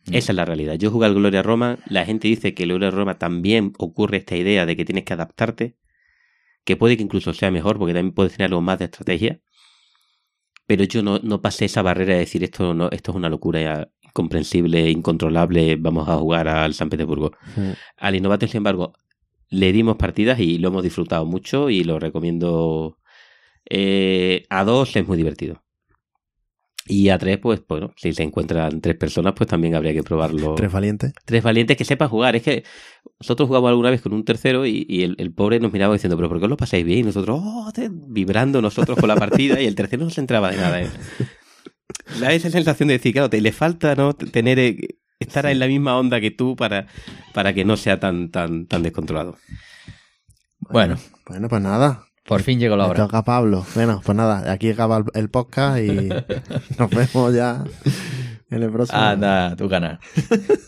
[0.07, 0.15] Mm.
[0.15, 0.75] Esa es la realidad.
[0.75, 4.37] Yo jugué al Gloria Roma, la gente dice que el Gloria Roma también ocurre esta
[4.37, 5.77] idea de que tienes que adaptarte,
[6.65, 9.41] que puede que incluso sea mejor porque también puedes tener algo más de estrategia,
[10.67, 13.89] pero yo no, no pasé esa barrera de decir esto, no, esto es una locura
[14.03, 17.33] incomprensible, incontrolable, vamos a jugar al San Petersburgo.
[17.97, 18.95] Al Innovatio, sin embargo,
[19.49, 22.99] le dimos partidas y lo hemos disfrutado mucho y lo recomiendo.
[23.69, 25.66] Eh, a dos es muy divertido.
[26.89, 30.55] Y a tres, pues bueno, si se encuentran tres personas, pues también habría que probarlo.
[30.55, 31.13] Tres valientes.
[31.25, 32.37] Tres valientes que sepan jugar.
[32.37, 32.63] Es que
[33.21, 36.17] nosotros jugamos alguna vez con un tercero y, y el, el pobre nos miraba diciendo,
[36.17, 37.01] pero ¿por qué os lo pasáis bien?
[37.01, 40.51] Y nosotros, oh, te- vibrando nosotros con la partida y el tercero no se entraba
[40.51, 40.83] de nada.
[40.83, 40.89] ¿eh?
[42.21, 44.77] Da esa sensación de decir, claro, te le falta no tener eh,
[45.19, 46.87] estar en la misma onda que tú para,
[47.35, 49.37] para que no sea tan, tan, tan descontrolado.
[50.61, 50.97] Bueno,
[51.29, 52.06] Bueno, pues nada.
[52.27, 53.05] Por fin llegó la Me hora.
[53.05, 53.65] toca Pablo.
[53.75, 56.09] Bueno, pues nada, aquí acaba el, podcast y
[56.79, 57.65] nos vemos ya
[58.51, 58.99] en el próximo.
[58.99, 59.99] Anda, tu canal.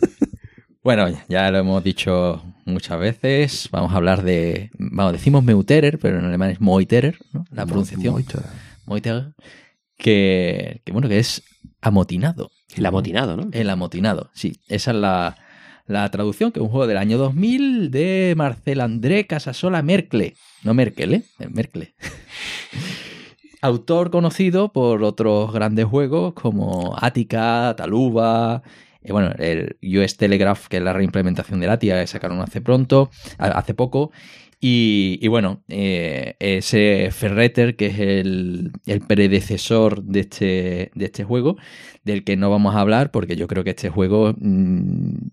[0.82, 3.68] bueno, ya lo hemos dicho muchas veces.
[3.72, 4.70] Vamos a hablar de.
[4.78, 7.44] Vamos, decimos Meuterer, pero en alemán es Moiterer, ¿no?
[7.50, 8.14] La pronunciación.
[8.14, 8.40] Mucho.
[8.86, 9.34] Moiterer.
[9.96, 11.42] Que, que, bueno, que es
[11.80, 12.50] amotinado.
[12.76, 13.48] El amotinado, ¿no?
[13.52, 14.60] El amotinado, sí.
[14.68, 15.36] Esa es la,
[15.88, 20.34] la traducción, que es un juego del año 2000 de Marcel André Casasola Mercle.
[20.62, 21.22] No Merkel, ¿eh?
[21.50, 21.94] Mercle.
[23.60, 28.62] Autor conocido por otros grandes juegos como Attica, Taluba,
[29.02, 33.10] Eh, bueno, el US Telegraph, que es la reimplementación de la TIA, sacaron hace pronto,
[33.38, 34.12] hace poco.
[34.60, 38.72] Y, bueno, eh, ese Ferreter, que es el,
[39.06, 41.56] predecesor de este, de este juego,
[42.04, 45.28] del que no vamos a hablar, porque yo creo que este juego, mm,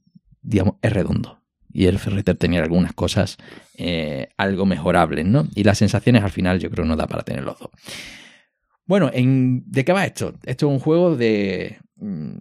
[0.46, 1.42] digamos, es redondo.
[1.72, 3.38] Y el Ferreter tenía algunas cosas
[3.78, 5.48] eh, algo mejorables, ¿no?
[5.56, 7.70] Y las sensaciones al final yo creo no da para tener los dos.
[8.86, 10.36] Bueno, ¿de qué va esto?
[10.44, 12.36] Esto es un juego de, mm,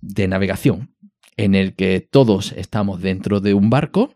[0.00, 0.94] de navegación
[1.36, 4.14] en el que todos estamos dentro de un barco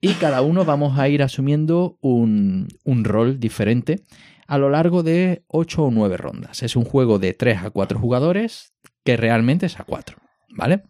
[0.00, 2.68] y cada uno vamos a ir asumiendo un,
[3.02, 4.02] rol diferente
[4.46, 6.62] a lo largo de 8 o 9 rondas.
[6.62, 8.72] Es un juego de 3 a 4 jugadores
[9.04, 10.16] que realmente es a 4,
[10.50, 10.82] ¿vale?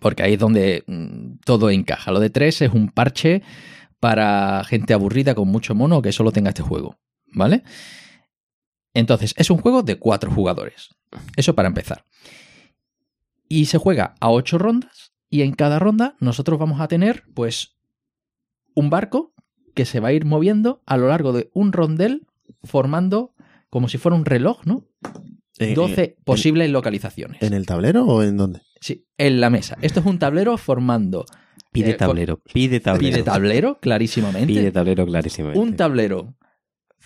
[0.00, 2.12] Porque ahí es donde mm, todo encaja.
[2.12, 3.42] Lo de 3 es un parche
[4.00, 6.96] para gente aburrida con mucho mono que solo tenga este juego,
[7.32, 7.62] ¿vale?
[8.94, 10.90] Entonces, es un juego de 4 jugadores.
[11.36, 12.04] Eso para empezar.
[13.48, 17.76] Y se juega a 8 rondas y en cada ronda nosotros vamos a tener pues
[18.74, 19.32] un barco
[19.74, 22.26] que se va a ir moviendo a lo largo de un rondel
[22.62, 23.34] formando
[23.70, 24.84] como si fuera un reloj, ¿no?
[25.58, 27.42] 12 eh, posibles localizaciones.
[27.42, 28.60] ¿En el tablero o en dónde?
[28.80, 29.76] Sí, en la mesa.
[29.82, 31.24] Esto es un tablero formando.
[31.72, 33.14] Pide eh, tablero, pide tablero.
[33.14, 34.46] Pide tablero, clarísimamente.
[34.46, 35.60] Pide tablero, clarísimamente.
[35.60, 36.34] Un tablero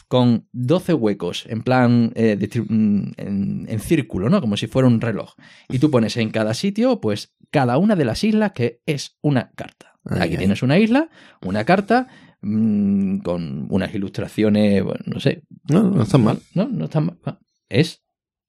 [0.09, 4.41] con 12 huecos, en plan eh, mm, en, círculo, ¿no?
[4.41, 5.35] Como si fuera un reloj.
[5.69, 9.53] Y tú pones en cada sitio, pues, cada una de las islas que es una
[9.53, 9.99] carta.
[10.05, 11.09] Aquí tienes una isla,
[11.43, 12.09] una carta,
[12.41, 15.45] mm, con unas ilustraciones, bueno, no sé.
[15.69, 16.41] No, no están mal.
[16.55, 17.19] No, no están mal.
[17.25, 17.39] Ah,
[17.69, 18.03] ¿Es,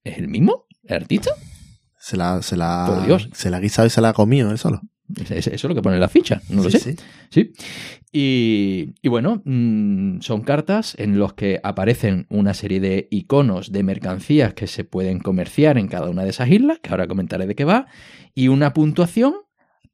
[0.04, 0.66] ¿Es el mismo?
[0.84, 1.32] ¿El artista?
[2.04, 3.30] Se la, se la, Por Dios.
[3.32, 4.58] Se la ha guisado y se la ha comido, ¿eh?
[4.58, 4.82] Solo.
[5.30, 6.98] Eso es lo que pone en la ficha, no lo sé.
[7.30, 7.54] Sí.
[8.12, 14.54] Y, bueno, mm, son cartas en las que aparecen una serie de iconos de mercancías
[14.54, 17.64] que se pueden comerciar en cada una de esas islas, que ahora comentaré de qué
[17.64, 17.88] va,
[18.36, 19.36] y una puntuación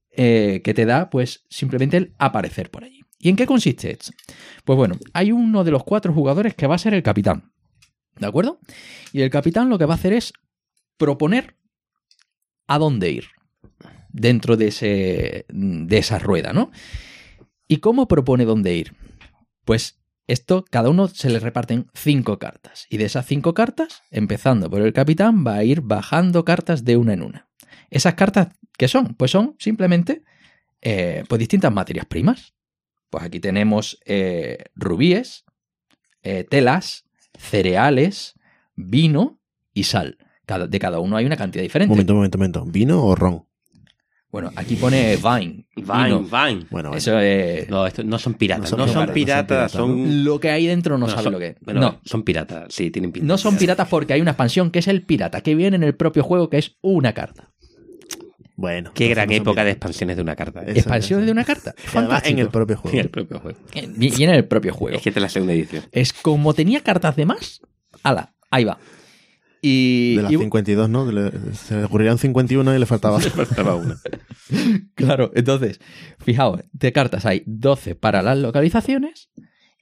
[0.09, 3.01] eh, que te da, pues, simplemente el aparecer por allí.
[3.19, 4.13] ¿Y en qué consiste esto?
[4.65, 7.51] Pues bueno, hay uno de los cuatro jugadores que va a ser el capitán.
[8.17, 8.59] ¿De acuerdo?
[9.13, 10.33] Y el capitán lo que va a hacer es
[10.97, 11.58] proponer
[12.69, 13.25] a dónde ir
[14.09, 16.71] dentro de, ese, de esa rueda, ¿no?
[17.67, 18.95] ¿Y cómo propone dónde ir?
[19.65, 22.85] Pues esto, cada uno se le reparten cinco cartas.
[22.89, 26.97] Y de esas cinco cartas, empezando por el capitán, va a ir bajando cartas de
[26.97, 27.49] una en una.
[27.89, 29.15] ¿Esas cartas qué son?
[29.15, 30.21] Pues son simplemente
[30.81, 32.53] eh, pues distintas materias primas.
[33.09, 35.45] Pues aquí tenemos eh, rubíes,
[36.21, 37.05] eh, telas,
[37.35, 38.35] cereales,
[38.75, 39.39] vino
[39.73, 40.17] y sal.
[40.57, 41.89] De cada uno hay una cantidad diferente.
[41.89, 42.65] Momento, momento, momento.
[42.65, 43.45] ¿Vino o ron?
[44.31, 45.65] Bueno, aquí pone Vine.
[45.75, 46.67] Vine, Vine.
[46.69, 47.67] Bueno, Eso es...
[47.67, 48.71] No, esto no son piratas.
[48.77, 51.55] No son, piratas, son, Lo que hay dentro no, sabe lo que es.
[51.73, 51.99] no.
[52.05, 53.27] Son piratas, sí, tienen pinta.
[53.27, 55.95] No son piratas porque hay una expansión que es el pirata, que viene en el
[55.95, 57.51] propio juego, que es una carta.
[58.55, 58.91] Bueno.
[58.93, 60.61] Qué gran época de expansiones de una carta.
[60.63, 61.73] expansiones de una carta.
[62.23, 62.93] en el propio juego.
[62.99, 63.57] En el propio juego.
[63.73, 64.97] Y en el propio juego.
[64.97, 65.85] Es que es la segunda edición.
[65.91, 67.61] Es como tenía cartas de más.
[68.03, 68.77] Ala, ahí va.
[69.61, 71.05] Y, de las 52, ¿no?
[71.53, 73.99] se le ocurrían 51 y le faltaba, faltaba una.
[74.95, 75.79] claro, entonces,
[76.19, 79.29] fijaos, de cartas hay 12 para las localizaciones,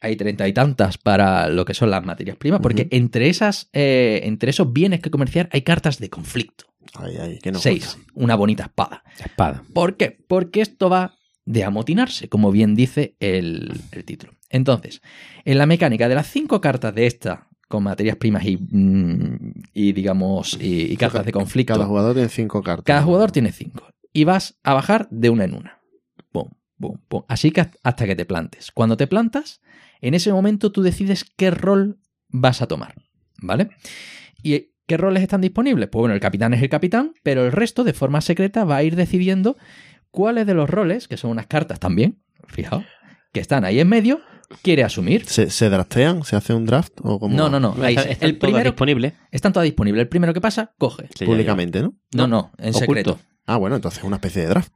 [0.02, 4.22] hay treinta y tantas para lo que son las materias primas, porque entre, esas, eh,
[4.24, 6.66] entre esos bienes que comerciar hay cartas de conflicto.
[6.96, 9.04] Ay, ay, que no Seis, una bonita espada.
[9.20, 9.64] Espada.
[9.74, 10.18] ¿Por qué?
[10.28, 14.34] Porque esto va de amotinarse, como bien dice el, el título.
[14.50, 15.02] Entonces,
[15.46, 19.92] en la mecánica de las cinco cartas de esta con materias primas y, mm, y
[19.94, 21.74] digamos, y, cartas de conflicto.
[21.74, 22.86] Cada jugador tiene cinco cartas.
[22.86, 23.88] Cada jugador tiene cinco.
[24.14, 25.78] Y vas a bajar de una en una.
[27.28, 28.72] Así que hasta que te plantes.
[28.72, 29.62] Cuando te plantas,
[30.02, 32.00] en ese momento tú decides qué rol
[32.30, 32.96] vas a tomar.
[33.40, 33.70] ¿Vale?
[34.44, 35.90] ¿Y qué roles están disponibles?
[35.90, 38.84] Pues bueno, el capitán es el capitán, pero el resto, de forma secreta, va a
[38.84, 39.58] ir decidiendo
[40.12, 42.86] cuáles de los roles, que son unas cartas también, fijaos,
[43.32, 44.22] que están ahí en medio,
[44.62, 45.26] quiere asumir.
[45.26, 46.24] ¿Se, draftean?
[46.24, 46.94] ¿Se hace un draft?
[47.04, 47.76] ¿O no, no, no.
[47.86, 49.14] el primero, disponible.
[49.32, 50.02] Están todas disponibles.
[50.02, 51.10] El primero que pasa, coge.
[51.26, 51.96] Públicamente, ¿no?
[52.14, 53.20] No, no, en secreto.
[53.46, 54.74] Ah, bueno, entonces es una especie de draft.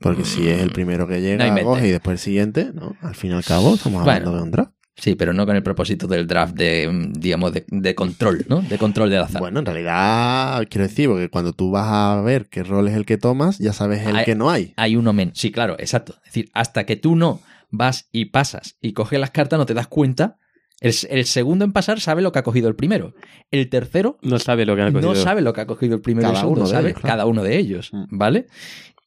[0.00, 2.96] Porque si es el primero que llega, y después el siguiente, ¿no?
[3.00, 4.72] Al fin y al cabo, estamos hablando de un draft.
[4.98, 8.62] Sí, pero no con el propósito del draft de, digamos, de, control, ¿no?
[8.62, 9.40] De control del azar.
[9.40, 13.06] Bueno, en realidad, quiero decir, porque cuando tú vas a ver qué rol es el
[13.06, 14.74] que tomas, ya sabes el que no hay.
[14.76, 15.38] Hay uno menos.
[15.38, 16.14] Sí, claro, exacto.
[16.24, 17.40] Es decir, hasta que tú no
[17.70, 20.38] vas y pasas y coges las cartas, no te das cuenta.
[20.80, 23.14] El, segundo en pasar sabe lo que ha cogido el primero.
[23.50, 25.12] El tercero no sabe lo que ha cogido.
[25.12, 26.32] No sabe lo que ha cogido el primero.
[26.32, 28.04] Cada uno sabe cada uno de ellos, mm.
[28.10, 28.46] ¿vale?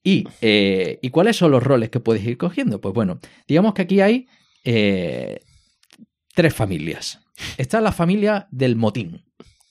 [0.04, 2.82] Y, eh, y, cuáles son los roles que puedes ir cogiendo?
[2.82, 4.28] Pues bueno, digamos que aquí hay
[4.64, 5.42] eh,
[6.34, 7.20] tres familias.
[7.58, 9.24] Está la familia del motín,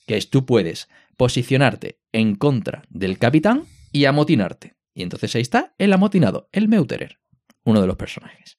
[0.07, 4.75] que es tú puedes posicionarte en contra del capitán y amotinarte.
[4.93, 7.19] Y entonces ahí está el amotinado, el Meuterer,
[7.63, 8.57] uno de los personajes.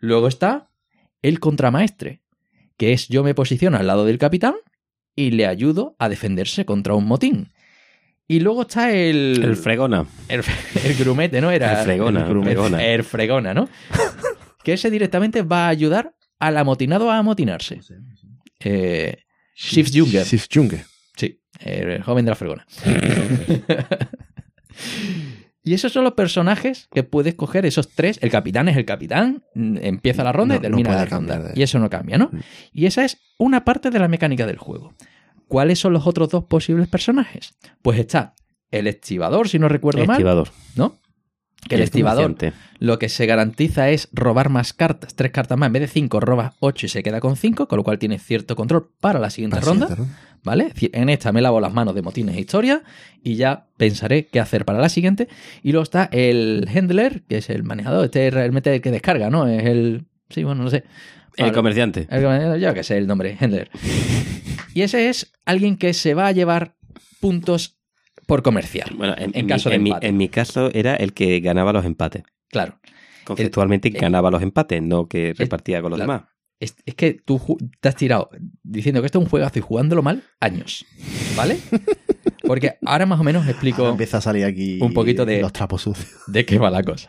[0.00, 0.70] Luego está
[1.22, 2.22] el contramaestre,
[2.76, 4.54] que es yo me posiciono al lado del capitán
[5.14, 7.52] y le ayudo a defenderse contra un motín.
[8.26, 9.40] Y luego está el...
[9.42, 10.06] El fregona.
[10.28, 10.42] El,
[10.84, 11.50] el grumete, ¿no?
[11.50, 12.54] Era El fregona, el, grumete.
[12.54, 12.84] fregona.
[12.84, 13.68] El fregona, ¿no?
[14.64, 17.80] que ese directamente va a ayudar al amotinado a amotinarse.
[18.60, 19.16] Eh,
[19.54, 20.24] Shift Junger.
[20.24, 20.84] Shift Junger.
[21.16, 22.66] Sí, el joven de la fregona.
[25.62, 28.18] y esos son los personajes que puedes coger, esos tres.
[28.22, 31.38] El capitán es el capitán, mm, empieza la ronda No, y termina no la ronda.
[31.38, 32.30] de- Y eso no cambia, ¿no?
[32.32, 32.38] Mm.
[32.72, 34.94] Y esa es una parte de la mecánica del juego.
[35.48, 37.54] ¿Cuáles son los otros dos posibles personajes?
[37.82, 38.34] Pues está
[38.70, 40.48] el estivador, si no recuerdo mal, Estivador.
[40.76, 40.96] ¿no?
[41.68, 42.52] Que el comerciante.
[42.78, 45.66] lo que se garantiza es robar más cartas, tres cartas más.
[45.68, 48.18] En vez de cinco, robas ocho y se queda con cinco, con lo cual tiene
[48.18, 49.86] cierto control para la siguiente Para ronda.
[49.88, 50.26] siguiente ronda.
[50.42, 50.72] ¿Vale?
[50.92, 52.82] En esta me lavo las manos de motines e historia
[53.22, 55.28] y ya pensaré qué hacer para la siguiente.
[55.62, 59.28] Y luego está el handler, que es el manejador, este es realmente el que descarga,
[59.28, 59.46] ¿no?
[59.46, 60.06] Es el.
[60.30, 60.84] Sí, bueno, no sé.
[61.36, 62.08] El comerciante.
[62.10, 63.70] El- Yo que sé el nombre, handler.
[64.74, 66.74] Y ese es alguien que se va a llevar
[67.20, 67.79] puntos
[68.30, 68.90] por comercial.
[68.96, 70.06] Bueno, en, caso mi, de en mi- empate.
[70.06, 72.22] en mi caso era el que ganaba los empates.
[72.48, 72.78] Claro.
[73.24, 76.12] Conceptualmente el- ganaba los empates, no que repartía con los claro.
[76.12, 76.28] demás.
[76.58, 77.40] Es, es que tú
[77.80, 78.28] te has tirado
[78.62, 80.84] diciendo que esto es un juegazo y jugándolo mal años.
[81.36, 81.58] ¿Vale?
[82.44, 83.82] Porque ahora más o menos explico.
[83.82, 86.10] Ahora empieza a salir aquí un poquito de- los trapos sucios.
[86.26, 87.08] de qué va la cosa.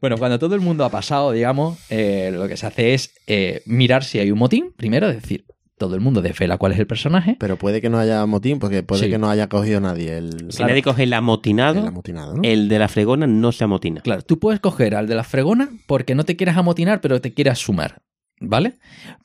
[0.00, 3.62] Bueno, cuando todo el mundo ha pasado, digamos, eh, lo que se hace es eh,
[3.66, 5.44] mirar si hay un motín, primero, es decir,
[5.78, 7.36] todo el mundo desvela cuál es el personaje.
[7.40, 9.10] Pero puede que no haya motín, porque puede Sí.
[9.10, 12.42] que no haya cogido nadie el, Si nadie coge el amotinado, el el, amotinado, ¿no?
[12.42, 14.00] de la fregona no se amotina.
[14.02, 17.32] Claro, tú puedes coger al de la fregona porque no te quieras amotinar, pero te
[17.32, 18.02] quieras sumar,
[18.40, 18.78] ¿vale?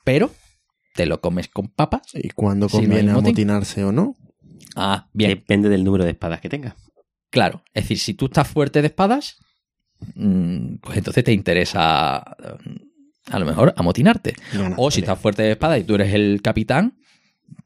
[0.04, 0.30] Pero
[0.94, 2.02] te lo comes con papas.
[2.14, 3.26] ¿Y cuándo Si no hay conviene motín.
[3.26, 4.16] amotinarse o no?
[4.76, 6.76] Ah, bien, Depende del número de espadas que tenga.
[7.30, 7.62] claro.
[7.74, 9.36] Es decir, si tú estás fuerte de espadas,
[10.14, 12.76] mm, pues entonces te interesa mm,
[13.30, 14.34] a lo mejor amotinarte.
[14.76, 16.94] O si estás fuerte de espada y tú eres el capitán,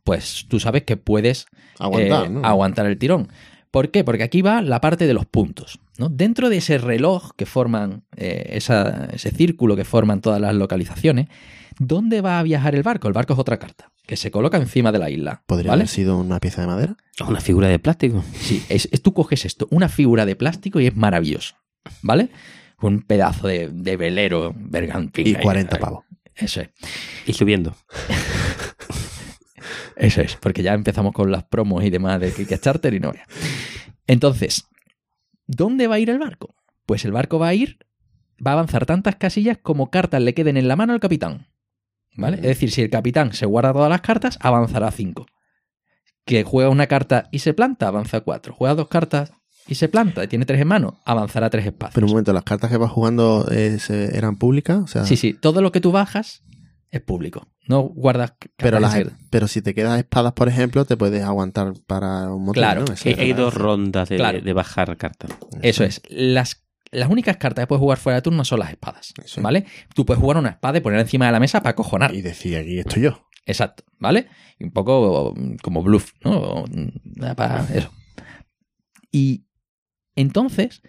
[0.04, 1.46] pues tú sabes que puedes
[1.78, 2.44] Aguantar, eh, ¿no?
[2.44, 3.28] aguantar el tirón.
[3.70, 4.02] ¿Por qué?
[4.02, 5.78] Porque aquí va la parte de los puntos.
[5.98, 6.08] ¿no?
[6.08, 11.28] Dentro de ese reloj que forman, eh, esa- ese círculo que forman todas las localizaciones,
[11.78, 13.08] ¿dónde va a viajar el barco?
[13.08, 15.42] El barco es otra carta, que se coloca encima de la isla.
[15.46, 15.82] ¿Podría ¿vale?
[15.82, 16.96] haber sido una pieza de madera?
[17.26, 18.24] Una figura de plástico.
[18.40, 21.56] Sí, es, es- tú coges esto, una figura de plástico y es maravilloso.
[22.02, 22.28] ¿Vale?
[22.80, 25.26] Un pedazo de, de velero bergantín.
[25.26, 25.80] Y ahí, 40 ahí.
[25.80, 26.04] pavos.
[26.34, 26.70] Eso es.
[27.26, 27.74] Y subiendo.
[29.96, 33.26] Eso es, porque ya empezamos con las promos y demás de Kickstarter y no vea.
[34.06, 34.68] Entonces,
[35.46, 36.54] ¿dónde va a ir el barco?
[36.86, 37.78] Pues el barco va a ir,
[38.44, 41.48] va a avanzar tantas casillas como cartas le queden en la mano al capitán.
[42.16, 42.36] ¿Vale?
[42.36, 45.26] Es decir, si el capitán se guarda todas las cartas, avanzará 5.
[46.24, 48.54] Que juega una carta y se planta, avanza 4.
[48.54, 49.32] Juega dos cartas
[49.68, 51.94] y se planta, y tiene tres en mano, avanzará tres espacios.
[51.94, 53.78] Pero un momento, ¿las cartas que vas jugando eh,
[54.12, 54.78] eran públicas?
[54.82, 56.42] O sea, Sí, sí, todo lo que tú bajas
[56.90, 57.46] es público.
[57.66, 58.96] No guardas cartas Pero, las,
[59.28, 62.94] pero si te quedas espadas, por ejemplo, te puedes aguantar para un motín, Claro, ¿no?
[62.94, 64.40] Eso Hay, dos rondas de, Claro.
[64.40, 65.30] de bajar cartas.
[65.60, 66.00] Eso es.
[66.08, 69.12] Las, las únicas cartas que puedes jugar fuera de turno son las espadas.
[69.22, 69.42] Eso.
[69.42, 69.66] ¿Vale?
[69.94, 72.14] Tú puedes jugar una espada y ponerla encima de la mesa para acojonar.
[72.14, 73.28] Y decía, aquí estoy yo.
[73.44, 73.84] Exacto.
[73.98, 74.28] ¿Vale?
[74.58, 76.64] Y un poco como bluff, ¿no?
[76.70, 77.92] Mm, Para eso.
[79.12, 79.44] Y
[80.20, 80.82] entonces,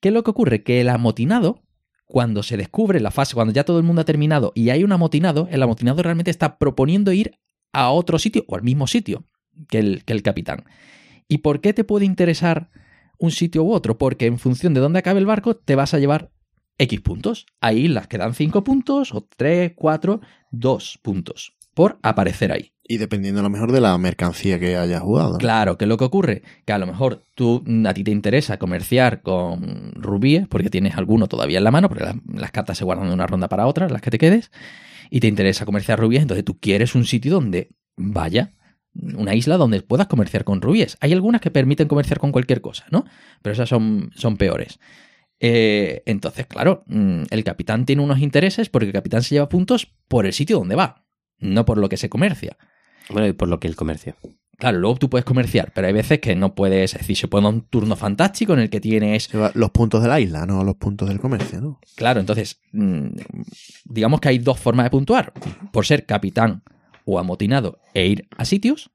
[0.00, 0.64] ¿qué es lo que ocurre?
[0.64, 1.62] Que el amotinado,
[2.06, 4.90] cuando se descubre la fase, cuando ya todo el mundo ha terminado y hay un
[4.90, 7.38] amotinado, el amotinado realmente está proponiendo ir
[7.72, 9.24] a otro sitio o al mismo sitio
[9.68, 10.64] que el, que el capitán.
[11.28, 12.70] ¿Y por qué te puede interesar
[13.18, 13.96] un sitio u otro?
[13.96, 16.32] Porque en función de dónde acabe el barco, te vas a llevar
[16.78, 17.46] X puntos.
[17.60, 20.20] Hay islas que dan 5 puntos, o 3, 4,
[20.50, 22.72] 2 puntos por aparecer ahí.
[22.82, 25.38] Y dependiendo a lo mejor de la mercancía que hayas jugado.
[25.38, 26.42] Claro, ¿qué es lo que ocurre?
[26.64, 31.28] Que a lo mejor tú, a ti te interesa comerciar con rubíes, porque tienes alguno
[31.28, 33.88] todavía en la mano, porque las, las cartas se guardan de una ronda para otra,
[33.88, 34.50] las que te quedes,
[35.08, 38.54] y te interesa comerciar rubíes, entonces tú quieres un sitio donde vaya,
[38.94, 40.98] una isla donde puedas comerciar con rubíes.
[41.00, 43.04] Hay algunas que permiten comerciar con cualquier cosa, ¿no?
[43.40, 44.80] Pero esas son, son peores.
[45.38, 49.94] Eh, entonces, claro, mm, el capitán tiene unos intereses porque el capitán se lleva puntos
[50.08, 51.04] por el sitio donde va,
[51.38, 52.56] no por lo que se comercia.
[53.10, 54.16] Bueno, y por lo que el comercio.
[54.58, 57.46] Claro, luego tú puedes comerciar, pero hay veces que no puedes, es decir, se pone
[57.46, 61.08] un turno fantástico en el que tienes, Los puntos de la isla, no los puntos
[61.08, 61.80] del comercio, ¿no?
[61.94, 63.06] claro, entonces, mm,
[63.84, 65.32] digamos que hay dos formas de puntuar,
[65.72, 66.64] por ser capitán
[67.04, 68.90] o amotinado e ir a sitios,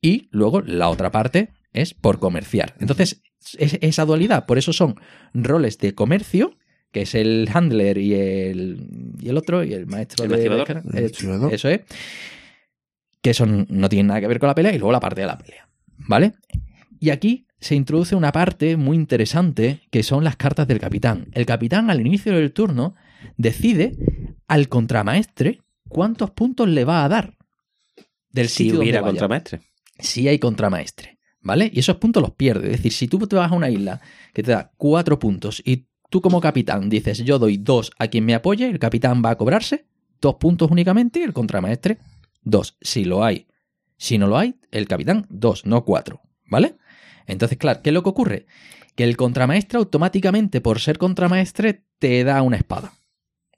[0.00, 2.74] y luego la otra parte es por comerciar.
[2.80, 3.20] Entonces,
[3.58, 4.98] es esa dualidad, por eso son
[5.34, 6.56] roles de comercio,
[6.92, 10.36] que es el handler y el, y el otro, y el maestro El de...
[10.36, 10.82] activador.
[10.94, 11.54] El activador.
[11.54, 11.80] Eso es.
[13.20, 15.26] Que eso no tiene nada que ver con la pelea, y luego la parte de
[15.26, 15.68] la pelea.
[15.98, 16.34] ¿Vale?
[17.00, 21.26] Y aquí se introduce una parte muy interesante que son las cartas del capitán.
[21.32, 22.94] El capitán al inicio del turno
[23.36, 23.96] decide
[24.46, 27.36] al contramaestre cuántos puntos le va a dar
[28.30, 29.10] del Si donde hubiera vaya.
[29.12, 29.60] contramaestre.
[29.98, 31.70] Si hay contramaestre, ¿vale?
[31.72, 32.66] Y esos puntos los pierde.
[32.66, 34.00] Es decir, si tú te vas a una isla
[34.32, 38.24] que te da cuatro puntos y tú como capitán dices yo doy dos a quien
[38.24, 39.86] me apoye, el capitán va a cobrarse
[40.20, 41.98] dos puntos únicamente y el contramaestre
[42.42, 42.76] dos.
[42.80, 43.46] Si lo hay.
[43.96, 46.76] Si no lo hay, el capitán dos, no cuatro, ¿vale?
[47.26, 48.46] Entonces, claro, ¿qué es lo que ocurre?
[48.94, 52.92] Que el contramaestre automáticamente, por ser contramaestre, te da una espada.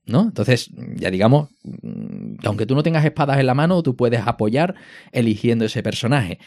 [0.06, 0.22] ¿No?
[0.22, 4.27] Entonces, ya digamos, mm, que aunque tú no tengas espadas en la mano, tú puedes
[4.27, 4.74] apoyar
[5.12, 6.39] eligiendo ese personaje.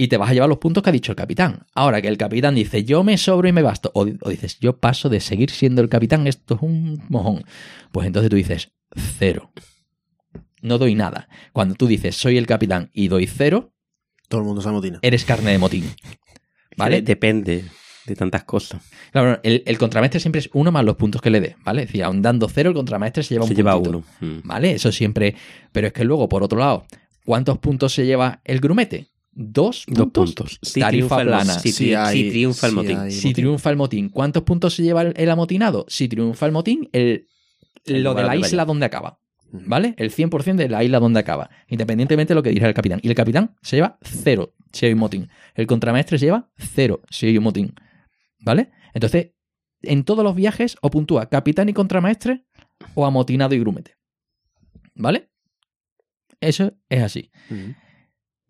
[0.00, 1.66] Y te vas a llevar los puntos que ha dicho el capitán.
[1.74, 3.90] Ahora que el capitán dice, yo me sobro y me basto.
[3.94, 7.44] O, o dices, yo paso de seguir siendo el capitán, esto es un mojón.
[7.92, 8.72] Pues entonces tú dices,
[9.18, 9.52] cero.
[10.62, 11.28] No doy nada.
[11.52, 13.74] Cuando tú dices, soy el capitán y doy cero,
[14.28, 15.00] Todo el mundo se amotina.
[15.02, 15.84] eres carne de motín.
[16.78, 17.02] ¿Vale?
[17.02, 17.66] Depende
[18.06, 18.80] de tantas cosas.
[19.12, 21.82] Claro, el, el contramaestre siempre es uno más los puntos que le dé, ¿vale?
[21.82, 24.04] Es decir, aun dando cero, el contramaestre se lleva Se un lleva puntito, uno.
[24.20, 24.48] Mm.
[24.48, 24.72] ¿Vale?
[24.72, 25.34] Eso siempre.
[25.72, 26.86] Pero es que luego, por otro lado,
[27.26, 29.08] ¿cuántos puntos se lleva el grumete?
[29.32, 30.58] Dos Dos puntos.
[30.60, 32.98] Si Tarifa triunfa, si, hay- triunfa el motín.
[32.98, 35.86] hay- Si triunfa el motín, ¿cuántos puntos se lleva el, el amotinado?
[35.88, 37.26] Si triunfa el motín, el,
[37.84, 38.66] El lo de la isla vaya.
[38.66, 39.20] donde acaba.
[39.52, 39.94] ¿Vale?
[39.98, 41.50] El 100% de la isla donde acaba.
[41.68, 43.00] Independientemente de lo que dirá el capitán.
[43.02, 45.28] Y el capitán se lleva cero si hay un motín.
[45.54, 47.74] El contramaestre se lleva cero si hay un motín.
[48.40, 48.70] ¿Vale?
[48.94, 49.32] Entonces,
[49.82, 52.44] en todos los viajes o puntúa capitán y contramaestre
[52.94, 53.96] o amotinado y grumete.
[54.94, 55.30] ¿Vale?
[56.40, 57.30] Eso es así.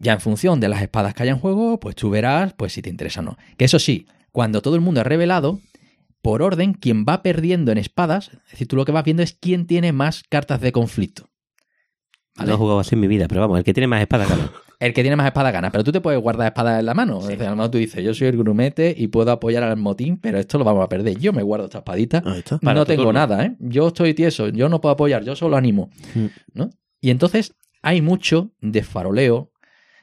[0.01, 2.83] Ya en función de las espadas que haya en juego, pues tú verás pues si
[2.83, 3.39] te interesa o no.
[3.57, 5.61] Que eso sí, cuando todo el mundo es revelado,
[6.23, 9.35] por orden, quien va perdiendo en espadas, es decir, tú lo que vas viendo es
[9.35, 11.29] quién tiene más cartas de conflicto.
[12.37, 12.49] ¿Vale?
[12.49, 14.51] No he jugado así en mi vida, pero vamos, el que tiene más espada gana.
[14.81, 17.19] El que tiene más espadas gana, pero tú te puedes guardar espadas en la mano.
[17.19, 19.77] Es decir, a lo mejor tú dices, yo soy el grumete y puedo apoyar al
[19.77, 21.19] motín, pero esto lo vamos a perder.
[21.19, 22.23] Yo me guardo esta espadita.
[22.35, 22.57] Está.
[22.61, 23.21] Para no tengo turno.
[23.21, 23.57] nada, ¿eh?
[23.59, 25.91] Yo estoy tieso, yo no puedo apoyar, yo solo animo.
[26.15, 26.27] Mm.
[26.55, 26.71] ¿no?
[26.99, 29.53] Y entonces hay mucho de faroleo,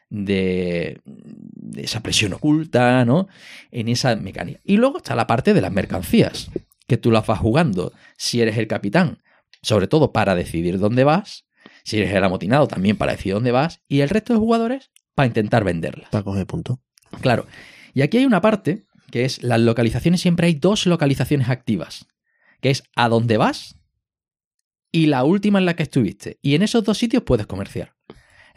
[0.10, 3.28] de, de esa presión oculta, ¿no?
[3.72, 4.60] En esa mecánica.
[4.64, 6.50] Y luego está la parte de las mercancías,
[6.88, 9.22] que tú las vas jugando si eres el capitán,
[9.62, 11.46] sobre todo para decidir dónde vas,
[11.84, 15.28] si eres el amotinado también para decidir dónde vas, y el resto de jugadores para
[15.28, 16.10] intentar venderlas.
[16.10, 16.78] Para coger puntos.
[17.22, 17.46] Claro.
[17.94, 22.08] Y aquí hay una parte que es las localizaciones, siempre hay dos localizaciones activas,
[22.62, 23.78] que es a dónde vas
[24.92, 26.40] y la última en la que estuviste.
[26.42, 27.97] Y en esos dos sitios puedes comerciar.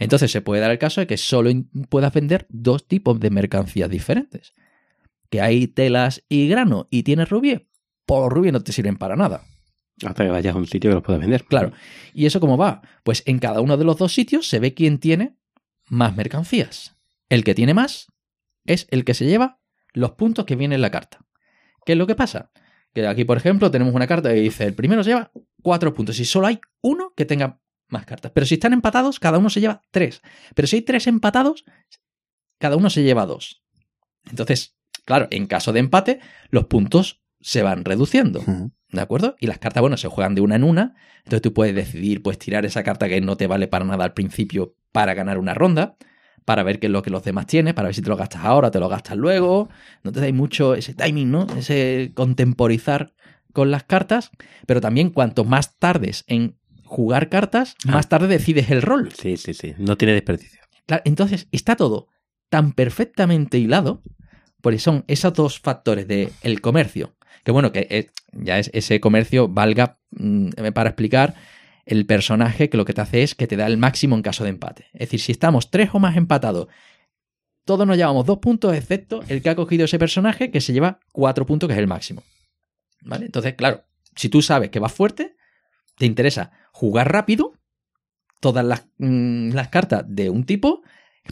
[0.01, 1.51] Entonces se puede dar el caso de que solo
[1.91, 4.55] puedas vender dos tipos de mercancías diferentes.
[5.29, 7.69] Que hay telas y grano y tienes rubí,
[8.07, 9.45] por los no te sirven para nada.
[10.05, 11.45] Hasta que vayas a un sitio que los puedas vender.
[11.45, 11.73] Claro.
[12.15, 12.81] ¿Y eso cómo va?
[13.05, 15.37] Pues en cada uno de los dos sitios se ve quién tiene
[15.89, 16.97] más mercancías.
[17.29, 18.07] El que tiene más
[18.65, 19.61] es el que se lleva
[19.93, 21.27] los puntos que viene en la carta.
[21.85, 22.51] ¿Qué es lo que pasa?
[22.95, 25.31] Que aquí, por ejemplo, tenemos una carta que dice, el primero se lleva
[25.63, 27.61] cuatro puntos y solo hay uno que tenga
[27.91, 28.33] más cartas.
[28.35, 30.23] Pero si están empatados, cada uno se lleva tres.
[30.55, 31.65] Pero si hay tres empatados,
[32.59, 33.63] cada uno se lleva dos.
[34.29, 38.43] Entonces, claro, en caso de empate, los puntos se van reduciendo.
[38.91, 39.37] ¿De acuerdo?
[39.41, 40.95] Y las cartas, bueno, se juegan de una en una.
[41.19, 44.13] Entonces tú puedes decidir, pues tirar esa carta que no te vale para nada al
[44.13, 45.97] principio para ganar una ronda,
[46.45, 48.45] para ver qué es lo que los demás tienen, para ver si te lo gastas
[48.45, 49.69] ahora, te lo gastas luego.
[50.03, 51.47] No te dais mucho ese timing, ¿no?
[51.57, 53.15] Ese contemporizar
[53.53, 54.31] con las cartas.
[54.67, 56.59] Pero también cuanto más tardes en
[56.91, 57.93] jugar cartas, Ah.
[57.93, 59.13] más tarde decides el rol.
[59.13, 59.75] Sí, sí, sí.
[59.79, 60.61] No tiene desperdicio.
[60.87, 62.09] Claro, entonces está todo
[62.49, 64.03] tan perfectamente hilado,
[64.61, 67.15] porque son esos dos factores de el comercio,
[67.45, 71.35] que bueno, que es- ya es ese comercio valga mm, para explicar
[71.87, 74.43] el personaje que lo que te hace es que te da el máximo en caso
[74.43, 74.87] de empate.
[74.93, 76.67] Es decir, si estamos tres o más empatados,
[77.65, 80.99] todos nos llevamos dos puntos, excepto el que ha cogido ese personaje que se lleva
[81.13, 82.25] cuatro puntos, que es el máximo.
[83.03, 83.27] ¿Vale?
[83.27, 83.85] Entonces, claro,
[84.17, 85.37] si tú sabes que vas fuerte,
[85.97, 86.51] te interesa
[86.81, 87.53] jugar rápido
[88.41, 90.81] todas las, mm, las cartas de un tipo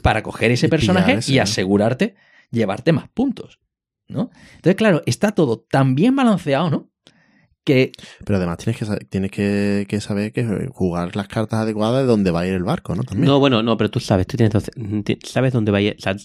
[0.03, 1.41] para coger ese Y personaje ese, y ¿no?
[1.43, 2.15] asegurarte
[2.51, 3.59] llevarte más puntos.
[4.07, 4.29] ¿no?
[4.55, 6.91] Entonces, claro, está todo tan bien balanceado, ¿no?
[7.63, 7.91] Que
[8.25, 12.31] Pero además tienes que, tienes que, que saber que jugar las cartas adecuadas de dónde
[12.31, 13.03] va a ir el barco, ¿no?
[13.03, 13.27] También.
[13.27, 14.53] No, bueno, no, pero tú sabes, tú tienes
[15.23, 15.95] sabes dónde va a ir.
[15.97, 16.15] O sea,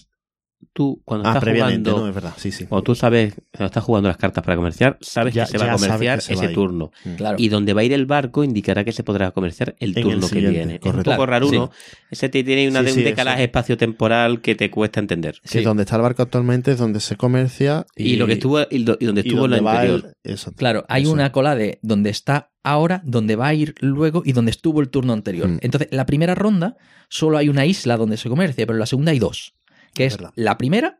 [0.73, 2.09] tú cuando ah, estás previamente, jugando, ¿no?
[2.09, 2.65] Es verdad, sí, sí.
[2.65, 5.71] cuando tú sabes, cuando estás jugando las cartas para comerciar, sabes Ya- que se va
[5.71, 6.91] a comerciar ese turno.
[7.05, 7.13] Mm.
[7.15, 7.37] Claro.
[7.39, 10.03] Y donde va a ir el barco indicará que se podrá comerciar el En el
[10.03, 10.75] turno que viene.
[10.75, 11.11] Es un correcto.
[11.11, 11.71] poco Claro, raro,
[12.11, 13.45] Ese te tiene una Sí, de un sí, decalaje eso.
[13.45, 15.39] espacio-temporal que te cuesta entender.
[15.43, 15.61] Que Sí.
[15.63, 18.83] donde está el barco actualmente es donde se comercia y, Y, lo que estuvo y,
[18.83, 20.13] donde y donde lo anterior.
[20.23, 20.51] el- eso.
[20.53, 21.11] Claro, hay Eso.
[21.13, 24.89] una cola de donde está ahora, donde va a ir luego y donde estuvo el
[24.89, 25.47] turno anterior.
[25.47, 25.59] Mm.
[25.61, 26.75] Entonces, la primera ronda
[27.09, 29.53] solo hay una isla donde se comercia, pero en la segunda hay dos.
[29.95, 30.99] Que es la primera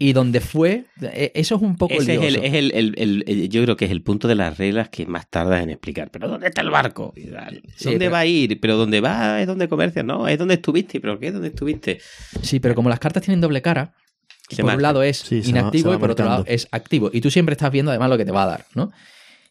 [0.00, 3.24] y donde fue, e- eso es un poco Ese es, el, es el- el- el-
[3.26, 6.10] el- yo creo que es el punto de las reglas que más tardas en explicar.
[6.12, 7.12] Pero ¿dónde está el barco?
[7.16, 8.60] Sí, ¿Dónde pero- va a ir?
[8.60, 9.40] Pero ¿dónde va?
[9.40, 10.04] Es donde comercia.
[10.04, 11.00] No, es donde estuviste.
[11.00, 11.32] ¿Pero qué?
[11.32, 11.98] ¿Dónde estuviste?
[12.42, 13.94] Sí, pero como las cartas tienen doble cara,
[14.48, 14.76] Se por marca.
[14.76, 17.10] un lado es Sí, inactivo va y por otro lado es activo.
[17.12, 18.92] Y tú siempre estás viendo además lo que te va a dar, ¿no?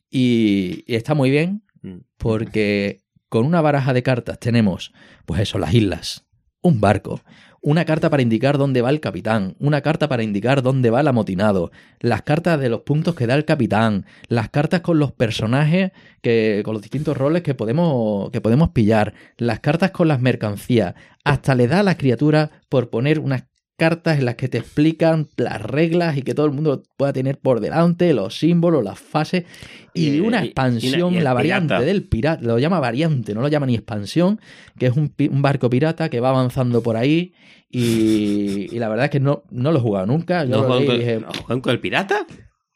[0.09, 1.97] Y, y está muy bien Mm.
[2.17, 4.93] porque con una baraja de cartas tenemos,
[5.25, 6.25] pues eso, las islas,
[6.61, 7.21] un barco,
[7.61, 11.07] una carta para indicar dónde va el capitán, una carta para indicar dónde va el
[11.07, 15.91] amotinado, las cartas de los puntos que da el capitán, las cartas con los personajes
[16.21, 20.95] que con los distintos roles que podemos que podemos pillar, las cartas con las mercancías,
[21.23, 23.43] hasta le da a la criatura por poner unas
[23.77, 27.37] cartas en las que te explican las reglas y que todo el mundo pueda tener
[27.37, 29.45] por delante los símbolos, las fases
[29.93, 31.85] y, Y- una y expansión, y la variante pirata.
[31.85, 34.41] del pirata, lo llama variante, no lo llama ni expansión,
[34.79, 37.33] que es un, un barco pirata que va avanzando por ahí
[37.69, 40.43] y, la verdad es que no, no lo he jugado nunca.
[40.43, 42.25] Yo ¿No lo juegan, leí y con, dije, ¿no juegan con el pirata?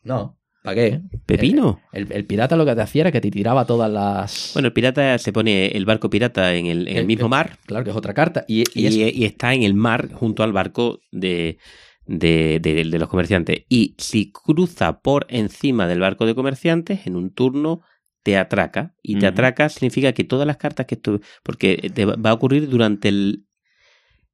[0.04, 1.02] no, ¿para qué?
[1.26, 1.80] ¿Pepino?
[1.92, 4.52] El, el pirata lo que te hacía era que te tiraba todas las...
[4.54, 7.30] Bueno, el pirata se pone el barco pirata en el, en el El- mismo el-
[7.30, 8.46] mar claro que es otra carta.
[8.48, 11.58] Y, y y, es- y está en el mar junto al barco de,
[12.06, 13.64] de, de- de los comerciantes.
[13.70, 17.82] Y si cruza por encima del barco de comerciantes, en un turno
[18.24, 18.94] te atraca.
[19.02, 21.22] Y te atraca significa que todas las cartas que tú...
[21.44, 23.46] Porque te va va a ocurrir durante el,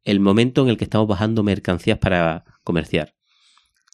[0.04, 3.14] el momento en el que estamos bajando mercancías para comerciar.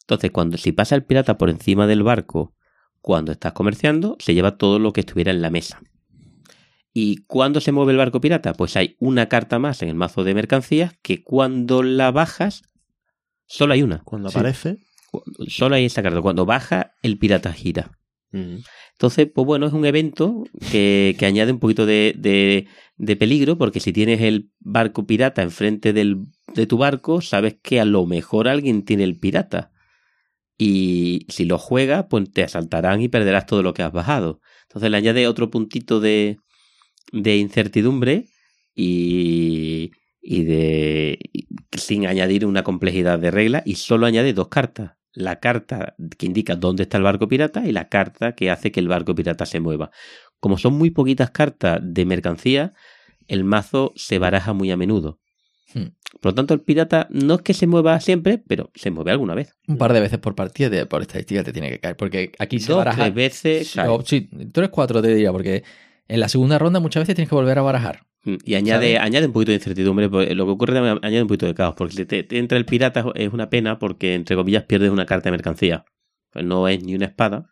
[0.04, 2.54] Entonces, cuando si pasa el pirata por encima del barco
[3.00, 5.82] cuando estás comerciando, se lleva todo lo que estuviera en la mesa.
[6.92, 8.52] ¿Y cuándo se mueve el barco pirata?
[8.54, 12.62] Pues hay una carta más en el mazo de mercancías que cuando la bajas,
[13.46, 14.02] solo hay una.
[14.04, 14.38] Cuando Sí.
[14.38, 14.78] aparece.
[15.48, 16.20] Solo hay esa carta.
[16.20, 17.98] Cuando baja, el pirata gira.
[18.32, 18.56] mm,
[18.92, 22.66] Entonces, pues bueno, es un evento que, que añade un poquito de, de-
[22.96, 27.80] de peligro, porque si tienes el barco pirata enfrente del, de tu barco, sabes que
[27.80, 29.72] a lo mejor alguien tiene el pirata.
[30.56, 34.40] Y si lo juegas, pues te asaltarán y perderás todo lo que has bajado.
[34.68, 36.38] Entonces le añade otro puntito de,
[37.12, 38.26] incertidumbre
[38.74, 39.90] y,
[40.20, 41.18] y de
[41.72, 44.92] sin añadir una complejidad de regla y solo añade dos cartas.
[45.12, 48.80] La carta que indica dónde está el barco pirata y la carta que hace que
[48.80, 49.90] el barco pirata se mueva.
[50.40, 52.74] Como son muy poquitas cartas de mercancía,
[53.28, 55.20] el mazo se baraja muy a menudo.
[56.20, 59.34] Por lo tanto, el pirata no es que se mueva siempre, pero se mueve alguna
[59.34, 59.56] vez.
[59.68, 61.96] un par de veces por partida, te- por estadística te tiene que caer.
[61.96, 63.02] Porque aquí se Dos, baraja...
[63.02, 63.68] tres veces.
[63.68, 65.64] Sí, o- sí, tres, cuatro te diría, porque
[66.08, 68.00] en la segunda ronda muchas veces tienes que volver a barajar.
[68.24, 69.00] Mm, Y añade, ¿Sabes?
[69.06, 70.08] añade un poquito de incertidumbre.
[70.08, 71.74] porque Lo que ocurre también añade un poquito de caos.
[71.76, 75.04] Porque si te, te entra el pirata es una pena porque, entre comillas, pierdes una
[75.06, 75.84] carta de mercancía.
[76.32, 77.50] Pues no es ni una espada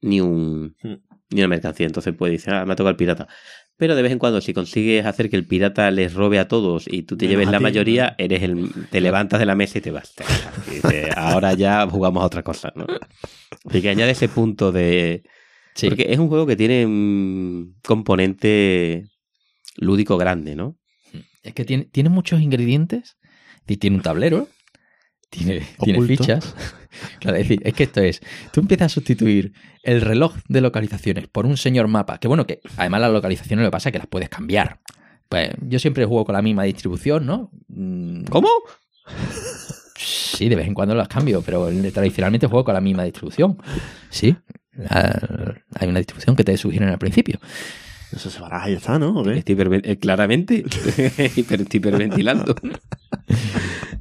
[0.00, 0.94] ni un Hmm.
[1.30, 1.86] ni una mercancía.
[1.86, 3.26] Entonces puedes decir, ah, me ha tocado el pirata.
[3.78, 6.86] Pero de vez en cuando, si consigues hacer que el pirata les robe a todos
[6.86, 8.14] y tú te Menos lleves la ti, mayoría, ¿no?
[8.24, 10.14] eres el, te levantas de la mesa y te vas.
[10.14, 10.50] Te vas.
[10.66, 12.72] Y dices, ahora ya jugamos a otra cosa.
[12.74, 12.86] ¿no?
[13.64, 15.22] Así que añade ese punto de,
[15.74, 15.88] Sí.
[15.88, 19.04] porque es un juego que tiene un componente
[19.76, 20.76] lúdico grande, ¿no?
[21.44, 23.16] Es que tiene, tiene muchos ingredientes.
[23.68, 24.48] Y tiene un tablero.
[25.30, 25.60] Tiene,
[26.06, 26.54] fichas.
[27.20, 28.20] Claro, es decir, es que esto es.
[28.52, 29.52] Tú empiezas a sustituir
[29.82, 32.18] el reloj de localizaciones por un señor mapa.
[32.18, 34.78] Que bueno, que además las localizaciones lo que pasa es que las puedes cambiar.
[35.28, 37.50] Pues yo siempre juego con la misma distribución, ¿no?
[37.68, 38.48] Mm, ¿Cómo?
[39.96, 43.58] Sí, de vez en cuando las cambio, pero tradicionalmente juego con la misma distribución.
[44.10, 44.36] Sí.
[45.78, 47.40] Hay una distribución que te sugieren al principio.
[48.12, 49.28] Eso se baraja y está, ¿no?
[49.30, 52.54] Estoy eh, claramente hiper- estoy hiperventilando.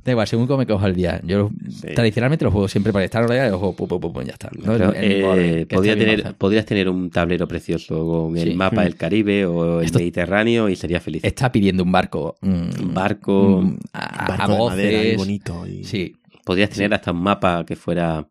[0.08, 1.20] Da igual, según cómo me cojo el día.
[1.26, 1.88] Yo Sí.
[1.94, 4.32] tradicionalmente los juego siempre para estar en realidad, los juego pum, pum, pum, pum, ya
[4.32, 4.50] está.
[4.58, 8.56] No orden, eh, podría tener, podrías tener un tablero precioso con el Sí.
[8.56, 8.84] mapa Mm.
[8.86, 11.26] del Caribe o el Esto- Mediterráneo y sería feliz.
[11.26, 12.38] Está pidiendo un barco.
[12.42, 12.48] mm,
[12.84, 13.62] Un barco.
[13.64, 14.78] mm, a, barco a de voces.
[14.78, 15.68] madera y bonito.
[15.68, 15.84] Y...
[15.84, 16.16] Sí,
[16.46, 18.30] Podrías tener hasta un mapa que fuera.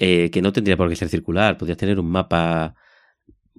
[0.00, 1.56] eh, que no tendría por qué ser circular.
[1.58, 2.74] Podrías tener un mapa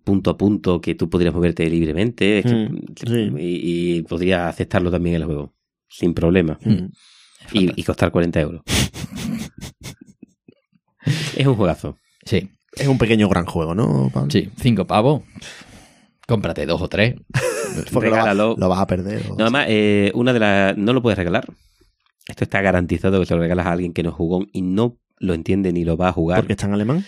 [0.04, 2.44] punto a punto que tú podrías moverte libremente.
[2.46, 3.32] Mm, sí.
[3.40, 5.54] y, y podrías aceptarlo también en el juego.
[5.88, 6.60] Sin problema.
[6.64, 6.88] Mm.
[7.52, 8.62] Y, y costar 40 euros.
[11.36, 11.98] es un juegazo.
[12.26, 14.30] sí, Es un pequeño gran juego, ¿no, Pablo?
[14.32, 14.50] sí.
[14.60, 15.24] Cinco pavos.
[16.28, 17.16] Cómprate dos o tres.
[17.94, 18.56] Porque lo, va- Regálalo.
[18.58, 19.24] lo vas a perder.
[19.30, 20.78] o- No, además, eh, una de las.
[20.78, 21.48] No lo puedes regalar.
[22.28, 24.98] Esto está garantizado que se lo regalas a alguien que no es jugón y no
[25.22, 26.40] lo entiende ni lo va a jugar.
[26.42, 27.04] porque está en alemán.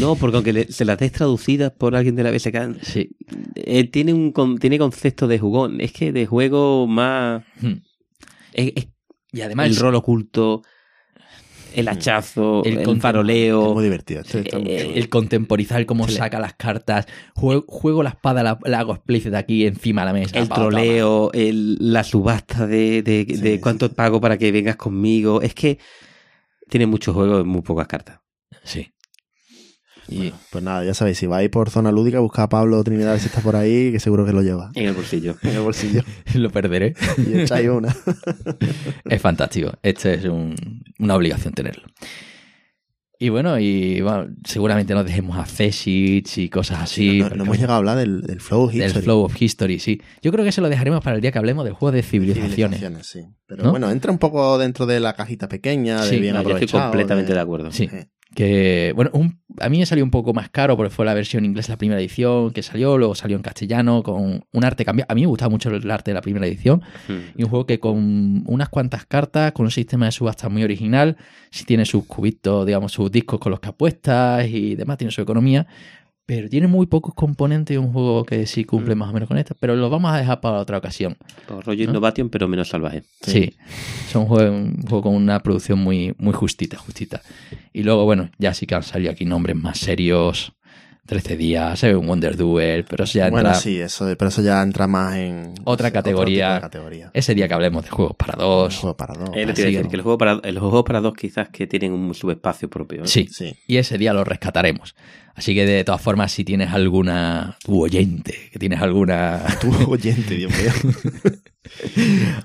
[0.00, 3.10] No, porque aunque le- se las des traducidas por alguien de la BSK, Sí.
[3.56, 5.80] eh, tiene un con- tiene concepto de jugón.
[5.80, 7.42] Es que de juego más.
[7.60, 7.82] Hmm.
[8.52, 8.86] Es, es
[9.32, 10.62] Y además el rol oculto,
[11.74, 13.72] el hachazo, El el, contem- Es faroleo.
[13.74, 14.20] muy divertido.
[14.20, 17.06] Está muy eh, el contemporizar cómo saca las cartas.
[17.34, 20.38] Juego, juego la espada, la, la hago explícita aquí encima de la mesa.
[20.38, 20.68] el Pa, pa, pa.
[20.68, 23.94] troleo, el- la subasta de, de, Sí, de cuánto sí.
[23.94, 25.40] pago para que vengas conmigo.
[25.40, 25.78] Es que
[26.68, 28.20] tiene muchos juegos y muy pocas cartas.
[28.64, 28.91] Sí.
[30.08, 33.26] Y pues nada, ya sabéis, si vais por zona lúdica, busca a Pablo Trinidad si
[33.26, 35.36] está por ahí, que seguro que lo lleva En el bolsillo.
[35.42, 36.02] en el bolsillo.
[36.34, 36.94] Lo perderé.
[37.18, 37.94] Y echáis una.
[39.08, 39.72] Es fantástico.
[39.82, 40.54] Este es un-
[40.98, 41.84] una obligación tenerlo.
[43.18, 47.20] Y bueno, y bueno, seguramente nos dejemos a Feshich y cosas así.
[47.20, 49.04] no, no hemos llegado a hablar del, del Flow del History.
[49.04, 50.00] Flow of History, sí.
[50.22, 52.80] Yo creo que se lo dejaremos para el día que hablemos del juego de civilizaciones.
[52.80, 53.20] Civilizaciones, sí.
[53.46, 53.70] Pero ¿No?
[53.70, 56.52] bueno, entra un poco dentro de la cajita pequeña, de Sí, bien No, yo estoy
[56.64, 56.90] aprovechado.
[56.90, 57.70] completamente de- de acuerdo.
[57.70, 57.88] Sí.
[58.34, 61.44] Que, bueno, un- a mí me salió un poco más caro porque fue la versión
[61.44, 65.10] inglesa, la primera edición que salió, luego salió en castellano con un arte cambiado.
[65.10, 67.12] A mí me gustaba mucho el arte de la primera edición Mm.
[67.38, 71.16] y un juego que con unas cuantas cartas, con un sistema de subasta muy original,
[71.50, 75.20] si tiene sus cubitos, digamos, sus discos con los que apuestas y demás, tiene su
[75.20, 75.66] economía,
[76.26, 78.98] pero tiene muy pocos componentes y un juego que sí cumple Mm.
[78.98, 81.16] más o menos con esto, pero lo vamos a dejar para otra ocasión.
[81.48, 81.90] Por rollo ¿No?
[81.90, 83.02] Innovation, pero menos salvaje.
[83.20, 83.54] Sí,
[84.10, 87.20] son un juego, un juego con una producción muy, muy justita, justita.
[87.72, 90.52] Y luego, bueno, ya sí que han salido aquí nombres más serios.
[91.04, 94.40] 13 días, eh, un Wonder Duel, pero eso ya entra Bueno, sí, eso, pero eso
[94.40, 96.46] ya entra más en Otra categoría.
[96.46, 97.10] tipo de categoría.
[97.12, 98.76] ese día que hablemos de juegos para dos.
[98.76, 99.30] juego para dos.
[99.34, 102.14] Eh, decir que- que el juego para, el juego para dos quizás que tienen un
[102.14, 103.02] subespacio propio.
[103.02, 103.08] ¿eh?
[103.08, 103.52] Sí, Sí.
[103.66, 104.94] y ese día lo rescataremos.
[105.34, 109.42] Así que de todas formas, si tienes alguna, tu oyente, que tienes alguna...
[109.60, 110.72] Tú, oyente, Dios mío.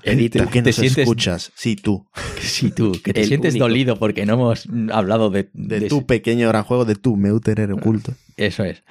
[0.02, 1.52] Edita, tú que te nos sientes- escuchas.
[1.54, 2.06] Sí, tú.
[2.40, 3.64] Si tú, que te El sientes único.
[3.66, 7.72] dolido porque no hemos hablado de, De, de tu pequeño gran juego, de tu Meuterer
[7.72, 8.14] oculto.
[8.38, 8.82] Eso es.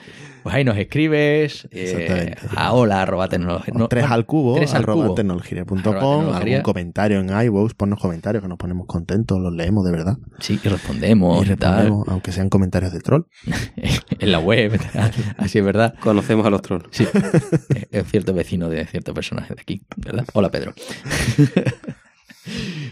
[0.43, 3.73] Pues ahí nos escribes eh, a hola arroba tecnología.
[3.77, 8.47] O tres al cubo, tres al arroba tecnología.com, algún comentario en iVoox, ponnos comentarios que
[8.49, 10.17] nos ponemos contentos, los leemos de verdad.
[10.39, 13.23] Sí, y respondemos, y tal, aunque sean comentarios de troll.
[14.19, 14.79] en la web.
[14.91, 15.11] tal.
[15.37, 15.95] Así es verdad.
[15.99, 16.85] Conocemos a los trolls.
[16.91, 20.25] Sí, es- es cierto vecino de cierto personaje de aquí, ¿verdad?
[20.33, 20.73] Hola Pedro.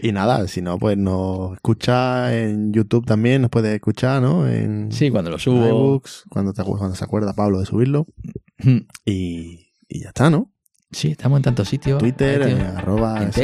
[0.02, 4.48] Y nada, si no, pues nos escucha en YouTube también, nos puede escuchar, ¿no?
[4.48, 5.68] En Sí, cuando lo subo.
[5.68, 8.06] iVoox, cuando, te cuando se acuerda Pablo de subirlo.
[9.06, 10.52] Y, y ya está, ¿no?
[10.91, 11.99] Sí, estamos en tantos sitios.
[11.99, 13.41] Twitter, en arroba en Sí.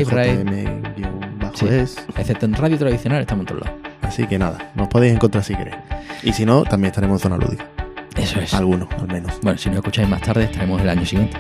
[2.17, 3.79] Excepto en radio tradicional, estamos en todos lados.
[4.01, 5.75] Así que nada, nos podéis encontrar si queréis.
[6.23, 7.67] Y si no, también estaremos en zona lúdica.
[8.15, 8.53] Eso es.
[8.53, 9.33] Algunos, al menos.
[9.41, 11.37] Bueno, si nos escucháis más tarde, estaremos el año siguiente.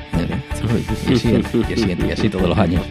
[1.07, 2.83] Y el siguiente, y el siguiente, y así todos los años.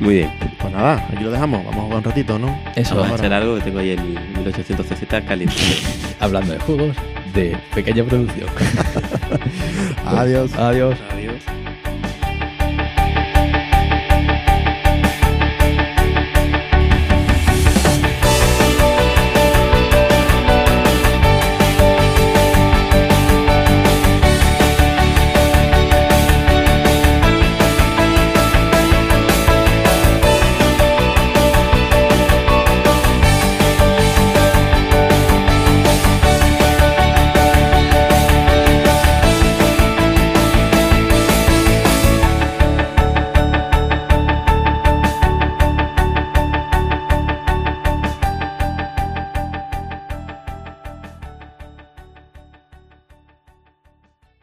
[0.00, 0.32] Muy bien.
[0.58, 1.64] Pues nada, aquí lo dejamos.
[1.64, 2.58] Vamos a jugar un ratito, ¿no?
[2.74, 5.54] Eso, Vamos a hacer algo que tengo ahí el 1800 CZ caliente.
[6.20, 6.96] hablando de juegos
[7.34, 8.48] de pequeña producción.
[10.06, 10.52] Adiós.
[10.54, 10.96] Adiós.